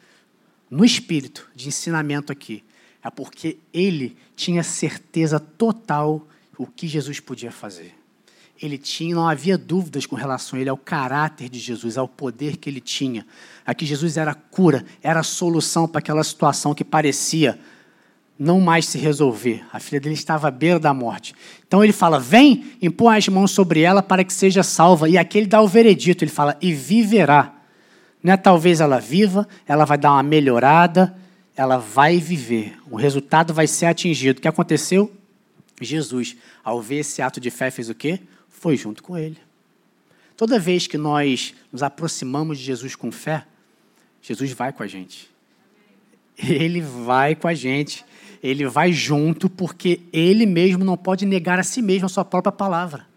no 0.70 0.86
espírito 0.86 1.50
de 1.54 1.68
ensinamento 1.68 2.32
aqui, 2.32 2.64
é 3.04 3.10
porque 3.10 3.58
ele 3.74 4.16
tinha 4.38 4.64
certeza 4.64 5.38
total 5.38 6.26
o 6.58 6.66
que 6.66 6.88
Jesus 6.88 7.20
podia 7.20 7.52
fazer. 7.52 8.01
Ele 8.62 8.78
tinha, 8.78 9.16
não 9.16 9.28
havia 9.28 9.58
dúvidas 9.58 10.06
com 10.06 10.16
relação 10.16 10.58
a 10.58 10.62
ele, 10.62 10.70
ao 10.70 10.78
caráter 10.78 11.50
de 11.50 11.60
Jesus, 11.60 11.98
ao 11.98 12.08
poder 12.08 12.58
que 12.58 12.70
ele 12.70 12.80
tinha. 12.80 13.26
Aqui 13.66 13.86
Jesus 13.86 14.18
era 14.18 14.36
cura, 14.36 14.86
era 15.02 15.22
a 15.22 15.24
solução 15.24 15.88
para 15.88 16.00
aquela 16.00 16.24
situação 16.24 16.76
que 16.76 16.84
parecia 16.84 17.60
não 18.38 18.60
mais 18.60 18.88
se 18.88 18.98
resolver. 18.98 19.64
A 19.72 19.80
filha 19.80 20.02
dele 20.02 20.16
estava 20.16 20.48
à 20.48 20.52
beira 20.52 20.80
da 20.80 20.94
morte. 20.94 21.36
Então 21.68 21.84
ele 21.84 21.94
fala: 21.94 22.20
Vem, 22.20 22.66
impõe 22.82 23.16
as 23.16 23.28
mãos 23.28 23.52
sobre 23.52 23.82
ela 23.82 24.02
para 24.02 24.24
que 24.24 24.34
seja 24.34 24.64
salva. 24.64 25.08
E 25.08 25.16
aqui 25.16 25.38
ele 25.38 25.48
dá 25.48 25.62
o 25.62 25.68
veredito: 25.68 26.24
ele 26.24 26.32
fala, 26.32 26.58
e 26.60 26.74
viverá. 26.74 27.54
Não 28.24 28.34
é 28.34 28.38
talvez 28.38 28.82
ela 28.82 29.00
viva, 29.00 29.48
ela 29.68 29.86
vai 29.86 29.98
dar 29.98 30.14
uma 30.14 30.24
melhorada, 30.24 31.16
ela 31.56 31.78
vai 31.78 32.18
viver. 32.18 32.78
O 32.90 32.96
resultado 32.96 33.54
vai 33.54 33.68
ser 33.68 33.86
atingido. 33.86 34.40
O 34.40 34.42
que 34.42 34.48
aconteceu? 34.48 35.12
Jesus, 35.80 36.36
ao 36.64 36.82
ver 36.82 37.00
esse 37.00 37.22
ato 37.22 37.40
de 37.40 37.52
fé, 37.52 37.70
fez 37.70 37.90
o 37.90 37.96
quê? 37.96 38.22
Foi 38.62 38.78
junto 38.78 39.02
com 39.02 39.18
ele. 39.18 39.40
Toda 40.38 40.60
vez 40.60 40.86
que 40.86 40.96
nós 40.96 41.56
nos 41.72 41.82
aproximamos 41.82 42.60
de 42.60 42.64
Jesus 42.64 42.96
com 42.96 43.12
fé, 43.12 43.44
Jesus 44.22 44.52
vai 44.52 44.72
com 44.72 44.84
a 44.84 44.88
gente. 44.88 45.28
Ele 46.38 46.80
vai 46.80 47.34
com 47.34 47.48
a 47.48 47.56
gente. 47.56 48.06
Ele 48.42 48.68
vai 48.68 48.94
junto 48.94 49.50
porque 49.50 50.02
ele 50.14 50.46
mesmo 50.46 50.86
não 50.86 50.96
pode 50.96 51.26
negar 51.26 51.58
a 51.58 51.64
si 51.64 51.82
mesmo 51.82 52.06
a 52.06 52.10
sua 52.10 52.24
própria 52.24 52.52
palavra. 52.52 53.08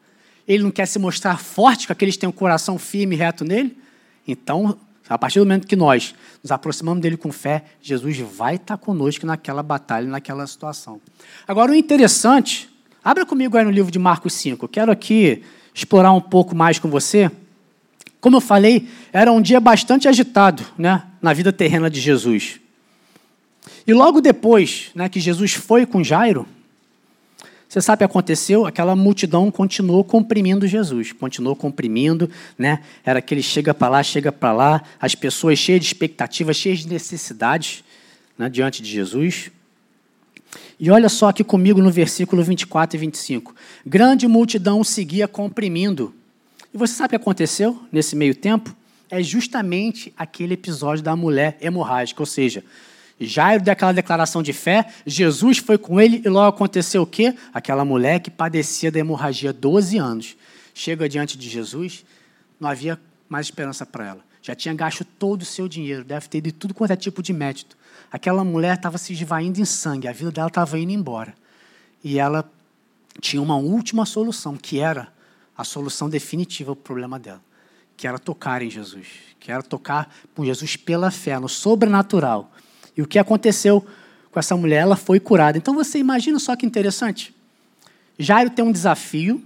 Ele 0.49 0.63
não 0.63 0.71
quer 0.71 0.87
se 0.87 0.99
mostrar 0.99 1.39
forte, 1.39 1.85
que 1.85 1.93
aqueles 1.93 2.17
têm 2.17 2.27
um 2.27 2.33
coração 2.33 2.79
firme 2.79 3.15
e 3.15 3.19
reto 3.19 3.45
nele. 3.45 3.77
Então, 4.27 4.79
a 5.07 5.19
partir 5.19 5.41
do 5.41 5.45
momento 5.45 5.67
que 5.67 5.77
nós 5.77 6.15
nos 6.43 6.53
aproximamos 6.53 7.03
dele 7.03 7.19
com 7.19 7.31
fé, 7.31 7.65
Jesus 7.83 8.19
vai 8.19 8.55
estar 8.55 8.79
conosco 8.79 9.27
naquela 9.27 9.63
batalha, 9.63 10.07
naquela 10.07 10.47
situação. 10.47 11.03
Agora, 11.47 11.71
o 11.71 11.75
interessante, 11.75 12.74
abra 13.05 13.27
comigo 13.27 13.57
aí 13.59 13.65
no 13.65 13.71
livro 13.71 13.93
de 13.93 13.99
Marcos 13.99 14.33
5. 14.33 14.65
Eu 14.65 14.69
quero 14.69 14.91
aqui 14.91 15.43
explorar 15.75 16.13
um 16.13 16.21
pouco 16.21 16.57
mais 16.57 16.79
com 16.79 16.89
você. 16.89 17.31
Como 18.21 18.37
eu 18.37 18.41
falei, 18.41 18.89
era 19.13 19.31
um 19.31 19.43
dia 19.43 19.61
bastante 19.61 20.09
agitado 20.09 20.65
né, 20.79 21.03
na 21.21 21.35
vida 21.35 21.53
terrena 21.53 21.91
de 21.91 22.01
Jesus. 22.01 22.59
E 23.87 23.93
logo 23.93 24.23
depois 24.23 24.91
né, 24.95 25.09
que 25.09 25.21
Jesus 25.21 25.53
foi 25.53 25.85
com 25.85 26.03
Jairo, 26.03 26.47
você 27.69 27.81
sabe 27.81 27.97
o 27.97 27.99
que 27.99 28.05
aconteceu? 28.05 28.67
Aquela 28.67 28.95
multidão 28.95 29.51
continuou 29.51 30.05
comprimindo 30.05 30.67
Jesus, 30.67 31.11
continuou 31.11 31.57
comprimindo, 31.57 32.31
né? 32.57 32.81
Era 33.05 33.19
aquele 33.19 33.43
chega 33.43 33.75
para 33.75 33.89
lá, 33.89 34.03
chega 34.03 34.31
para 34.31 34.53
lá, 34.53 34.83
as 35.01 35.17
pessoas 35.17 35.59
cheias 35.59 35.81
de 35.81 35.87
expectativas, 35.87 36.57
cheias 36.57 36.79
de 36.79 36.89
necessidades 36.89 37.83
né, 38.39 38.49
diante 38.49 38.81
de 38.81 38.89
Jesus. 38.89 39.51
E 40.79 40.91
olha 40.91 41.09
só 41.09 41.29
aqui 41.29 41.45
comigo 41.45 41.81
no 41.81 41.91
versículo 41.91 42.43
24 42.43 42.97
e 42.97 43.01
25. 43.01 43.55
Grande 43.87 44.27
multidão 44.27 44.83
seguia 44.83 45.29
comprimindo. 45.29 46.15
E 46.73 46.77
você 46.77 46.95
sabe 46.95 47.07
o 47.07 47.11
que 47.11 47.17
aconteceu 47.17 47.81
nesse 47.93 48.17
meio 48.17 48.35
tempo? 48.35 48.75
É 49.11 49.23
justamente 49.23 50.13
aquele 50.17 50.55
episódio 50.55 51.05
da 51.05 51.15
mulher 51.15 51.57
hemorrágica, 51.61 52.21
ou 52.21 52.27
seja, 52.27 52.65
Jairo 53.21 53.63
deu 53.63 53.73
aquela 53.73 53.93
declaração 53.93 54.43
de 54.43 54.53
fé, 54.53 54.87
Jesus 55.07 55.59
foi 55.59 55.79
com 55.79 56.01
ele 56.01 56.21
e 56.25 56.29
logo 56.29 56.49
aconteceu 56.49 57.03
o 57.03 57.07
quê? 57.07 57.35
Aquela 57.53 57.85
mulher 57.85 58.21
que 58.21 58.31
padecia 58.31 58.91
da 58.91 58.99
hemorragia 58.99 59.53
12 59.53 59.99
anos. 59.99 60.37
Chega 60.75 61.09
diante 61.09 61.39
de 61.39 61.49
Jesus, 61.49 62.05
não 62.59 62.69
havia 62.69 62.99
mais 63.29 63.47
esperança 63.47 63.87
para 63.87 64.07
ela. 64.09 64.21
Já 64.43 64.55
tinha 64.55 64.75
gasto 64.75 65.05
todo 65.05 65.43
o 65.43 65.45
seu 65.45 65.69
dinheiro, 65.69 66.05
deve 66.05 66.29
ter 66.29 66.41
de 66.41 66.51
tudo 66.51 66.75
quanto 66.75 66.91
é 66.91 66.97
tipo 66.97 67.23
de 67.23 67.33
método. 67.33 67.77
Aquela 68.15 68.45
mulher 68.45 68.77
estava 68.77 68.97
se 68.97 69.13
esvaindo 69.13 69.61
em 69.61 69.65
sangue, 69.65 70.07
a 70.07 70.13
vida 70.13 70.31
dela 70.31 70.47
estava 70.47 70.79
indo 70.79 70.93
embora. 70.93 71.35
E 72.05 72.17
ela 72.17 72.49
tinha 73.21 73.43
uma 73.43 73.57
última 73.57 74.07
solução, 74.07 74.57
que 74.57 74.79
era 74.79 75.09
a 75.59 75.65
solução 75.65 76.09
definitiva 76.09 76.77
para 76.77 76.81
o 76.81 76.85
problema 76.85 77.19
dela, 77.19 77.43
que 77.97 78.07
era 78.07 78.17
tocar 78.17 78.63
em 78.63 78.71
Jesus, 78.71 79.09
que 79.41 79.51
era 79.51 79.65
tocar 79.65 80.15
com 80.33 80.45
Jesus 80.45 80.77
pela 80.77 81.11
fé, 81.11 81.41
no 81.41 81.49
sobrenatural. 81.49 82.53
E 82.97 83.03
o 83.03 83.07
que 83.09 83.19
aconteceu 83.19 83.85
com 84.31 84.39
essa 84.39 84.57
mulher? 84.57 84.83
Ela 84.83 84.95
foi 84.95 85.19
curada. 85.19 85.59
Então 85.59 85.75
você 85.75 85.99
imagina 85.99 86.39
só 86.39 86.55
que 86.55 86.65
interessante. 86.65 87.35
Jairo 88.17 88.51
tem 88.51 88.65
um 88.65 88.71
desafio. 88.71 89.43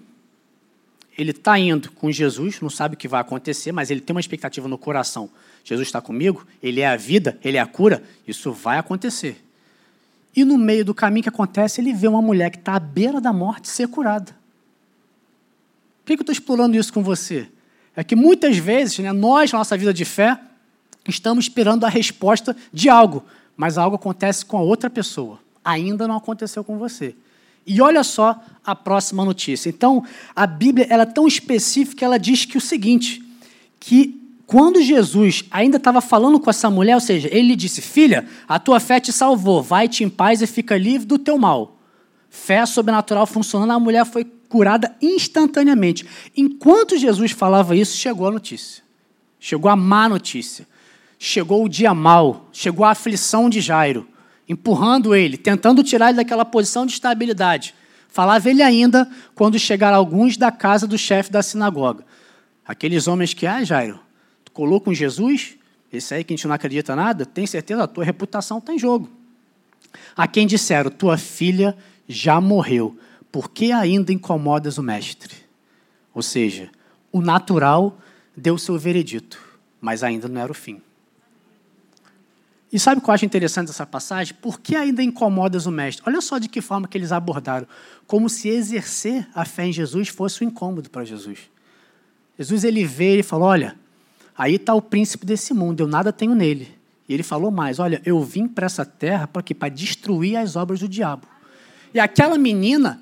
Ele 1.16 1.30
está 1.30 1.58
indo 1.58 1.90
com 1.92 2.12
Jesus, 2.12 2.60
não 2.60 2.68
sabe 2.68 2.96
o 2.96 2.98
que 2.98 3.08
vai 3.08 3.22
acontecer, 3.22 3.72
mas 3.72 3.90
ele 3.90 4.02
tem 4.02 4.14
uma 4.14 4.20
expectativa 4.20 4.68
no 4.68 4.76
coração. 4.76 5.30
Jesus 5.68 5.86
está 5.88 6.00
comigo, 6.00 6.46
ele 6.62 6.80
é 6.80 6.88
a 6.88 6.96
vida, 6.96 7.38
ele 7.44 7.58
é 7.58 7.60
a 7.60 7.66
cura, 7.66 8.02
isso 8.26 8.52
vai 8.52 8.78
acontecer. 8.78 9.44
E 10.34 10.42
no 10.42 10.56
meio 10.56 10.82
do 10.82 10.94
caminho 10.94 11.24
que 11.24 11.28
acontece, 11.28 11.78
ele 11.78 11.92
vê 11.92 12.08
uma 12.08 12.22
mulher 12.22 12.50
que 12.50 12.56
está 12.56 12.76
à 12.76 12.80
beira 12.80 13.20
da 13.20 13.34
morte 13.34 13.68
ser 13.68 13.86
curada. 13.86 14.34
Por 16.02 16.06
que 16.06 16.12
eu 16.14 16.20
estou 16.22 16.32
explorando 16.32 16.74
isso 16.74 16.90
com 16.90 17.02
você? 17.02 17.48
É 17.94 18.02
que 18.02 18.16
muitas 18.16 18.56
vezes, 18.56 18.98
né, 19.00 19.12
nós, 19.12 19.52
na 19.52 19.58
nossa 19.58 19.76
vida 19.76 19.92
de 19.92 20.06
fé, 20.06 20.40
estamos 21.06 21.44
esperando 21.44 21.84
a 21.84 21.90
resposta 21.90 22.56
de 22.72 22.88
algo, 22.88 23.22
mas 23.54 23.76
algo 23.76 23.96
acontece 23.96 24.46
com 24.46 24.56
a 24.56 24.62
outra 24.62 24.88
pessoa. 24.88 25.38
Ainda 25.62 26.08
não 26.08 26.16
aconteceu 26.16 26.64
com 26.64 26.78
você. 26.78 27.14
E 27.66 27.82
olha 27.82 28.02
só 28.02 28.42
a 28.64 28.74
próxima 28.74 29.22
notícia. 29.22 29.68
Então, 29.68 30.02
a 30.34 30.46
Bíblia 30.46 30.86
ela 30.88 31.02
é 31.02 31.06
tão 31.06 31.26
específica, 31.28 32.06
ela 32.06 32.16
diz 32.16 32.46
que 32.46 32.56
o 32.56 32.60
seguinte, 32.60 33.22
que 33.78 34.18
quando 34.48 34.82
Jesus 34.82 35.44
ainda 35.48 35.76
estava 35.76 36.00
falando 36.00 36.40
com 36.40 36.50
essa 36.50 36.68
mulher, 36.68 36.96
ou 36.96 37.00
seja, 37.00 37.28
ele 37.30 37.54
disse: 37.54 37.80
"Filha, 37.80 38.26
a 38.48 38.58
tua 38.58 38.80
fé 38.80 38.98
te 38.98 39.12
salvou, 39.12 39.62
vai-te 39.62 40.02
em 40.02 40.08
paz 40.08 40.42
e 40.42 40.46
fica 40.48 40.76
livre 40.76 41.06
do 41.06 41.18
teu 41.18 41.38
mal". 41.38 41.76
Fé 42.28 42.66
sobrenatural 42.66 43.26
funcionando, 43.26 43.70
a 43.70 43.78
mulher 43.78 44.04
foi 44.04 44.24
curada 44.48 44.96
instantaneamente. 45.00 46.04
Enquanto 46.36 46.98
Jesus 46.98 47.30
falava 47.30 47.76
isso, 47.76 47.96
chegou 47.96 48.26
a 48.26 48.30
notícia. 48.32 48.82
Chegou 49.38 49.70
a 49.70 49.76
má 49.76 50.08
notícia 50.08 50.66
chegou 51.18 51.64
o 51.64 51.68
dia 51.68 51.92
mal, 51.92 52.48
chegou 52.52 52.86
a 52.86 52.90
aflição 52.90 53.50
de 53.50 53.60
Jairo, 53.60 54.06
empurrando 54.48 55.14
ele, 55.14 55.36
tentando 55.36 55.82
tirar 55.82 56.08
ele 56.08 56.16
daquela 56.16 56.44
posição 56.44 56.86
de 56.86 56.92
estabilidade. 56.92 57.74
Falava 58.08 58.48
ele 58.48 58.62
ainda 58.62 59.10
quando 59.34 59.58
chegaram 59.58 59.98
alguns 59.98 60.36
da 60.36 60.50
casa 60.50 60.86
do 60.86 60.96
chefe 60.96 61.30
da 61.30 61.42
sinagoga. 61.42 62.06
Aqueles 62.64 63.08
homens 63.08 63.34
que, 63.34 63.46
ah, 63.46 63.64
Jairo, 63.64 64.00
colou 64.58 64.80
com 64.80 64.92
Jesus? 64.92 65.56
Esse 65.92 66.14
aí 66.14 66.24
que 66.24 66.34
a 66.34 66.36
gente 66.36 66.48
não 66.48 66.52
acredita 66.52 66.96
nada? 66.96 67.24
Tem 67.24 67.46
certeza? 67.46 67.84
A 67.84 67.86
tua 67.86 68.02
reputação 68.02 68.58
está 68.58 68.74
em 68.74 68.78
jogo. 68.78 69.08
A 70.16 70.26
quem 70.26 70.48
disseram, 70.48 70.90
tua 70.90 71.16
filha 71.16 71.76
já 72.08 72.40
morreu, 72.40 72.98
por 73.30 73.52
que 73.52 73.70
ainda 73.70 74.12
incomodas 74.12 74.76
o 74.76 74.82
mestre? 74.82 75.32
Ou 76.12 76.22
seja, 76.22 76.70
o 77.12 77.20
natural 77.20 77.96
deu 78.36 78.58
seu 78.58 78.76
veredito, 78.76 79.40
mas 79.80 80.02
ainda 80.02 80.26
não 80.26 80.40
era 80.40 80.50
o 80.50 80.54
fim. 80.54 80.82
E 82.72 82.80
sabe 82.80 82.98
o 82.98 83.04
que 83.04 83.08
eu 83.08 83.14
acho 83.14 83.24
interessante 83.24 83.68
dessa 83.68 83.86
passagem? 83.86 84.34
Por 84.42 84.58
que 84.58 84.74
ainda 84.74 85.04
incomodas 85.04 85.66
o 85.66 85.70
mestre? 85.70 86.02
Olha 86.04 86.20
só 86.20 86.36
de 86.36 86.48
que 86.48 86.60
forma 86.60 86.88
que 86.88 86.98
eles 86.98 87.12
abordaram. 87.12 87.68
Como 88.08 88.28
se 88.28 88.48
exercer 88.48 89.24
a 89.32 89.44
fé 89.44 89.66
em 89.66 89.72
Jesus 89.72 90.08
fosse 90.08 90.42
um 90.42 90.48
incômodo 90.48 90.90
para 90.90 91.04
Jesus. 91.04 91.48
Jesus 92.36 92.64
ele 92.64 92.84
veio 92.84 93.20
e 93.20 93.22
falou: 93.22 93.46
Olha, 93.46 93.76
aí 94.38 94.54
está 94.54 94.72
o 94.72 94.80
príncipe 94.80 95.26
desse 95.26 95.52
mundo, 95.52 95.80
eu 95.80 95.88
nada 95.88 96.12
tenho 96.12 96.34
nele. 96.34 96.78
E 97.08 97.14
ele 97.14 97.22
falou 97.22 97.50
mais: 97.50 97.78
Olha, 97.78 98.00
eu 98.04 98.22
vim 98.22 98.46
para 98.46 98.66
essa 98.66 98.84
terra 98.84 99.26
para 99.26 99.68
destruir 99.68 100.36
as 100.36 100.54
obras 100.54 100.80
do 100.80 100.88
diabo. 100.88 101.26
E 101.92 101.98
aquela 101.98 102.38
menina, 102.38 103.00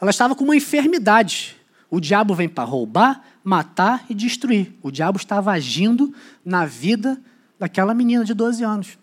ela 0.00 0.10
estava 0.10 0.34
com 0.34 0.44
uma 0.44 0.54
enfermidade. 0.54 1.56
O 1.90 1.98
diabo 1.98 2.34
vem 2.34 2.48
para 2.48 2.64
roubar, 2.64 3.24
matar 3.42 4.04
e 4.08 4.14
destruir. 4.14 4.72
O 4.82 4.90
diabo 4.90 5.18
estava 5.18 5.50
agindo 5.50 6.14
na 6.44 6.64
vida 6.64 7.20
daquela 7.58 7.92
menina 7.94 8.24
de 8.24 8.34
12 8.34 8.62
anos. 8.64 8.98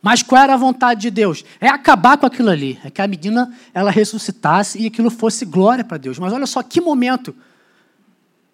Mas 0.00 0.22
qual 0.22 0.42
era 0.42 0.52
a 0.52 0.56
vontade 0.56 1.00
de 1.00 1.10
Deus? 1.10 1.44
É 1.58 1.66
acabar 1.66 2.18
com 2.18 2.26
aquilo 2.26 2.50
ali, 2.50 2.78
é 2.84 2.90
que 2.90 3.00
a 3.00 3.08
menina 3.08 3.54
ela 3.72 3.90
ressuscitasse 3.90 4.78
e 4.78 4.86
aquilo 4.86 5.10
fosse 5.10 5.46
glória 5.46 5.82
para 5.82 5.96
Deus. 5.96 6.18
Mas 6.18 6.32
olha 6.32 6.46
só 6.46 6.62
que 6.62 6.78
momento 6.78 7.34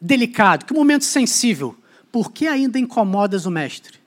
delicado, 0.01 0.65
que 0.65 0.73
momento 0.73 1.05
sensível. 1.05 1.77
Por 2.11 2.33
que 2.33 2.47
ainda 2.47 2.79
incomodas 2.79 3.47
o 3.47 3.51
mestre? 3.51 3.99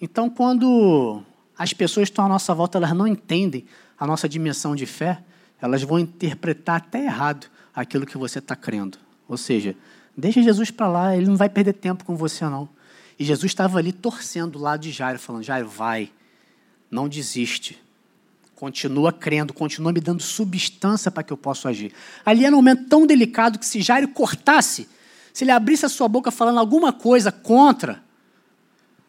Então, 0.00 0.28
quando 0.28 1.22
as 1.56 1.72
pessoas 1.72 2.08
estão 2.08 2.26
à 2.26 2.28
nossa 2.28 2.54
volta 2.54 2.78
elas 2.78 2.92
não 2.92 3.06
entendem 3.06 3.64
a 3.98 4.06
nossa 4.06 4.28
dimensão 4.28 4.74
de 4.74 4.86
fé, 4.86 5.22
elas 5.60 5.82
vão 5.82 5.98
interpretar 5.98 6.76
até 6.76 7.04
errado 7.04 7.46
aquilo 7.74 8.04
que 8.04 8.18
você 8.18 8.40
está 8.40 8.56
crendo. 8.56 8.98
Ou 9.28 9.36
seja, 9.36 9.76
deixa 10.16 10.42
Jesus 10.42 10.70
para 10.70 10.88
lá, 10.88 11.16
ele 11.16 11.26
não 11.26 11.36
vai 11.36 11.48
perder 11.48 11.74
tempo 11.74 12.04
com 12.04 12.16
você 12.16 12.44
não. 12.44 12.68
E 13.18 13.24
Jesus 13.24 13.52
estava 13.52 13.78
ali 13.78 13.92
torcendo 13.92 14.52
do 14.52 14.58
lado 14.58 14.80
de 14.80 14.90
Jairo, 14.90 15.18
falando: 15.18 15.44
Jairo, 15.44 15.68
vai, 15.68 16.10
não 16.90 17.08
desiste. 17.08 17.80
Continua 18.56 19.12
crendo, 19.12 19.52
continua 19.52 19.92
me 19.92 20.00
dando 20.00 20.22
substância 20.22 21.10
para 21.10 21.22
que 21.22 21.32
eu 21.32 21.36
possa 21.36 21.68
agir. 21.68 21.92
Ali 22.24 22.44
era 22.44 22.54
um 22.54 22.58
momento 22.58 22.88
tão 22.88 23.06
delicado 23.06 23.58
que 23.58 23.66
se 23.66 23.80
Jairo 23.80 24.08
cortasse, 24.08 24.88
se 25.32 25.44
ele 25.44 25.50
abrisse 25.50 25.86
a 25.86 25.88
sua 25.88 26.08
boca 26.08 26.30
falando 26.30 26.58
alguma 26.58 26.92
coisa 26.92 27.32
contra, 27.32 28.02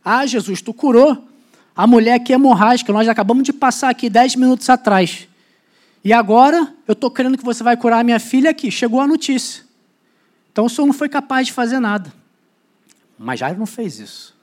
ah, 0.03 0.26
Jesus, 0.26 0.61
tu 0.61 0.74
curou, 0.74 1.28
A 1.76 1.88
mulher 1.88 2.19
que 2.19 2.32
é 2.32 2.36
hemorrágica, 2.36 2.93
nós 2.93 3.07
acabamos 3.07 3.43
de 3.43 3.51
passar 3.51 3.89
aqui 3.89 4.09
dez 4.09 4.36
minutos 4.36 4.69
atrás. 4.69 5.28
E 6.03 6.13
agora 6.13 6.71
eu 6.88 6.93
estou 6.93 7.09
crendo 7.09 7.38
que 7.38 7.43
você 7.43 7.63
vai 7.63 7.76
curar 7.76 8.01
a 8.01 8.03
minha 8.03 8.19
filha 8.19 8.51
aqui. 8.51 8.69
Chegou 8.69 8.99
a 9.01 9.07
notícia. 9.07 9.63
Então 10.51 10.65
o 10.65 10.69
senhor 10.69 10.86
não 10.86 10.93
foi 10.93 11.09
capaz 11.09 11.47
de 11.47 11.53
fazer 11.53 11.80
nada. 11.80 12.13
Mas 13.17 13.39
Jairo 13.39 13.57
não 13.57 13.65
fez 13.65 13.99
isso. 13.99 14.36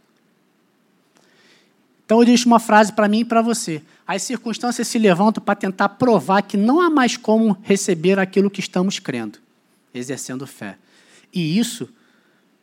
Então 2.04 2.18
eu 2.18 2.24
deixo 2.24 2.48
uma 2.48 2.58
frase 2.58 2.92
para 2.92 3.06
mim 3.06 3.20
e 3.20 3.24
para 3.24 3.42
você. 3.42 3.82
As 4.04 4.22
circunstâncias 4.22 4.88
se 4.88 4.98
levantam 4.98 5.40
para 5.44 5.54
tentar 5.54 5.90
provar 5.90 6.42
que 6.42 6.56
não 6.56 6.80
há 6.80 6.90
mais 6.90 7.16
como 7.16 7.56
receber 7.62 8.18
aquilo 8.18 8.50
que 8.50 8.58
estamos 8.58 8.98
crendo, 8.98 9.38
exercendo 9.94 10.44
fé. 10.48 10.76
E 11.32 11.58
isso 11.58 11.88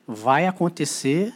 vai 0.08 0.48
acontecer 0.48 1.34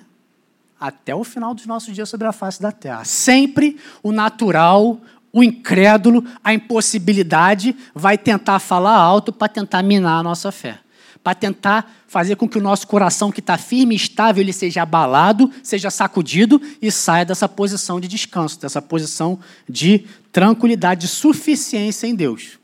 até 0.80 1.14
o 1.14 1.24
final 1.24 1.54
dos 1.54 1.66
nossos 1.66 1.94
dias 1.94 2.10
sobre 2.10 2.28
a 2.28 2.32
face 2.32 2.62
da 2.62 2.72
terra. 2.72 3.04
Sempre 3.06 3.78
o 4.02 4.12
natural, 4.12 5.00
o 5.32 5.44
incrédulo, 5.44 6.26
a 6.44 6.54
impossibilidade 6.54 7.76
vai 7.94 8.18
tentar 8.18 8.60
falar 8.60 8.96
alto 8.96 9.32
para 9.32 9.48
tentar 9.48 9.84
minar 9.84 10.20
a 10.20 10.24
nossa 10.24 10.52
fé 10.52 10.80
para 11.24 11.36
tentar 11.36 11.94
fazer 12.08 12.36
com 12.36 12.50
que 12.50 12.58
o 12.58 12.62
nosso 12.62 12.88
coração, 12.88 13.32
que 13.32 13.40
está 13.40 13.58
firme 13.58 13.94
e 13.94 13.98
estável, 13.98 14.42
ele 14.42 14.54
seja 14.54 14.82
abalado, 14.82 15.52
seja 15.62 15.90
sacudido 15.90 16.62
e 16.82 16.92
saia 16.92 17.26
dessa 17.26 17.48
posição 17.48 18.00
de 18.00 18.08
descanso, 18.08 18.60
dessa 18.60 18.82
posição 18.82 19.40
de 19.70 20.06
tranquilidade, 20.32 21.02
de 21.02 21.08
suficiência 21.08 22.08
em 22.08 22.16
Deus. 22.16 22.60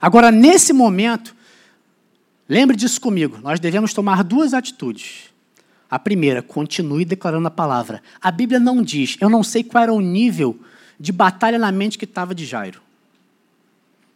Agora, 0.00 0.30
nesse 0.30 0.72
momento, 0.72 1.34
lembre 2.48 2.76
disso 2.76 3.00
comigo, 3.00 3.38
nós 3.42 3.60
devemos 3.60 3.92
tomar 3.92 4.22
duas 4.22 4.54
atitudes. 4.54 5.30
A 5.88 5.98
primeira, 5.98 6.42
continue 6.42 7.04
declarando 7.04 7.46
a 7.46 7.50
palavra. 7.50 8.02
A 8.20 8.30
Bíblia 8.30 8.58
não 8.58 8.82
diz, 8.82 9.16
eu 9.20 9.30
não 9.30 9.42
sei 9.42 9.62
qual 9.62 9.84
era 9.84 9.92
o 9.92 10.00
nível 10.00 10.58
de 10.98 11.12
batalha 11.12 11.58
na 11.58 11.70
mente 11.70 11.98
que 11.98 12.04
estava 12.04 12.34
de 12.34 12.44
Jairo. 12.44 12.82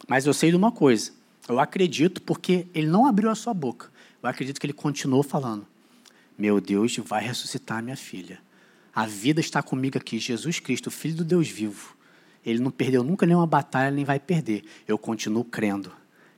Mas 0.07 0.25
eu 0.25 0.33
sei 0.33 0.49
de 0.49 0.57
uma 0.57 0.71
coisa: 0.71 1.11
eu 1.47 1.59
acredito 1.59 2.21
porque 2.21 2.67
ele 2.73 2.87
não 2.87 3.05
abriu 3.05 3.29
a 3.29 3.35
sua 3.35 3.53
boca. 3.53 3.89
Eu 4.21 4.29
acredito 4.29 4.59
que 4.59 4.65
ele 4.65 4.73
continuou 4.73 5.23
falando: 5.23 5.65
Meu 6.37 6.59
Deus 6.59 6.97
vai 6.97 7.23
ressuscitar 7.23 7.81
minha 7.81 7.95
filha. 7.95 8.39
A 8.93 9.05
vida 9.05 9.39
está 9.39 9.63
comigo 9.63 9.97
aqui. 9.97 10.19
Jesus 10.19 10.59
Cristo, 10.59 10.91
Filho 10.91 11.15
do 11.15 11.23
Deus 11.23 11.47
vivo. 11.47 11.95
Ele 12.45 12.59
não 12.59 12.71
perdeu 12.71 13.03
nunca 13.03 13.25
nenhuma 13.25 13.47
batalha, 13.47 13.91
nem 13.91 14.03
vai 14.03 14.19
perder. 14.19 14.63
Eu 14.87 14.97
continuo 14.97 15.45
crendo. 15.45 15.91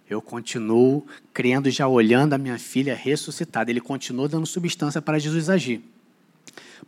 Eu 0.09 0.21
continuo 0.21 1.05
crendo, 1.33 1.69
já 1.69 1.87
olhando 1.87 2.33
a 2.33 2.37
minha 2.37 2.59
filha 2.59 2.95
ressuscitada. 2.95 3.71
Ele 3.71 3.81
continuou 3.81 4.27
dando 4.27 4.45
substância 4.45 5.01
para 5.01 5.19
Jesus 5.19 5.49
agir. 5.49 5.81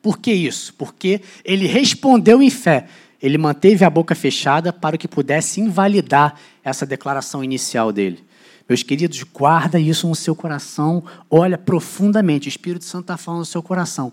Por 0.01 0.19
que 0.19 0.31
isso? 0.31 0.73
Porque 0.73 1.21
ele 1.43 1.65
respondeu 1.65 2.41
em 2.41 2.49
fé. 2.49 2.87
Ele 3.21 3.37
manteve 3.37 3.83
a 3.85 3.89
boca 3.89 4.13
fechada 4.13 4.71
para 4.71 4.97
que 4.97 5.07
pudesse 5.07 5.61
invalidar 5.61 6.39
essa 6.63 6.85
declaração 6.85 7.43
inicial 7.43 7.91
dele. 7.91 8.23
Meus 8.67 8.83
queridos, 8.83 9.23
guarda 9.23 9.79
isso 9.79 10.07
no 10.07 10.15
seu 10.15 10.35
coração, 10.35 11.03
olha 11.29 11.57
profundamente, 11.57 12.47
o 12.47 12.49
Espírito 12.49 12.83
Santo 12.83 13.03
está 13.03 13.17
falando 13.17 13.39
no 13.39 13.45
seu 13.45 13.61
coração. 13.61 14.11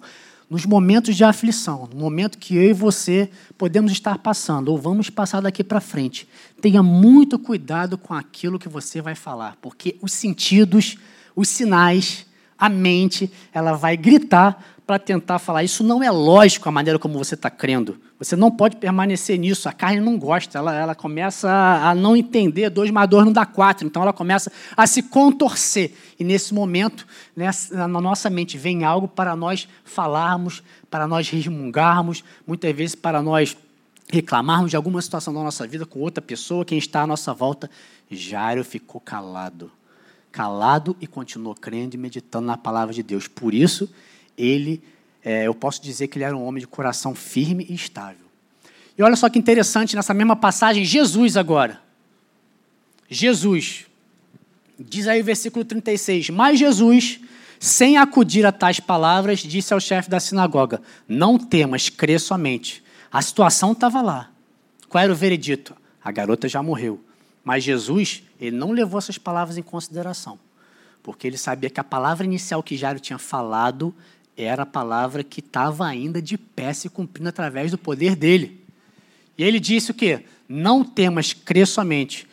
Nos 0.53 0.67
momentos 0.67 1.17
de 1.17 1.25
aflição, 1.25 1.89
no 1.91 1.99
momento 1.99 2.37
que 2.37 2.55
eu 2.55 2.63
e 2.65 2.75
você 2.75 3.31
podemos 3.57 3.91
estar 3.91 4.19
passando, 4.19 4.69
ou 4.69 4.77
vamos 4.77 5.09
passar 5.09 5.41
daqui 5.41 5.65
para 5.65 5.81
frente, 5.81 6.29
tenha 6.61 6.83
muito 6.83 7.39
cuidado 7.39 7.97
com 7.97 8.13
aquilo 8.13 8.59
que 8.59 8.69
você 8.69 9.01
vai 9.01 9.15
falar, 9.15 9.57
porque 9.63 9.97
os 10.03 10.13
sentidos, 10.13 10.99
os 11.35 11.49
sinais, 11.49 12.27
a 12.59 12.69
mente, 12.69 13.33
ela 13.51 13.73
vai 13.73 13.97
gritar 13.97 14.72
para 14.87 14.99
tentar 14.99 15.39
falar. 15.39 15.63
Isso 15.63 15.85
não 15.85 16.03
é 16.03 16.11
lógico 16.11 16.69
a 16.69 16.73
maneira 16.73 16.99
como 16.99 17.17
você 17.17 17.35
está 17.35 17.49
crendo. 17.49 17.99
Você 18.19 18.37
não 18.37 18.51
pode 18.51 18.77
permanecer 18.77 19.39
nisso. 19.39 19.69
A 19.69 19.73
carne 19.73 20.01
não 20.01 20.19
gosta. 20.19 20.59
Ela, 20.59 20.75
ela 20.75 20.95
começa 20.95 21.49
a 21.51 21.95
não 21.95 22.17
entender. 22.17 22.71
Dois 22.71 22.91
mais 22.91 23.09
dois 23.09 23.25
não 23.25 23.33
dá 23.33 23.47
quatro. 23.47 23.87
Então 23.87 24.03
ela 24.03 24.13
começa 24.13 24.51
a 24.77 24.87
se 24.87 25.03
contorcer. 25.03 25.93
E 26.19 26.25
nesse 26.25 26.53
momento, 26.53 27.07
nessa, 27.35 27.87
na 27.87 28.01
nossa 28.01 28.29
mente, 28.29 28.59
vem 28.59 28.85
algo 28.85 29.09
para 29.09 29.35
nós 29.37 29.69
falarmos, 29.85 30.63
para 30.91 31.07
nós 31.07 31.29
resmungarmos, 31.29 32.25
muitas 32.47 32.75
vezes 32.75 32.95
para 32.95 33.23
nós 33.23 33.57
reclamarmos 34.09 34.71
de 34.71 34.77
alguma 34.77 35.01
situação 35.01 35.33
da 35.33 35.43
nossa 35.43 35.67
vida 35.67 35.87
com 35.87 36.01
outra 36.01 36.21
pessoa, 36.21 36.65
quem 36.65 36.79
está 36.79 37.03
à 37.03 37.07
nossa 37.07 37.33
volta. 37.33 37.71
Jairo 38.11 38.63
ficou 38.63 39.01
calado. 39.01 39.71
Calado 40.31 40.97
e 41.01 41.07
continuou 41.07 41.55
crendo 41.55 41.95
e 41.95 41.99
meditando 41.99 42.47
na 42.47 42.57
palavra 42.57 42.93
de 42.93 43.03
Deus. 43.03 43.27
Por 43.27 43.55
isso, 43.55 43.89
ele, 44.37 44.83
é, 45.25 45.47
eu 45.47 45.55
posso 45.55 45.83
dizer 45.83 46.09
que 46.09 46.19
ele 46.19 46.25
era 46.25 46.37
um 46.37 46.45
homem 46.45 46.61
de 46.61 46.67
coração 46.67 47.15
firme 47.15 47.67
e 47.69 47.75
estável. 47.75 48.27
E 48.97 49.03
olha 49.03 49.17
só 49.17 49.29
que 49.29 49.39
interessante 49.39 49.97
nessa 49.97 50.13
mesma 50.13 50.37
passagem, 50.37 50.85
Jesus 50.85 51.37
agora. 51.37 51.81
Jesus. 53.09 53.87
Diz 54.79 55.07
aí 55.07 55.21
o 55.21 55.25
versículo 55.25 55.65
36. 55.65 56.31
Mas 56.31 56.59
Jesus, 56.59 57.21
sem 57.59 57.97
acudir 57.97 58.45
a 58.45 58.53
tais 58.53 58.81
palavras, 58.81 59.41
disse 59.41 59.73
ao 59.73 59.81
chefe 59.81 60.11
da 60.11 60.19
sinagoga: 60.19 60.83
Não 61.09 61.39
temas, 61.39 61.89
crê 61.89 62.19
somente. 62.19 62.83
A 63.11 63.23
situação 63.23 63.73
estava 63.73 64.01
lá. 64.03 64.31
Qual 64.89 65.03
era 65.03 65.13
o 65.13 65.17
veredito? 65.17 65.75
A 66.03 66.11
garota 66.11 66.49
já 66.49 66.63
morreu. 66.63 67.03
Mas 67.45 67.65
Jesus, 67.65 68.23
ele 68.41 68.57
não 68.57 68.73
levou 68.73 68.99
essas 68.99 69.19
palavras 69.19 69.57
em 69.57 69.63
consideração. 69.63 70.39
Porque 71.03 71.27
ele 71.27 71.37
sabia 71.37 71.69
que 71.69 71.81
a 71.81 71.85
palavra 71.85 72.25
inicial 72.25 72.63
que 72.63 72.77
Jairo 72.77 73.01
tinha 73.01 73.19
falado 73.19 73.95
era 74.37 74.63
a 74.63 74.67
palavra 74.67 75.23
que 75.23 75.41
estava 75.41 75.87
ainda 75.87 76.21
de 76.21 76.39
pé 76.39 76.73
se 76.73 76.89
cumprindo 76.89 77.29
através 77.29 77.71
do 77.71 77.79
poder 77.79 78.17
dele. 78.17 78.61
E 79.37 79.43
ele 79.45 79.61
disse 79.61 79.91
o 79.91 79.95
quê? 79.95 80.25
Não 80.49 80.85
temas, 80.85 81.33
crê 81.33 81.65
somente. 81.67 82.27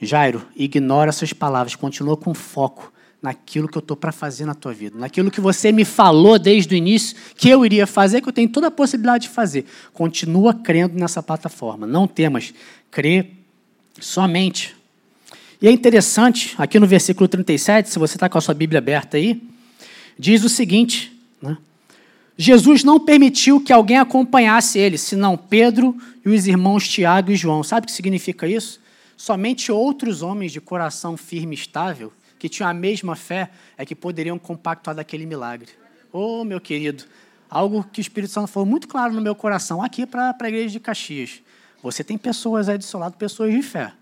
Jairo, 0.00 0.46
ignora 0.54 1.10
essas 1.10 1.32
palavras, 1.32 1.74
continua 1.74 2.16
com 2.16 2.32
foco 2.32 2.92
naquilo 3.20 3.68
que 3.68 3.76
eu 3.76 3.80
estou 3.80 3.96
para 3.96 4.12
fazer 4.12 4.44
na 4.44 4.54
tua 4.54 4.72
vida, 4.72 4.96
naquilo 4.96 5.30
que 5.30 5.40
você 5.40 5.72
me 5.72 5.84
falou 5.84 6.38
desde 6.38 6.72
o 6.74 6.76
início 6.78 7.16
que 7.36 7.48
eu 7.48 7.66
iria 7.66 7.86
fazer, 7.86 8.20
que 8.20 8.28
eu 8.28 8.32
tenho 8.32 8.48
toda 8.48 8.68
a 8.68 8.70
possibilidade 8.70 9.24
de 9.24 9.30
fazer. 9.30 9.66
Continua 9.92 10.54
crendo 10.54 10.96
nessa 10.96 11.20
plataforma. 11.20 11.86
Não 11.86 12.06
temas, 12.06 12.54
crê 12.90 13.30
somente. 14.00 14.76
E 15.60 15.66
é 15.66 15.72
interessante, 15.72 16.54
aqui 16.56 16.78
no 16.78 16.86
versículo 16.86 17.26
37, 17.26 17.90
se 17.90 17.98
você 17.98 18.16
está 18.16 18.28
com 18.28 18.38
a 18.38 18.40
sua 18.40 18.54
Bíblia 18.54 18.78
aberta 18.78 19.16
aí, 19.16 19.42
diz 20.16 20.44
o 20.44 20.48
seguinte: 20.48 21.17
né? 21.40 21.56
Jesus 22.36 22.84
não 22.84 23.00
permitiu 23.00 23.60
que 23.60 23.72
alguém 23.72 23.98
acompanhasse 23.98 24.78
ele, 24.78 24.96
senão 24.96 25.36
Pedro 25.36 25.96
e 26.24 26.28
os 26.28 26.46
irmãos 26.46 26.86
Tiago 26.88 27.32
e 27.32 27.36
João. 27.36 27.64
Sabe 27.64 27.84
o 27.84 27.86
que 27.88 27.92
significa 27.92 28.46
isso? 28.46 28.80
Somente 29.16 29.72
outros 29.72 30.22
homens 30.22 30.52
de 30.52 30.60
coração 30.60 31.16
firme 31.16 31.56
e 31.56 31.58
estável, 31.58 32.12
que 32.38 32.48
tinham 32.48 32.70
a 32.70 32.74
mesma 32.74 33.16
fé, 33.16 33.50
é 33.76 33.84
que 33.84 33.94
poderiam 33.94 34.38
compactuar 34.38 34.94
daquele 34.94 35.26
milagre. 35.26 35.70
Oh, 36.12 36.44
meu 36.44 36.60
querido, 36.60 37.02
algo 37.50 37.82
que 37.92 38.00
o 38.00 38.02
Espírito 38.02 38.32
Santo 38.32 38.46
falou 38.46 38.68
muito 38.68 38.86
claro 38.86 39.12
no 39.12 39.20
meu 39.20 39.34
coração, 39.34 39.82
aqui 39.82 40.06
para 40.06 40.36
a 40.40 40.48
igreja 40.48 40.70
de 40.70 40.80
Caxias. 40.80 41.42
Você 41.82 42.04
tem 42.04 42.16
pessoas 42.16 42.68
aí 42.68 42.78
do 42.78 42.84
seu 42.84 43.00
lado, 43.00 43.16
pessoas 43.16 43.52
de 43.52 43.62
fé. 43.62 43.92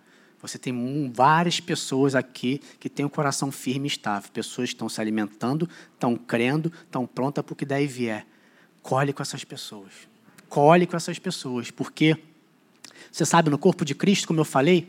Você 0.46 0.58
tem 0.58 1.10
várias 1.12 1.60
pessoas 1.60 2.14
aqui 2.14 2.60
que 2.78 2.88
têm 2.88 3.04
o 3.04 3.08
um 3.08 3.10
coração 3.10 3.50
firme 3.50 3.86
e 3.86 3.90
estável. 3.90 4.30
Pessoas 4.32 4.68
que 4.68 4.74
estão 4.74 4.88
se 4.88 5.00
alimentando, 5.00 5.68
estão 5.94 6.16
crendo, 6.16 6.72
estão 6.84 7.06
prontas 7.06 7.44
para 7.44 7.52
o 7.52 7.56
que 7.56 7.64
daí 7.64 7.86
vier. 7.86 8.26
Colhe 8.82 9.12
com 9.12 9.22
essas 9.22 9.44
pessoas. 9.44 9.92
Colhe 10.48 10.86
com 10.86 10.96
essas 10.96 11.18
pessoas. 11.18 11.70
Porque, 11.70 12.16
você 13.10 13.26
sabe, 13.26 13.50
no 13.50 13.58
corpo 13.58 13.84
de 13.84 13.94
Cristo, 13.94 14.28
como 14.28 14.40
eu 14.40 14.44
falei, 14.44 14.88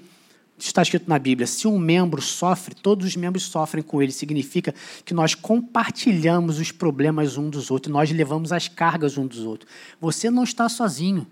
está 0.58 0.82
escrito 0.82 1.08
na 1.08 1.20
Bíblia: 1.20 1.48
se 1.48 1.68
um 1.68 1.78
membro 1.78 2.22
sofre, 2.22 2.76
todos 2.76 3.08
os 3.08 3.16
membros 3.16 3.44
sofrem 3.44 3.84
com 3.84 4.02
ele. 4.02 4.12
Significa 4.12 4.74
que 5.06 5.14
nós 5.14 5.36
compartilhamos 5.36 6.60
os 6.60 6.72
problemas 6.72 7.38
um 7.38 7.50
dos 7.50 7.70
outros, 7.72 7.92
nós 7.92 8.12
levamos 8.12 8.52
as 8.52 8.68
cargas 8.68 9.18
um 9.18 9.28
dos 9.28 9.40
outros. 9.40 9.70
Você 10.00 10.30
não 10.30 10.44
está 10.44 10.68
sozinho. 10.70 11.28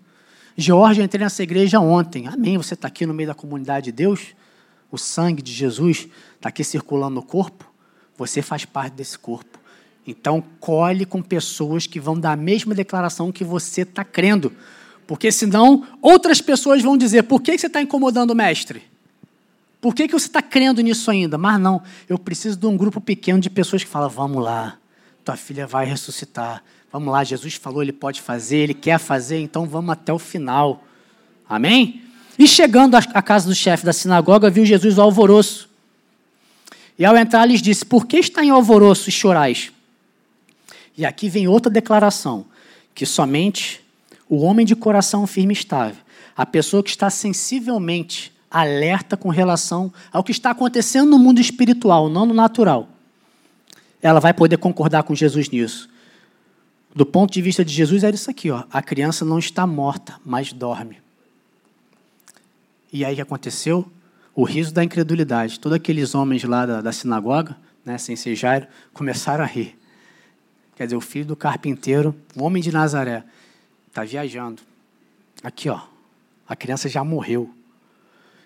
George, 0.58 1.01
entrei 1.01 1.24
nessa 1.24 1.43
igreja 1.43 1.80
ontem. 1.80 2.28
Amém. 2.28 2.58
Você 2.58 2.76
está 2.76 2.88
aqui 2.88 3.06
no 3.06 3.14
meio 3.14 3.28
da 3.28 3.36
comunidade 3.36 3.86
de 3.86 3.91
Deus. 3.91 4.34
O 4.89 4.97
sangue 4.97 5.41
de 5.41 5.51
Jesus 5.51 6.08
está 6.36 6.49
aqui 6.49 6.64
circulando 6.64 7.16
no 7.16 7.24
corpo. 7.24 7.70
Você 8.18 8.41
faz 8.41 8.64
parte 8.64 8.93
desse 8.93 9.20
corpo. 9.20 9.60
Então, 10.08 10.43
colhe 10.60 11.06
com 11.06 11.22
pessoas 11.22 11.88
que 11.88 11.99
vão 11.99 12.18
dar 12.18 12.34
a 12.34 12.38
mesma 12.38 12.74
declaração 12.74 13.32
que 13.32 13.43
você 13.43 13.82
está 13.82 14.03
crendo. 14.03 14.53
Porque 15.06 15.32
senão, 15.32 15.86
outras 16.01 16.39
pessoas 16.39 16.82
vão 16.82 16.95
dizer: 16.95 17.24
por 17.24 17.41
que 17.41 17.58
você 17.58 17.68
está 17.68 17.82
incomodando 17.82 18.32
o 18.32 18.36
mestre? 18.36 18.84
Por 19.82 19.93
que, 19.93 20.08
que 20.08 20.14
você 20.14 20.28
está 20.28 20.41
crendo 20.41 20.82
nisso 20.82 21.12
ainda? 21.12 21.38
Mas 21.38 21.60
não, 21.60 21.82
eu 22.08 22.18
preciso 22.18 22.58
de 22.58 22.66
um 22.66 22.78
grupo 22.78 23.01
pequeno 23.01 23.39
de 23.39 23.49
pessoas 23.49 23.84
que 23.84 23.89
falam: 23.89 24.10
vamos 24.10 24.43
lá, 24.43 24.78
tua 25.24 25.36
filha 25.36 25.68
vai 25.68 25.86
ressuscitar. 25.86 26.64
Vamos 26.96 27.12
lá, 27.12 27.26
Jesus 27.26 27.56
falou, 27.56 27.82
ele 27.82 27.91
pode 27.91 28.22
fazer, 28.22 28.56
ele 28.56 28.74
quer 28.74 28.98
fazer, 28.98 29.41
então 29.41 29.66
vamos 29.66 29.91
até 29.91 30.14
o 30.14 30.18
final. 30.18 30.82
Amém? 31.48 32.02
E 32.39 32.48
chegando 32.48 32.96
à 32.96 33.22
casa 33.22 33.50
do 33.50 33.54
chefe 33.54 33.86
da 33.86 33.91
sinagoga, 33.91 34.50
viu 34.50 34.66
Jesus 34.66 34.98
o 34.98 35.02
alvoroço. 35.02 35.68
E 36.98 37.04
ao 37.04 37.18
entrar, 37.18 37.46
lhes 37.46 37.62
disse: 37.62 37.86
Por 37.86 38.06
que 38.08 38.16
está 38.16 38.46
em 38.46 38.50
alvoroço 38.50 39.10
e 39.10 39.12
chorais? 39.12 39.74
E 40.98 41.06
aqui 41.06 41.28
vem 41.28 41.50
outra 41.50 41.70
declaração: 41.70 42.46
que 42.93 43.06
somente 43.06 43.82
o 44.30 44.38
homem 44.38 44.66
de 44.66 44.74
coração 44.74 45.28
firme 45.28 45.54
e 45.54 45.58
estável, 45.58 46.02
a 46.34 46.46
pessoa 46.46 46.82
que 46.82 46.91
está 46.91 47.10
sensivelmente 47.10 48.32
alerta 48.50 49.18
com 49.18 49.28
relação 49.28 49.91
ao 50.14 50.24
que 50.24 50.32
está 50.32 50.52
acontecendo 50.52 51.10
no 51.10 51.20
mundo 51.20 51.41
espiritual, 51.41 52.08
não 52.08 52.26
no 52.26 52.34
natural, 52.34 52.88
ela 54.02 54.22
vai 54.22 54.34
poder 54.34 54.56
concordar 54.60 55.04
com 55.04 55.14
Jesus 55.14 55.50
nisso. 55.50 55.93
Do 56.96 57.06
ponto 57.06 57.34
de 57.34 57.41
vista 57.41 57.66
de 57.66 57.74
Jesus, 57.74 58.06
era 58.06 58.16
isso 58.16 58.32
aqui: 58.32 58.50
ó, 58.50 58.64
a 58.72 58.82
criança 58.82 59.26
não 59.26 59.38
está 59.38 59.68
morta, 59.68 60.18
mas 60.26 60.54
dorme. 60.54 61.02
E 62.91 63.04
aí 63.04 63.12
o 63.12 63.16
que 63.18 63.22
aconteceu? 63.22 63.86
O 64.34 64.46
riso 64.46 64.74
da 64.74 64.82
incredulidade. 64.82 65.60
Todos 65.60 65.76
aqueles 65.76 66.16
homens 66.16 66.46
lá 66.46 66.66
da, 66.66 66.82
da 66.82 66.93
sinagoga, 66.93 67.58
né, 67.84 67.98
sem 67.98 68.16
ser 68.16 68.34
Jairo, 68.36 68.68
começaram 68.93 69.43
a 69.43 69.48
rir. 69.48 69.78
Quer 70.78 70.86
dizer, 70.86 70.96
o 70.96 71.02
filho 71.02 71.26
do 71.26 71.36
carpinteiro, 71.36 72.16
o 72.36 72.43
homem 72.43 72.64
de 72.64 72.72
Nazaré, 72.72 73.24
está 73.88 74.04
viajando. 74.04 74.62
Aqui, 75.43 75.70
ó, 75.70 75.82
a 76.48 76.56
criança 76.56 76.88
já 76.88 77.04
morreu. 77.04 77.54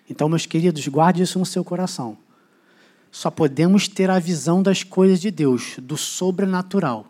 Então, 0.08 0.28
meus 0.28 0.46
queridos, 0.46 0.86
guarde 0.88 1.22
isso 1.22 1.38
no 1.38 1.46
seu 1.46 1.64
coração. 1.64 2.18
Só 3.12 3.30
podemos 3.30 3.86
ter 3.86 4.10
a 4.10 4.18
visão 4.18 4.62
das 4.62 4.82
coisas 4.82 5.20
de 5.20 5.30
Deus, 5.30 5.76
do 5.78 5.96
sobrenatural, 5.96 7.06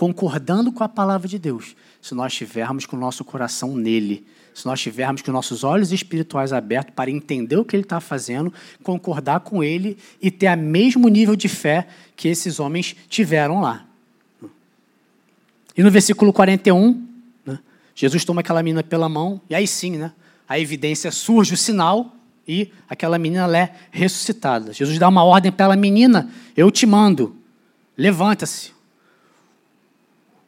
concordando 0.00 0.72
com 0.72 0.82
a 0.82 0.88
palavra 0.88 1.28
de 1.28 1.38
Deus, 1.38 1.76
se 2.00 2.14
nós 2.14 2.32
estivermos 2.32 2.86
com 2.86 2.96
o 2.96 2.98
nosso 2.98 3.22
coração 3.22 3.76
nele, 3.76 4.26
se 4.54 4.64
nós 4.64 4.80
tivermos 4.80 5.20
com 5.20 5.30
nossos 5.30 5.62
olhos 5.62 5.92
espirituais 5.92 6.54
abertos 6.54 6.94
para 6.96 7.10
entender 7.10 7.56
o 7.56 7.66
que 7.66 7.76
ele 7.76 7.82
está 7.82 8.00
fazendo, 8.00 8.50
concordar 8.82 9.40
com 9.40 9.62
ele 9.62 9.98
e 10.18 10.30
ter 10.30 10.56
o 10.56 10.58
mesmo 10.58 11.06
nível 11.06 11.36
de 11.36 11.50
fé 11.50 11.86
que 12.16 12.28
esses 12.28 12.58
homens 12.58 12.96
tiveram 13.10 13.60
lá. 13.60 13.84
E 15.76 15.82
no 15.82 15.90
versículo 15.90 16.32
41, 16.32 17.06
né, 17.44 17.58
Jesus 17.94 18.24
toma 18.24 18.40
aquela 18.40 18.62
menina 18.62 18.82
pela 18.82 19.06
mão, 19.06 19.38
e 19.50 19.54
aí 19.54 19.66
sim, 19.66 19.98
né, 19.98 20.12
a 20.48 20.58
evidência 20.58 21.10
surge, 21.10 21.52
o 21.52 21.58
sinal, 21.58 22.16
e 22.48 22.72
aquela 22.88 23.18
menina 23.18 23.54
é 23.54 23.74
ressuscitada. 23.90 24.72
Jesus 24.72 24.98
dá 24.98 25.10
uma 25.10 25.24
ordem 25.24 25.52
para 25.52 25.66
ela, 25.66 25.76
menina, 25.76 26.30
eu 26.56 26.70
te 26.70 26.86
mando, 26.86 27.36
levanta-se. 27.98 28.79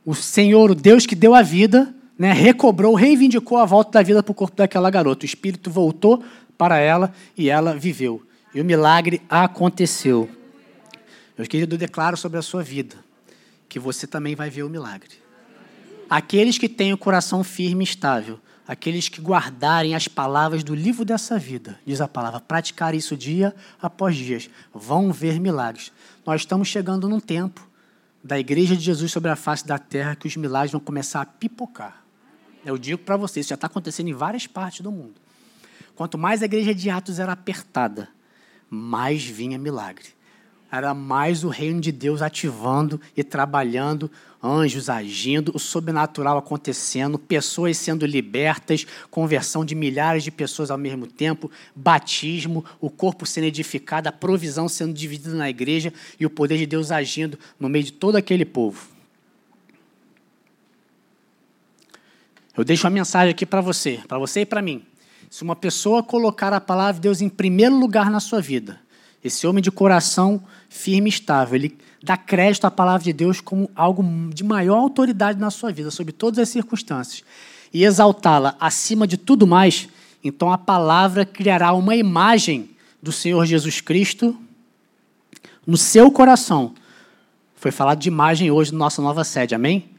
O 0.05 0.15
Senhor, 0.15 0.71
o 0.71 0.75
Deus 0.75 1.07
que 1.07 1.15
deu 1.15 1.35
a 1.35 1.43
vida, 1.43 1.95
né, 2.19 2.33
recobrou, 2.33 2.95
reivindicou 2.95 3.59
a 3.59 3.65
volta 3.65 3.93
da 3.93 4.03
vida 4.03 4.23
para 4.23 4.33
o 4.33 4.35
corpo 4.35 4.57
daquela 4.57 4.91
garota. 4.91 5.25
O 5.25 5.27
espírito 5.27 5.71
voltou 5.71 6.23
para 6.59 6.79
ela 6.79 7.13
e 7.37 7.49
ela 7.49 7.77
viveu. 7.77 8.23
E 8.55 8.61
o 8.61 8.65
milagre 8.65 9.23
aconteceu. 9.29 10.29
Meus 11.37 11.49
queridos, 11.49 11.73
eu 11.73 11.79
declaro 11.79 12.17
sobre 12.17 12.39
a 12.39 12.43
sua 12.43 12.63
vida 12.63 12.97
que 13.69 13.79
você 13.79 14.07
também 14.07 14.35
vai 14.35 14.51
ver 14.51 14.65
o 14.65 14.69
milagre. 14.69 15.23
Aqueles 16.11 16.59
que 16.59 16.69
têm 16.69 16.93
o 16.93 16.99
coração 16.99 17.43
firme 17.43 17.83
e 17.83 17.89
estável, 17.89 18.39
aqueles 18.69 19.09
que 19.09 19.19
guardarem 19.19 19.95
as 19.95 20.07
palavras 20.07 20.63
do 20.63 20.75
livro 20.75 21.07
dessa 21.07 21.39
vida, 21.39 21.81
diz 21.87 22.01
a 22.03 22.07
palavra, 22.07 22.39
praticar 22.39 22.95
isso 22.95 23.17
dia 23.17 23.55
após 23.81 24.15
dia, 24.15 24.39
vão 24.75 25.11
ver 25.11 25.41
milagres. 25.41 25.91
Nós 26.27 26.43
estamos 26.43 26.69
chegando 26.69 27.09
num 27.09 27.19
tempo 27.19 27.67
da 28.23 28.39
igreja 28.39 28.77
de 28.77 28.83
Jesus 28.83 29.11
sobre 29.11 29.31
a 29.31 29.37
face 29.37 29.67
da 29.67 29.79
terra 29.79 30.15
que 30.15 30.27
os 30.27 30.37
milagres 30.37 30.73
vão 30.73 30.81
começar 30.81 31.21
a 31.21 31.27
pipocar. 31.27 32.05
Eu 32.65 32.79
digo 32.79 33.03
para 33.03 33.17
vocês, 33.17 33.45
isso 33.45 33.51
já 33.51 33.57
está 33.57 33.67
acontecendo 33.67 34.09
em 34.09 34.15
várias 34.15 34.47
partes 34.47 34.81
do 34.81 34.93
mundo. 34.93 35.15
Quanto 35.97 36.17
mais 36.17 36.43
a 36.43 36.45
igreja 36.45 36.75
de 36.75 36.89
Atos 36.89 37.19
era 37.19 37.33
apertada, 37.33 38.09
mais 38.71 39.25
vinha 39.25 39.59
milagre. 39.59 40.09
Era 40.73 40.95
mais 40.95 41.45
o 41.45 41.51
reino 41.51 41.83
de 41.83 41.93
Deus 41.93 42.23
ativando 42.23 42.99
e 43.15 43.23
trabalhando, 43.23 44.11
anjos 44.43 44.89
agindo, 44.89 45.53
o 45.55 45.59
sobrenatural 45.59 46.39
acontecendo, 46.39 47.19
pessoas 47.19 47.77
sendo 47.77 48.07
libertas, 48.07 48.87
conversão 49.11 49.67
de 49.67 49.75
milhares 49.75 50.25
de 50.25 50.31
pessoas 50.31 50.71
ao 50.71 50.79
mesmo 50.79 51.07
tempo, 51.07 51.51
batismo, 51.77 52.65
o 52.81 52.89
corpo 52.89 53.27
sendo 53.27 53.45
edificado, 53.45 54.09
a 54.09 54.13
provisão 54.13 54.67
sendo 54.67 54.95
dividida 54.95 55.35
na 55.35 55.51
igreja 55.51 55.93
e 56.19 56.25
o 56.25 56.31
poder 56.31 56.57
de 56.57 56.65
Deus 56.65 56.91
agindo 56.91 57.39
no 57.61 57.69
meio 57.69 57.85
de 57.85 57.93
todo 57.93 58.17
aquele 58.17 58.47
povo. 58.47 58.89
Eu 62.57 62.65
deixo 62.65 62.87
uma 62.87 62.91
mensagem 62.91 63.31
aqui 63.31 63.45
para 63.45 63.61
você, 63.61 64.01
para 64.09 64.19
você 64.19 64.41
e 64.41 64.47
para 64.47 64.63
mim. 64.63 64.83
Se 65.29 65.43
uma 65.43 65.57
pessoa 65.57 66.03
colocar 66.03 66.51
a 66.55 66.61
palavra 66.61 66.95
de 66.95 67.01
Deus 67.01 67.21
em 67.21 67.29
primeiro 67.29 67.79
lugar 67.79 68.11
na 68.11 68.21
sua 68.21 68.41
vida, 68.41 68.81
esse 69.25 69.47
homem 69.47 69.63
de 69.63 69.71
coração 69.71 70.43
firme 70.69 71.09
e 71.09 71.13
estável, 71.13 71.57
ele 71.57 71.79
dá 72.03 72.17
crédito 72.17 72.65
à 72.65 72.71
palavra 72.71 73.05
de 73.05 73.13
Deus 73.13 73.41
como 73.41 73.71
algo 73.75 74.03
de 74.33 74.43
maior 74.43 74.79
autoridade 74.79 75.39
na 75.39 75.51
sua 75.51 75.71
vida, 75.73 75.91
sob 75.91 76.13
todas 76.13 76.39
as 76.39 76.49
circunstâncias, 76.49 77.23
e 77.73 77.85
exaltá-la 77.85 78.57
acima 78.59 79.07
de 79.07 79.17
tudo 79.17 79.47
mais, 79.47 79.89
então 80.23 80.53
a 80.53 80.59
palavra 80.59 81.25
criará 81.25 81.73
uma 81.73 81.95
imagem 81.97 82.71
do 83.03 83.13
Senhor 83.13 83.45
Jesus 83.47 83.81
Cristo 83.81 84.37
no 85.67 85.77
seu 85.77 86.11
coração. 86.11 86.75
Foi 87.57 87.71
falado 87.71 88.01
de 88.01 88.09
imagem 88.09 88.51
hoje 88.51 88.73
na 88.73 88.79
nossa 88.79 89.01
nova 89.01 89.25
sede, 89.25 89.55
amém? 89.55 89.91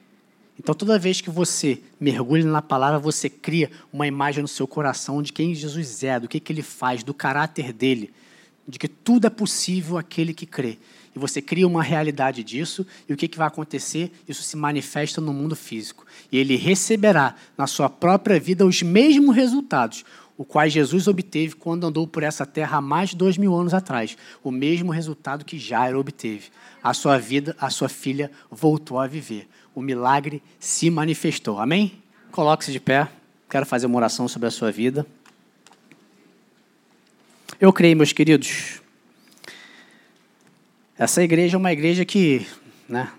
Então, 0.60 0.76
toda 0.76 1.00
vez 1.00 1.20
que 1.20 1.30
você 1.30 1.82
mergulha 2.00 2.46
na 2.46 2.62
palavra, 2.62 3.00
você 3.00 3.30
cria 3.30 3.72
uma 3.92 4.06
imagem 4.06 4.42
no 4.42 4.48
seu 4.48 4.68
coração 4.68 5.22
de 5.22 5.34
quem 5.34 5.56
Jesus 5.56 6.04
é, 6.04 6.20
do 6.20 6.28
que, 6.28 6.40
que 6.40 6.54
ele 6.54 6.62
faz, 6.62 7.04
do 7.04 7.14
caráter 7.14 7.74
dele, 7.74 8.14
de 8.68 8.80
que 8.80 8.88
tudo 8.88 9.28
é 9.28 9.30
possível 9.30 9.97
aquele 9.97 10.34
que 10.34 10.45
crê. 10.45 10.78
E 11.16 11.20
você 11.20 11.41
cria 11.41 11.68
uma 11.68 11.84
realidade 11.84 12.43
disso, 12.43 12.86
e 13.07 13.14
o 13.14 13.18
que, 13.18 13.28
que 13.28 13.38
vai 13.38 13.47
acontecer? 13.47 14.11
Isso 14.28 14.41
se 14.41 14.57
manifesta 14.57 15.22
no 15.22 15.34
mundo 15.34 15.55
físico. 15.55 16.05
E 16.32 16.38
ele 16.38 16.55
receberá 16.55 17.36
na 17.57 17.68
sua 17.68 17.89
própria 17.89 18.39
vida 18.39 18.66
os 18.66 18.82
mesmos 18.82 19.36
resultados, 19.36 20.03
o 20.36 20.43
qual 20.43 20.68
Jesus 20.68 21.07
obteve 21.07 21.53
quando 21.55 21.86
andou 21.86 22.07
por 22.07 22.24
essa 22.24 22.45
terra 22.45 22.78
há 22.78 22.82
mais 22.82 23.11
de 23.11 23.18
dois 23.18 23.38
mil 23.38 23.53
anos 23.53 23.74
atrás. 23.74 24.18
O 24.43 24.49
mesmo 24.49 24.91
resultado 24.91 25.45
que 25.45 25.59
Jairo 25.59 25.99
obteve. 25.99 26.49
A 26.82 26.93
sua 26.93 27.20
vida, 27.20 27.55
a 27.59 27.70
sua 27.70 27.88
filha 27.88 28.32
voltou 28.49 28.99
a 28.99 29.05
viver 29.05 29.47
o 29.76 29.82
milagre 29.82 30.41
se 30.59 30.89
manifestou. 30.89 31.59
Amém? 31.59 31.93
Coloque-se 32.32 32.72
de 32.72 32.80
pé. 32.80 33.07
Quero 33.49 33.66
fazer 33.66 33.86
uma 33.86 33.97
oração 33.97 34.28
sobre 34.28 34.47
a 34.47 34.51
sua 34.51 34.72
vida. 34.72 35.05
Eu 37.60 37.72
creio, 37.72 37.95
meus 37.95 38.12
queridos. 38.12 38.82
Essa 40.97 41.24
igreja 41.24 41.56
é 41.56 41.60
uma 41.60 41.72
igreja 41.72 42.04
que, 42.04 42.47
né, 42.89 43.12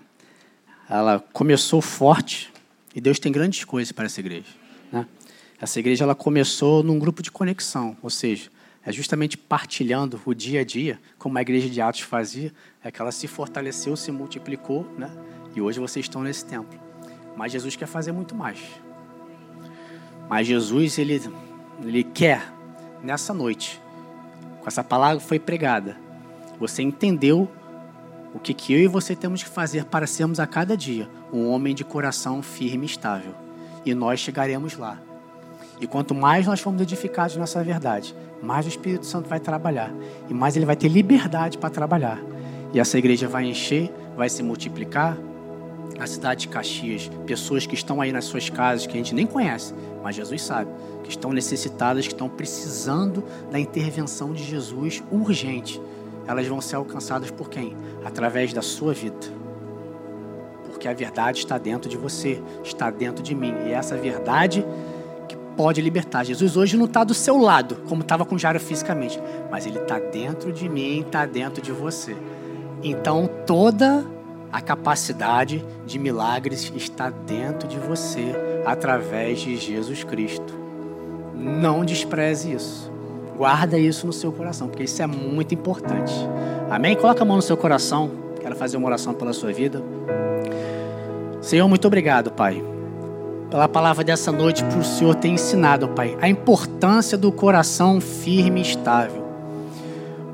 ela 0.89 1.23
começou 1.31 1.81
forte 1.81 2.51
e 2.93 2.99
Deus 2.99 3.17
tem 3.17 3.31
grandes 3.31 3.63
coisas 3.63 3.91
para 3.91 4.05
essa 4.05 4.19
igreja. 4.19 4.47
Né? 4.91 5.07
Essa 5.59 5.79
igreja 5.79 6.03
ela 6.03 6.15
começou 6.15 6.83
num 6.83 6.99
grupo 6.99 7.23
de 7.23 7.31
conexão, 7.31 7.97
ou 8.01 8.09
seja, 8.09 8.49
é 8.85 8.91
justamente 8.91 9.37
partilhando 9.37 10.21
o 10.25 10.33
dia 10.33 10.61
a 10.61 10.63
dia, 10.63 10.99
como 11.17 11.37
a 11.37 11.41
igreja 11.41 11.69
de 11.69 11.81
Atos 11.81 12.01
fazia, 12.01 12.53
é 12.83 12.91
que 12.91 13.01
ela 13.01 13.11
se 13.11 13.27
fortaleceu, 13.27 13.95
se 13.95 14.11
multiplicou, 14.11 14.85
né? 14.97 15.09
E 15.55 15.61
hoje 15.61 15.79
vocês 15.79 16.05
estão 16.05 16.21
nesse 16.21 16.45
templo. 16.45 16.79
Mas 17.35 17.51
Jesus 17.51 17.75
quer 17.75 17.87
fazer 17.87 18.11
muito 18.11 18.35
mais. 18.35 18.59
Mas 20.29 20.45
Jesus, 20.45 20.99
ele, 20.99 21.21
ele 21.83 22.03
quer, 22.03 22.53
nessa 23.01 23.33
noite, 23.33 23.81
essa 24.65 24.83
palavra 24.83 25.19
foi 25.19 25.39
pregada, 25.39 25.97
você 26.59 26.81
entendeu 26.81 27.49
o 28.33 28.39
que, 28.39 28.53
que 28.53 28.73
eu 28.73 28.79
e 28.79 28.87
você 28.87 29.15
temos 29.15 29.41
que 29.41 29.49
fazer 29.49 29.85
para 29.85 30.05
sermos 30.05 30.39
a 30.39 30.47
cada 30.47 30.75
dia 30.75 31.07
um 31.31 31.49
homem 31.49 31.73
de 31.73 31.83
coração 31.83 32.41
firme 32.41 32.85
e 32.85 32.89
estável. 32.89 33.33
E 33.85 33.93
nós 33.93 34.19
chegaremos 34.19 34.77
lá. 34.77 34.99
E 35.79 35.87
quanto 35.87 36.13
mais 36.13 36.45
nós 36.45 36.59
formos 36.59 36.81
edificados 36.81 37.37
nessa 37.37 37.63
verdade, 37.63 38.15
mais 38.41 38.65
o 38.65 38.69
Espírito 38.69 39.05
Santo 39.05 39.29
vai 39.29 39.39
trabalhar. 39.39 39.91
E 40.29 40.33
mais 40.33 40.55
ele 40.55 40.65
vai 40.65 40.75
ter 40.75 40.89
liberdade 40.89 41.57
para 41.57 41.69
trabalhar. 41.69 42.19
E 42.73 42.79
essa 42.79 42.97
igreja 42.97 43.27
vai 43.27 43.45
encher, 43.45 43.89
vai 44.17 44.27
se 44.27 44.43
multiplicar, 44.43 45.17
a 45.99 46.07
cidade 46.07 46.41
de 46.41 46.47
Caxias, 46.49 47.09
pessoas 47.25 47.65
que 47.65 47.73
estão 47.73 48.01
aí 48.01 48.11
nas 48.11 48.25
suas 48.25 48.49
casas, 48.49 48.85
que 48.85 48.93
a 48.93 48.97
gente 48.97 49.15
nem 49.15 49.25
conhece, 49.25 49.73
mas 50.05 50.15
Jesus 50.15 50.43
sabe, 50.43 50.69
que 51.03 51.09
estão 51.09 51.33
necessitadas, 51.33 52.05
que 52.05 52.13
estão 52.13 52.29
precisando 52.29 53.23
da 53.49 53.59
intervenção 53.59 54.33
de 54.33 54.43
Jesus 54.43 55.03
urgente. 55.11 55.81
Elas 56.27 56.45
vão 56.45 56.61
ser 56.61 56.75
alcançadas 56.75 57.31
por 57.31 57.49
quem? 57.49 57.75
Através 58.05 58.53
da 58.53 58.61
sua 58.61 58.93
vida. 58.93 59.17
Porque 60.63 60.87
a 60.87 60.93
verdade 60.93 61.39
está 61.39 61.57
dentro 61.57 61.89
de 61.89 61.97
você, 61.97 62.39
está 62.63 62.91
dentro 62.91 63.23
de 63.23 63.33
mim. 63.33 63.51
E 63.65 63.69
é 63.69 63.71
essa 63.71 63.97
verdade 63.97 64.63
que 65.27 65.35
pode 65.57 65.81
libertar. 65.81 66.23
Jesus 66.23 66.55
hoje 66.55 66.77
não 66.77 66.85
está 66.85 67.03
do 67.03 67.15
seu 67.15 67.39
lado, 67.39 67.77
como 67.89 68.03
estava 68.03 68.23
com 68.23 68.37
Jairo 68.37 68.59
fisicamente, 68.59 69.19
mas 69.49 69.65
ele 69.65 69.79
está 69.79 69.97
dentro 69.97 70.53
de 70.53 70.69
mim, 70.69 71.01
está 71.01 71.25
dentro 71.25 71.63
de 71.63 71.71
você. 71.71 72.15
Então 72.83 73.27
toda 73.47 74.05
a 74.55 74.61
capacidade 74.61 75.61
de 75.85 75.99
milagres 75.99 76.71
está 76.77 77.09
dentro 77.09 77.67
de 77.67 77.77
você 77.77 78.33
através 78.65 79.41
de 79.41 79.57
Jesus 79.57 80.05
Cristo. 80.05 80.53
Não 81.35 81.83
despreze 81.83 82.53
isso. 82.53 82.89
Guarda 83.35 83.77
isso 83.77 84.07
no 84.07 84.13
seu 84.13 84.31
coração, 84.31 84.69
porque 84.69 84.83
isso 84.83 85.01
é 85.01 85.07
muito 85.07 85.53
importante. 85.53 86.13
Amém? 86.71 86.95
Coloca 86.95 87.21
a 87.21 87.25
mão 87.25 87.35
no 87.35 87.41
seu 87.41 87.57
coração. 87.57 88.09
Quero 88.39 88.55
fazer 88.55 88.77
uma 88.77 88.87
oração 88.87 89.13
pela 89.13 89.33
sua 89.33 89.51
vida. 89.51 89.83
Senhor, 91.41 91.67
muito 91.67 91.85
obrigado, 91.85 92.31
Pai, 92.31 92.63
pela 93.49 93.67
palavra 93.67 94.05
dessa 94.05 94.31
noite, 94.31 94.63
por 94.63 94.77
o 94.77 94.85
Senhor 94.85 95.15
ter 95.15 95.27
ensinado, 95.27 95.89
Pai, 95.89 96.17
a 96.21 96.29
importância 96.29 97.17
do 97.17 97.29
coração 97.29 97.99
firme 97.99 98.61
e 98.61 98.63
estável. 98.63 99.21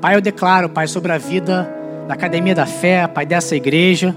Pai, 0.00 0.14
eu 0.14 0.20
declaro, 0.20 0.68
Pai, 0.68 0.86
sobre 0.86 1.10
a 1.10 1.18
vida 1.18 1.81
da 2.06 2.14
Academia 2.14 2.54
da 2.54 2.66
Fé, 2.66 3.06
Pai, 3.06 3.24
dessa 3.24 3.54
igreja. 3.56 4.14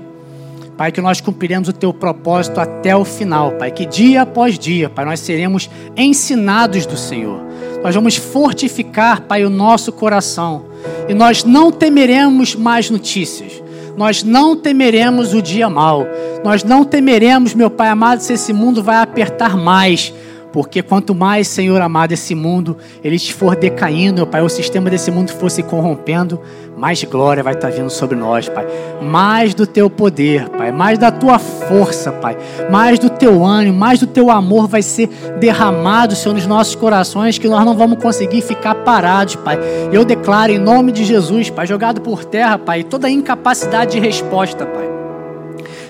Pai, 0.78 0.92
que 0.92 1.00
nós 1.00 1.22
cumpriremos 1.22 1.70
o 1.70 1.74
teu 1.74 1.94
propósito 1.94 2.60
até 2.60 2.96
o 2.96 3.06
final, 3.06 3.54
Pai. 3.54 3.72
Que 3.72 3.86
dia 3.86 4.24
após 4.24 4.60
dia, 4.60 4.90
Pai, 4.90 5.06
nós 5.06 5.22
seremos 5.22 5.70
ensinados 5.96 6.86
do 6.86 6.98
Senhor. 6.98 7.42
Nós 7.82 7.96
vamos 7.96 8.18
fortificar, 8.18 9.22
Pai, 9.22 9.46
o 9.46 9.50
nosso 9.50 9.92
coração. 9.92 10.66
E 11.08 11.14
nós 11.14 11.44
não 11.44 11.72
temeremos 11.72 12.56
mais 12.56 12.90
notícias. 12.90 13.64
Nós 13.96 14.24
não 14.24 14.56
temeremos 14.56 15.34
o 15.34 15.42
dia 15.42 15.70
mal. 15.70 16.06
Nós 16.44 16.64
não 16.64 16.84
temeremos, 16.84 17.54
meu 17.54 17.70
Pai 17.70 17.88
amado, 17.88 18.20
se 18.20 18.34
esse 18.34 18.52
mundo 18.52 18.84
vai 18.84 18.98
apertar 18.98 19.56
mais 19.56 20.14
porque 20.56 20.82
quanto 20.82 21.14
mais, 21.14 21.50
Senhor 21.50 21.82
amado, 21.82 22.14
esse 22.14 22.34
mundo 22.34 22.78
ele 23.04 23.20
for 23.20 23.58
decaindo, 23.58 24.22
meu 24.22 24.26
Pai, 24.26 24.42
o 24.42 24.48
sistema 24.48 24.90
desse 24.90 25.12
mundo 25.12 25.30
for 25.34 25.52
se 25.52 25.62
corrompendo, 25.62 26.40
mais 26.78 27.04
glória 27.04 27.44
vai 27.44 27.56
estar 27.56 27.70
vindo 27.70 27.90
sobre 27.90 28.16
nós, 28.16 28.48
Pai. 28.48 28.66
Mais 29.02 29.54
do 29.54 29.68
teu 29.68 29.90
poder, 29.90 30.48
Pai. 30.48 30.72
Mais 30.72 30.98
da 30.98 31.12
tua 31.12 31.40
força, 31.40 32.10
Pai. 32.10 32.38
Mais 32.72 32.98
do 32.98 33.10
teu 33.10 33.44
ânimo, 33.44 33.78
mais 33.78 34.00
do 34.00 34.08
teu 34.08 34.32
amor 34.32 34.66
vai 34.66 34.82
ser 34.82 35.10
derramado, 35.42 36.16
Senhor, 36.16 36.34
nos 36.34 36.48
nossos 36.48 36.74
corações, 36.74 37.38
que 37.38 37.50
nós 37.50 37.66
não 37.66 37.76
vamos 37.76 38.02
conseguir 38.02 38.42
ficar 38.42 38.76
parados, 38.76 39.36
Pai. 39.36 39.60
Eu 39.92 40.06
declaro 40.06 40.54
em 40.54 40.58
nome 40.58 40.94
de 40.94 41.04
Jesus, 41.04 41.50
Pai, 41.50 41.68
jogado 41.68 42.00
por 42.00 42.24
terra, 42.24 42.58
Pai, 42.58 42.82
toda 42.82 43.10
incapacidade 43.10 43.92
de 43.92 44.00
resposta, 44.00 44.66
Pai. 44.66 44.95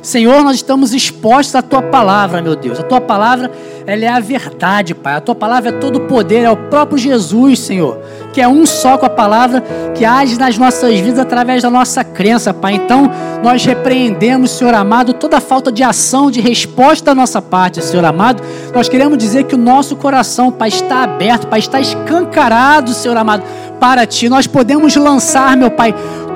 Senhor, 0.05 0.43
nós 0.43 0.57
estamos 0.57 0.93
expostos 0.93 1.55
à 1.55 1.63
tua 1.63 1.81
palavra, 1.81 2.39
meu 2.39 2.55
Deus. 2.55 2.79
A 2.79 2.83
tua 2.83 3.01
palavra, 3.01 3.49
ela 3.87 4.05
é 4.05 4.07
a 4.07 4.19
verdade, 4.19 4.93
Pai. 4.93 5.15
A 5.15 5.19
tua 5.19 5.33
palavra 5.33 5.69
é 5.69 5.71
todo 5.71 6.01
poder, 6.01 6.43
é 6.43 6.51
o 6.51 6.55
próprio 6.55 6.95
Jesus, 6.95 7.57
Senhor, 7.57 7.97
que 8.31 8.39
é 8.39 8.47
um 8.47 8.67
só 8.67 8.99
com 8.99 9.07
a 9.07 9.09
palavra 9.09 9.63
que 9.95 10.05
age 10.05 10.37
nas 10.37 10.59
nossas 10.59 10.99
vidas 10.99 11.17
através 11.17 11.63
da 11.63 11.71
nossa 11.71 12.03
crença, 12.03 12.53
Pai. 12.53 12.75
Então, 12.75 13.11
nós 13.41 13.65
repreendemos, 13.65 14.51
Senhor 14.51 14.75
amado, 14.75 15.11
toda 15.11 15.41
falta 15.41 15.71
de 15.71 15.81
ação, 15.81 16.29
de 16.29 16.39
resposta 16.39 17.05
da 17.05 17.15
nossa 17.15 17.41
parte, 17.41 17.83
Senhor 17.83 18.05
amado. 18.05 18.43
Nós 18.75 18.87
queremos 18.87 19.17
dizer 19.17 19.45
que 19.45 19.55
o 19.55 19.57
nosso 19.57 19.95
coração, 19.95 20.51
Pai, 20.51 20.69
está 20.69 21.01
aberto, 21.01 21.47
Pai, 21.47 21.57
está 21.57 21.81
escancarado, 21.81 22.93
Senhor 22.93 23.17
amado, 23.17 23.41
para 23.79 24.05
ti. 24.05 24.29
Nós 24.29 24.45
podemos 24.45 24.95
lançar, 24.95 25.57
meu 25.57 25.71
Pai, 25.71 25.95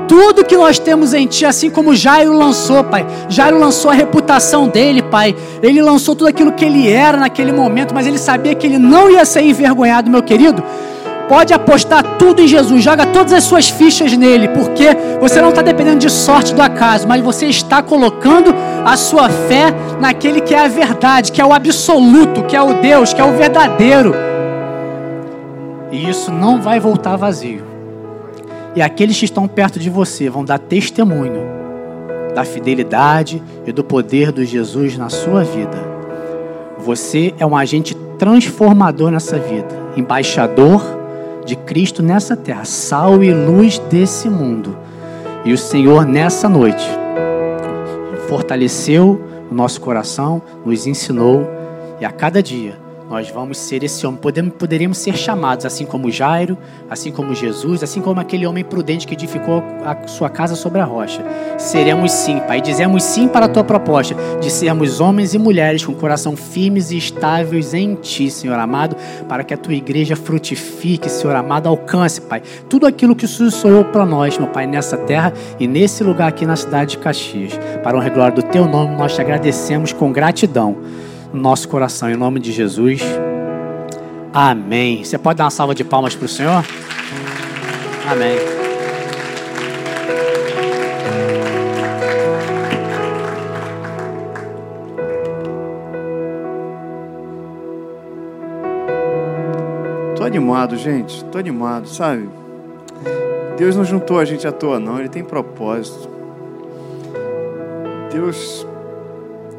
tudo 0.10 0.44
que 0.44 0.58
nós 0.58 0.80
temos 0.80 1.14
em 1.14 1.28
Ti, 1.28 1.46
assim 1.46 1.70
como 1.70 1.96
Jairo 1.96 2.36
lançou, 2.36 2.84
Pai. 2.84 3.06
Jairo 3.30 3.60
lançou 3.60 3.92
a 3.92 3.94
reputação 3.94 4.68
dele, 4.68 5.04
Pai. 5.04 5.36
Ele 5.62 5.80
lançou 5.84 6.16
tudo 6.16 6.28
aquilo 6.28 6.52
que 6.52 6.66
ele 6.66 6.92
era 6.92 7.16
naquele 7.16 7.52
momento, 7.52 7.94
mas 7.94 8.08
ele 8.08 8.18
sabia 8.18 8.56
que 8.56 8.66
ele 8.66 8.80
não 8.80 9.10
ia 9.12 9.24
ser 9.24 9.44
envergonhado, 9.44 10.10
meu 10.10 10.24
querido. 10.24 10.64
Pode 11.30 11.54
apostar 11.54 12.04
tudo 12.18 12.42
em 12.42 12.48
Jesus, 12.48 12.84
joga 12.84 13.06
todas 13.06 13.32
as 13.34 13.44
suas 13.44 13.70
fichas 13.70 14.18
nele, 14.18 14.48
porque 14.48 14.88
você 15.22 15.40
não 15.40 15.50
está 15.50 15.62
dependendo 15.62 16.00
de 16.00 16.10
sorte 16.10 16.56
do 16.56 16.62
acaso, 16.64 17.08
mas 17.08 17.22
você 17.22 17.46
está 17.46 17.84
colocando 17.84 18.52
a 18.84 18.98
sua 18.98 19.30
fé 19.30 19.72
naquele 20.02 20.42
que 20.42 20.56
é 20.56 20.66
a 20.66 20.68
verdade, 20.68 21.32
que 21.32 21.40
é 21.40 21.46
o 21.46 21.54
absoluto, 21.54 22.42
que 22.46 22.56
é 22.56 22.62
o 22.64 22.82
Deus, 22.82 23.14
que 23.14 23.22
é 23.22 23.24
o 23.24 23.34
verdadeiro. 23.34 24.16
E 25.92 26.10
isso 26.10 26.32
não 26.32 26.60
vai 26.60 26.80
voltar 26.80 27.16
vazio. 27.16 27.79
E 28.76 28.82
aqueles 28.82 29.18
que 29.18 29.26
estão 29.26 29.48
perto 29.48 29.80
de 29.80 29.90
você 29.90 30.30
vão 30.30 30.46
dar 30.46 30.60
testemunho 30.60 31.60
da 32.34 32.46
fidelidade 32.46 33.42
e 33.66 33.72
do 33.72 33.84
poder 33.84 34.32
de 34.32 34.46
Jesus 34.46 34.98
na 34.98 35.10
sua 35.10 35.44
vida. 35.44 35.78
Você 36.78 37.34
é 37.40 37.46
um 37.46 37.58
agente 37.58 37.96
transformador 38.18 39.12
nessa 39.12 39.38
vida, 39.38 39.68
embaixador 39.96 40.82
de 41.46 41.56
Cristo 41.56 42.04
nessa 42.04 42.36
terra, 42.36 42.64
sal 42.66 43.24
e 43.24 43.34
luz 43.34 43.80
desse 43.90 44.30
mundo. 44.30 44.78
E 45.44 45.52
o 45.52 45.58
Senhor 45.58 46.06
nessa 46.06 46.48
noite 46.48 46.86
fortaleceu 48.28 49.20
o 49.50 49.56
nosso 49.56 49.82
coração, 49.82 50.42
nos 50.64 50.86
ensinou 50.86 51.50
e 52.00 52.06
a 52.06 52.12
cada 52.12 52.44
dia 52.44 52.89
nós 53.10 53.32
vamos 53.32 53.58
ser 53.58 53.84
esse 53.84 54.06
homem. 54.06 54.22
Podemos, 54.22 54.54
poderíamos 54.54 55.00
ser 55.00 55.18
chamados, 55.18 55.66
assim 55.66 55.84
como 55.84 56.12
Jairo, 56.12 56.56
assim 56.88 57.12
como 57.12 57.34
Jesus, 57.34 57.82
assim 57.82 58.02
como 58.02 58.20
aquele 58.20 58.46
homem 58.46 58.64
prudente 58.64 59.08
que 59.08 59.16
edificou 59.16 59.64
a 59.84 60.08
sua 60.08 60.30
casa 60.30 60.56
sobre 60.56 60.80
a 60.80 60.86
rocha. 60.86 61.26
Seremos 61.58 62.12
sim, 62.12 62.40
Pai. 62.42 62.62
Dizemos 62.62 63.04
sim 63.04 63.28
para 63.28 63.48
a 63.48 63.50
tua 63.50 63.64
proposta 63.64 64.16
de 64.40 64.52
sermos 64.52 65.02
homens 65.02 65.34
e 65.34 65.40
mulheres 65.40 65.84
com 65.84 65.94
coração 65.96 66.38
firmes 66.38 66.92
e 66.92 66.98
estáveis 66.98 67.74
em 67.74 67.96
ti, 67.96 68.30
Senhor 68.30 68.60
amado, 68.60 68.96
para 69.28 69.44
que 69.44 69.56
a 69.56 69.58
tua 69.58 69.74
igreja 69.74 70.16
frutifique, 70.16 71.10
Senhor 71.10 71.36
amado, 71.36 71.68
alcance, 71.68 72.22
Pai, 72.22 72.44
tudo 72.70 72.86
aquilo 72.86 73.16
que 73.16 73.26
o 73.26 73.28
Senhor 73.28 73.50
sonhou 73.50 73.86
para 73.86 74.06
nós, 74.06 74.38
meu 74.38 74.48
Pai, 74.48 74.68
nessa 74.68 74.96
terra 74.96 75.34
e 75.60 75.68
nesse 75.68 76.04
lugar 76.04 76.28
aqui 76.28 76.46
na 76.46 76.56
cidade 76.56 76.92
de 76.92 77.00
Caxias. 77.00 77.54
Para 77.84 77.98
o 77.98 78.10
glória 78.12 78.36
do 78.36 78.44
teu 78.44 78.68
nome, 78.68 78.96
nós 78.96 79.16
te 79.16 79.22
agradecemos 79.22 79.92
com 79.92 80.12
gratidão 80.12 80.78
no 81.34 81.42
nosso 81.42 81.68
coração. 81.68 82.10
Em 82.10 82.16
nome 82.16 82.40
de 82.40 82.52
Jesus. 82.52 83.02
Amém. 84.34 85.04
Você 85.04 85.18
pode 85.18 85.38
dar 85.38 85.46
uma 85.46 85.50
salva 85.50 85.74
de 85.74 85.84
palmas 85.84 86.16
para 86.16 86.26
o 86.26 86.30
Senhor? 86.30 86.64
Amém. 88.08 88.38
Tô 100.16 100.24
animado, 100.24 100.76
gente. 100.76 101.24
Tô 101.26 101.38
animado, 101.38 101.88
sabe? 101.88 102.30
Deus 103.58 103.76
não 103.76 103.84
juntou 103.84 104.20
a 104.20 104.26
gente 104.26 104.48
à 104.48 104.52
toa, 104.52 104.80
não. 104.80 105.00
Ele 105.00 105.10
tem 105.10 105.24
propósito. 105.24 106.10
Deus 108.12 108.66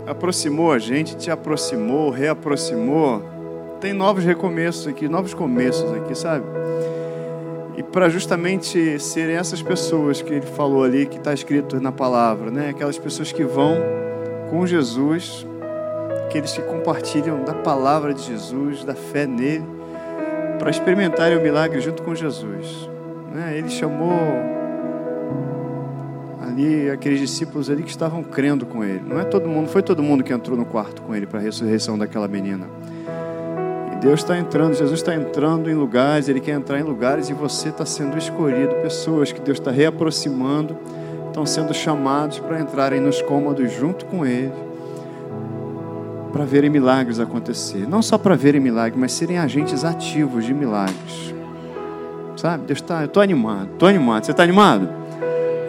aproximou 0.06 0.72
a 0.72 0.78
gente, 0.78 1.16
te 1.16 1.30
aproximou, 1.30 2.10
reaproximou. 2.10 3.22
Tem 3.80 3.92
novos 3.92 4.24
recomeços 4.24 4.86
aqui, 4.86 5.08
novos 5.08 5.34
começos 5.34 5.92
aqui, 5.92 6.14
sabe? 6.14 6.44
E 7.76 7.82
para 7.82 8.08
justamente 8.08 8.98
serem 8.98 9.36
essas 9.36 9.62
pessoas 9.62 10.20
que 10.20 10.32
ele 10.32 10.46
falou 10.46 10.84
ali, 10.84 11.06
que 11.06 11.16
está 11.16 11.32
escrito 11.32 11.80
na 11.80 11.90
palavra, 11.90 12.50
né? 12.50 12.70
Aquelas 12.70 12.98
pessoas 12.98 13.32
que 13.32 13.44
vão 13.44 13.76
com 14.50 14.66
Jesus, 14.66 15.46
aqueles 16.26 16.52
que 16.52 16.62
compartilham 16.62 17.42
da 17.42 17.54
palavra 17.54 18.12
de 18.12 18.22
Jesus, 18.22 18.84
da 18.84 18.94
fé 18.94 19.26
nele, 19.26 19.64
para 20.58 20.70
experimentarem 20.70 21.38
o 21.38 21.40
milagre 21.40 21.80
junto 21.80 22.02
com 22.02 22.14
Jesus. 22.14 22.90
Né? 23.32 23.56
Ele 23.56 23.70
chamou 23.70 24.59
ali 26.50 26.90
aqueles 26.90 27.20
discípulos 27.20 27.70
ali 27.70 27.82
que 27.82 27.90
estavam 27.90 28.22
crendo 28.22 28.66
com 28.66 28.84
ele. 28.84 29.02
Não 29.06 29.18
é 29.18 29.24
todo 29.24 29.48
mundo, 29.48 29.68
foi 29.68 29.82
todo 29.82 30.02
mundo 30.02 30.22
que 30.22 30.32
entrou 30.32 30.56
no 30.56 30.64
quarto 30.64 31.02
com 31.02 31.14
ele 31.14 31.26
para 31.26 31.38
a 31.38 31.42
ressurreição 31.42 31.96
daquela 31.96 32.28
menina. 32.28 32.66
E 33.92 33.96
Deus 33.96 34.20
está 34.20 34.36
entrando, 34.38 34.74
Jesus 34.74 35.00
está 35.00 35.14
entrando 35.14 35.70
em 35.70 35.74
lugares, 35.74 36.28
Ele 36.28 36.40
quer 36.40 36.52
entrar 36.52 36.78
em 36.78 36.82
lugares 36.82 37.28
e 37.28 37.32
você 37.32 37.68
está 37.68 37.86
sendo 37.86 38.18
escolhido. 38.18 38.74
Pessoas 38.82 39.32
que 39.32 39.40
Deus 39.40 39.58
está 39.58 39.70
reaproximando, 39.70 40.76
estão 41.26 41.46
sendo 41.46 41.72
chamados 41.72 42.38
para 42.38 42.60
entrarem 42.60 43.00
nos 43.00 43.22
cômodos 43.22 43.72
junto 43.72 44.04
com 44.06 44.26
Ele, 44.26 44.52
para 46.32 46.44
verem 46.44 46.70
milagres 46.70 47.18
acontecer. 47.18 47.88
Não 47.88 48.02
só 48.02 48.18
para 48.18 48.36
verem 48.36 48.60
milagres, 48.60 48.98
mas 48.98 49.12
serem 49.12 49.38
agentes 49.38 49.84
ativos 49.84 50.44
de 50.44 50.54
milagres. 50.54 51.34
Sabe? 52.36 52.64
Deus 52.66 52.78
está, 52.78 53.00
eu 53.00 53.06
estou 53.06 53.22
animado, 53.22 53.70
estou 53.72 53.88
animado. 53.88 54.24
Você 54.24 54.30
está 54.30 54.42
animado? 54.42 55.00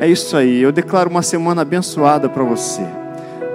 É 0.02 0.08
isso 0.08 0.36
aí. 0.36 0.60
Eu 0.60 0.72
declaro 0.72 1.12
uma 1.12 1.22
semana 1.22 1.62
abençoada 1.62 2.28
para 2.28 2.44
você. 2.44 2.82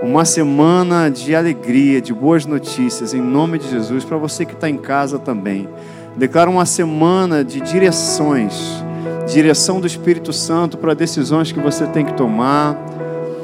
Uma 0.00 0.24
semana 0.24 1.10
de 1.10 1.34
alegria, 1.34 2.00
de 2.00 2.14
boas 2.14 2.46
notícias, 2.46 3.12
em 3.12 3.20
nome 3.20 3.58
de 3.58 3.68
Jesus, 3.68 4.04
para 4.04 4.16
você 4.16 4.46
que 4.46 4.52
está 4.52 4.70
em 4.70 4.76
casa 4.76 5.18
também. 5.18 5.68
Declaro 6.16 6.52
uma 6.52 6.64
semana 6.64 7.42
de 7.42 7.60
direções, 7.60 8.54
direção 9.26 9.80
do 9.80 9.88
Espírito 9.88 10.32
Santo 10.32 10.78
para 10.78 10.94
decisões 10.94 11.50
que 11.50 11.58
você 11.58 11.84
tem 11.84 12.04
que 12.04 12.14
tomar, 12.14 12.78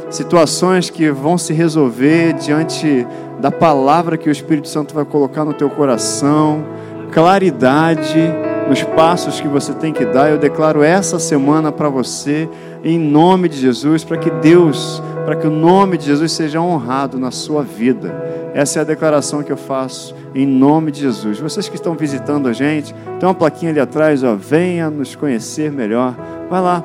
situações 0.08 0.88
que 0.88 1.10
vão 1.10 1.36
se 1.36 1.52
resolver 1.52 2.34
diante 2.34 3.04
da 3.40 3.50
palavra 3.50 4.16
que 4.16 4.28
o 4.28 4.32
Espírito 4.32 4.68
Santo 4.68 4.94
vai 4.94 5.04
colocar 5.04 5.44
no 5.44 5.52
teu 5.52 5.68
coração, 5.68 6.64
claridade 7.10 8.51
nos 8.68 8.82
passos 8.82 9.40
que 9.40 9.48
você 9.48 9.72
tem 9.72 9.92
que 9.92 10.04
dar. 10.04 10.30
Eu 10.30 10.38
declaro 10.38 10.82
essa 10.82 11.18
semana 11.18 11.70
para 11.70 11.88
você 11.88 12.48
em 12.84 12.98
nome 12.98 13.48
de 13.48 13.58
Jesus, 13.58 14.04
para 14.04 14.16
que 14.16 14.30
Deus, 14.30 15.02
para 15.24 15.36
que 15.36 15.46
o 15.46 15.50
nome 15.50 15.96
de 15.96 16.06
Jesus 16.06 16.32
seja 16.32 16.60
honrado 16.60 17.18
na 17.18 17.30
sua 17.30 17.62
vida. 17.62 18.12
Essa 18.54 18.80
é 18.80 18.82
a 18.82 18.84
declaração 18.84 19.42
que 19.42 19.52
eu 19.52 19.56
faço 19.56 20.14
em 20.34 20.46
nome 20.46 20.90
de 20.90 21.00
Jesus. 21.00 21.38
Vocês 21.38 21.68
que 21.68 21.76
estão 21.76 21.94
visitando 21.94 22.48
a 22.48 22.52
gente, 22.52 22.94
tem 23.18 23.28
uma 23.28 23.34
plaquinha 23.34 23.70
ali 23.70 23.80
atrás, 23.80 24.22
ó, 24.22 24.34
venha 24.34 24.90
nos 24.90 25.14
conhecer 25.14 25.70
melhor. 25.70 26.14
Vai 26.50 26.60
lá, 26.60 26.84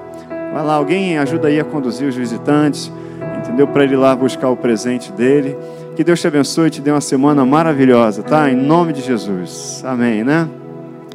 vai 0.54 0.66
lá, 0.66 0.74
alguém 0.76 1.18
ajuda 1.18 1.48
aí 1.48 1.60
a 1.60 1.66
conduzir 1.66 2.08
os 2.08 2.16
visitantes, 2.16 2.92
entendeu? 3.40 3.68
Para 3.68 3.84
ele 3.84 3.98
lá 3.98 4.16
buscar 4.16 4.50
o 4.50 4.56
presente 4.56 5.12
dele. 5.12 5.58
Que 5.96 6.04
Deus 6.04 6.22
te 6.22 6.28
abençoe 6.28 6.68
e 6.68 6.72
te 6.72 6.82
dê 6.82 6.92
uma 6.92 7.02
semana 7.02 7.44
maravilhosa, 7.46 8.22
tá? 8.22 8.50
Em 8.50 8.56
nome 8.56 8.94
de 8.94 9.02
Jesus. 9.02 9.84
Amém, 9.86 10.24
né? 10.24 10.48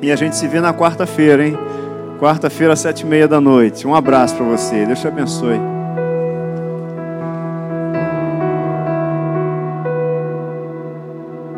E 0.02 0.10
a 0.10 0.16
gente 0.16 0.34
se 0.34 0.48
vê 0.48 0.60
na 0.60 0.74
quarta-feira, 0.74 1.46
hein? 1.46 1.56
Quarta-feira, 2.18 2.74
sete 2.74 3.02
e 3.02 3.06
meia 3.06 3.28
da 3.28 3.40
noite. 3.40 3.86
Um 3.86 3.94
abraço 3.94 4.34
para 4.34 4.44
você. 4.44 4.84
Deus 4.84 5.00
te 5.00 5.06
abençoe. 5.06 5.71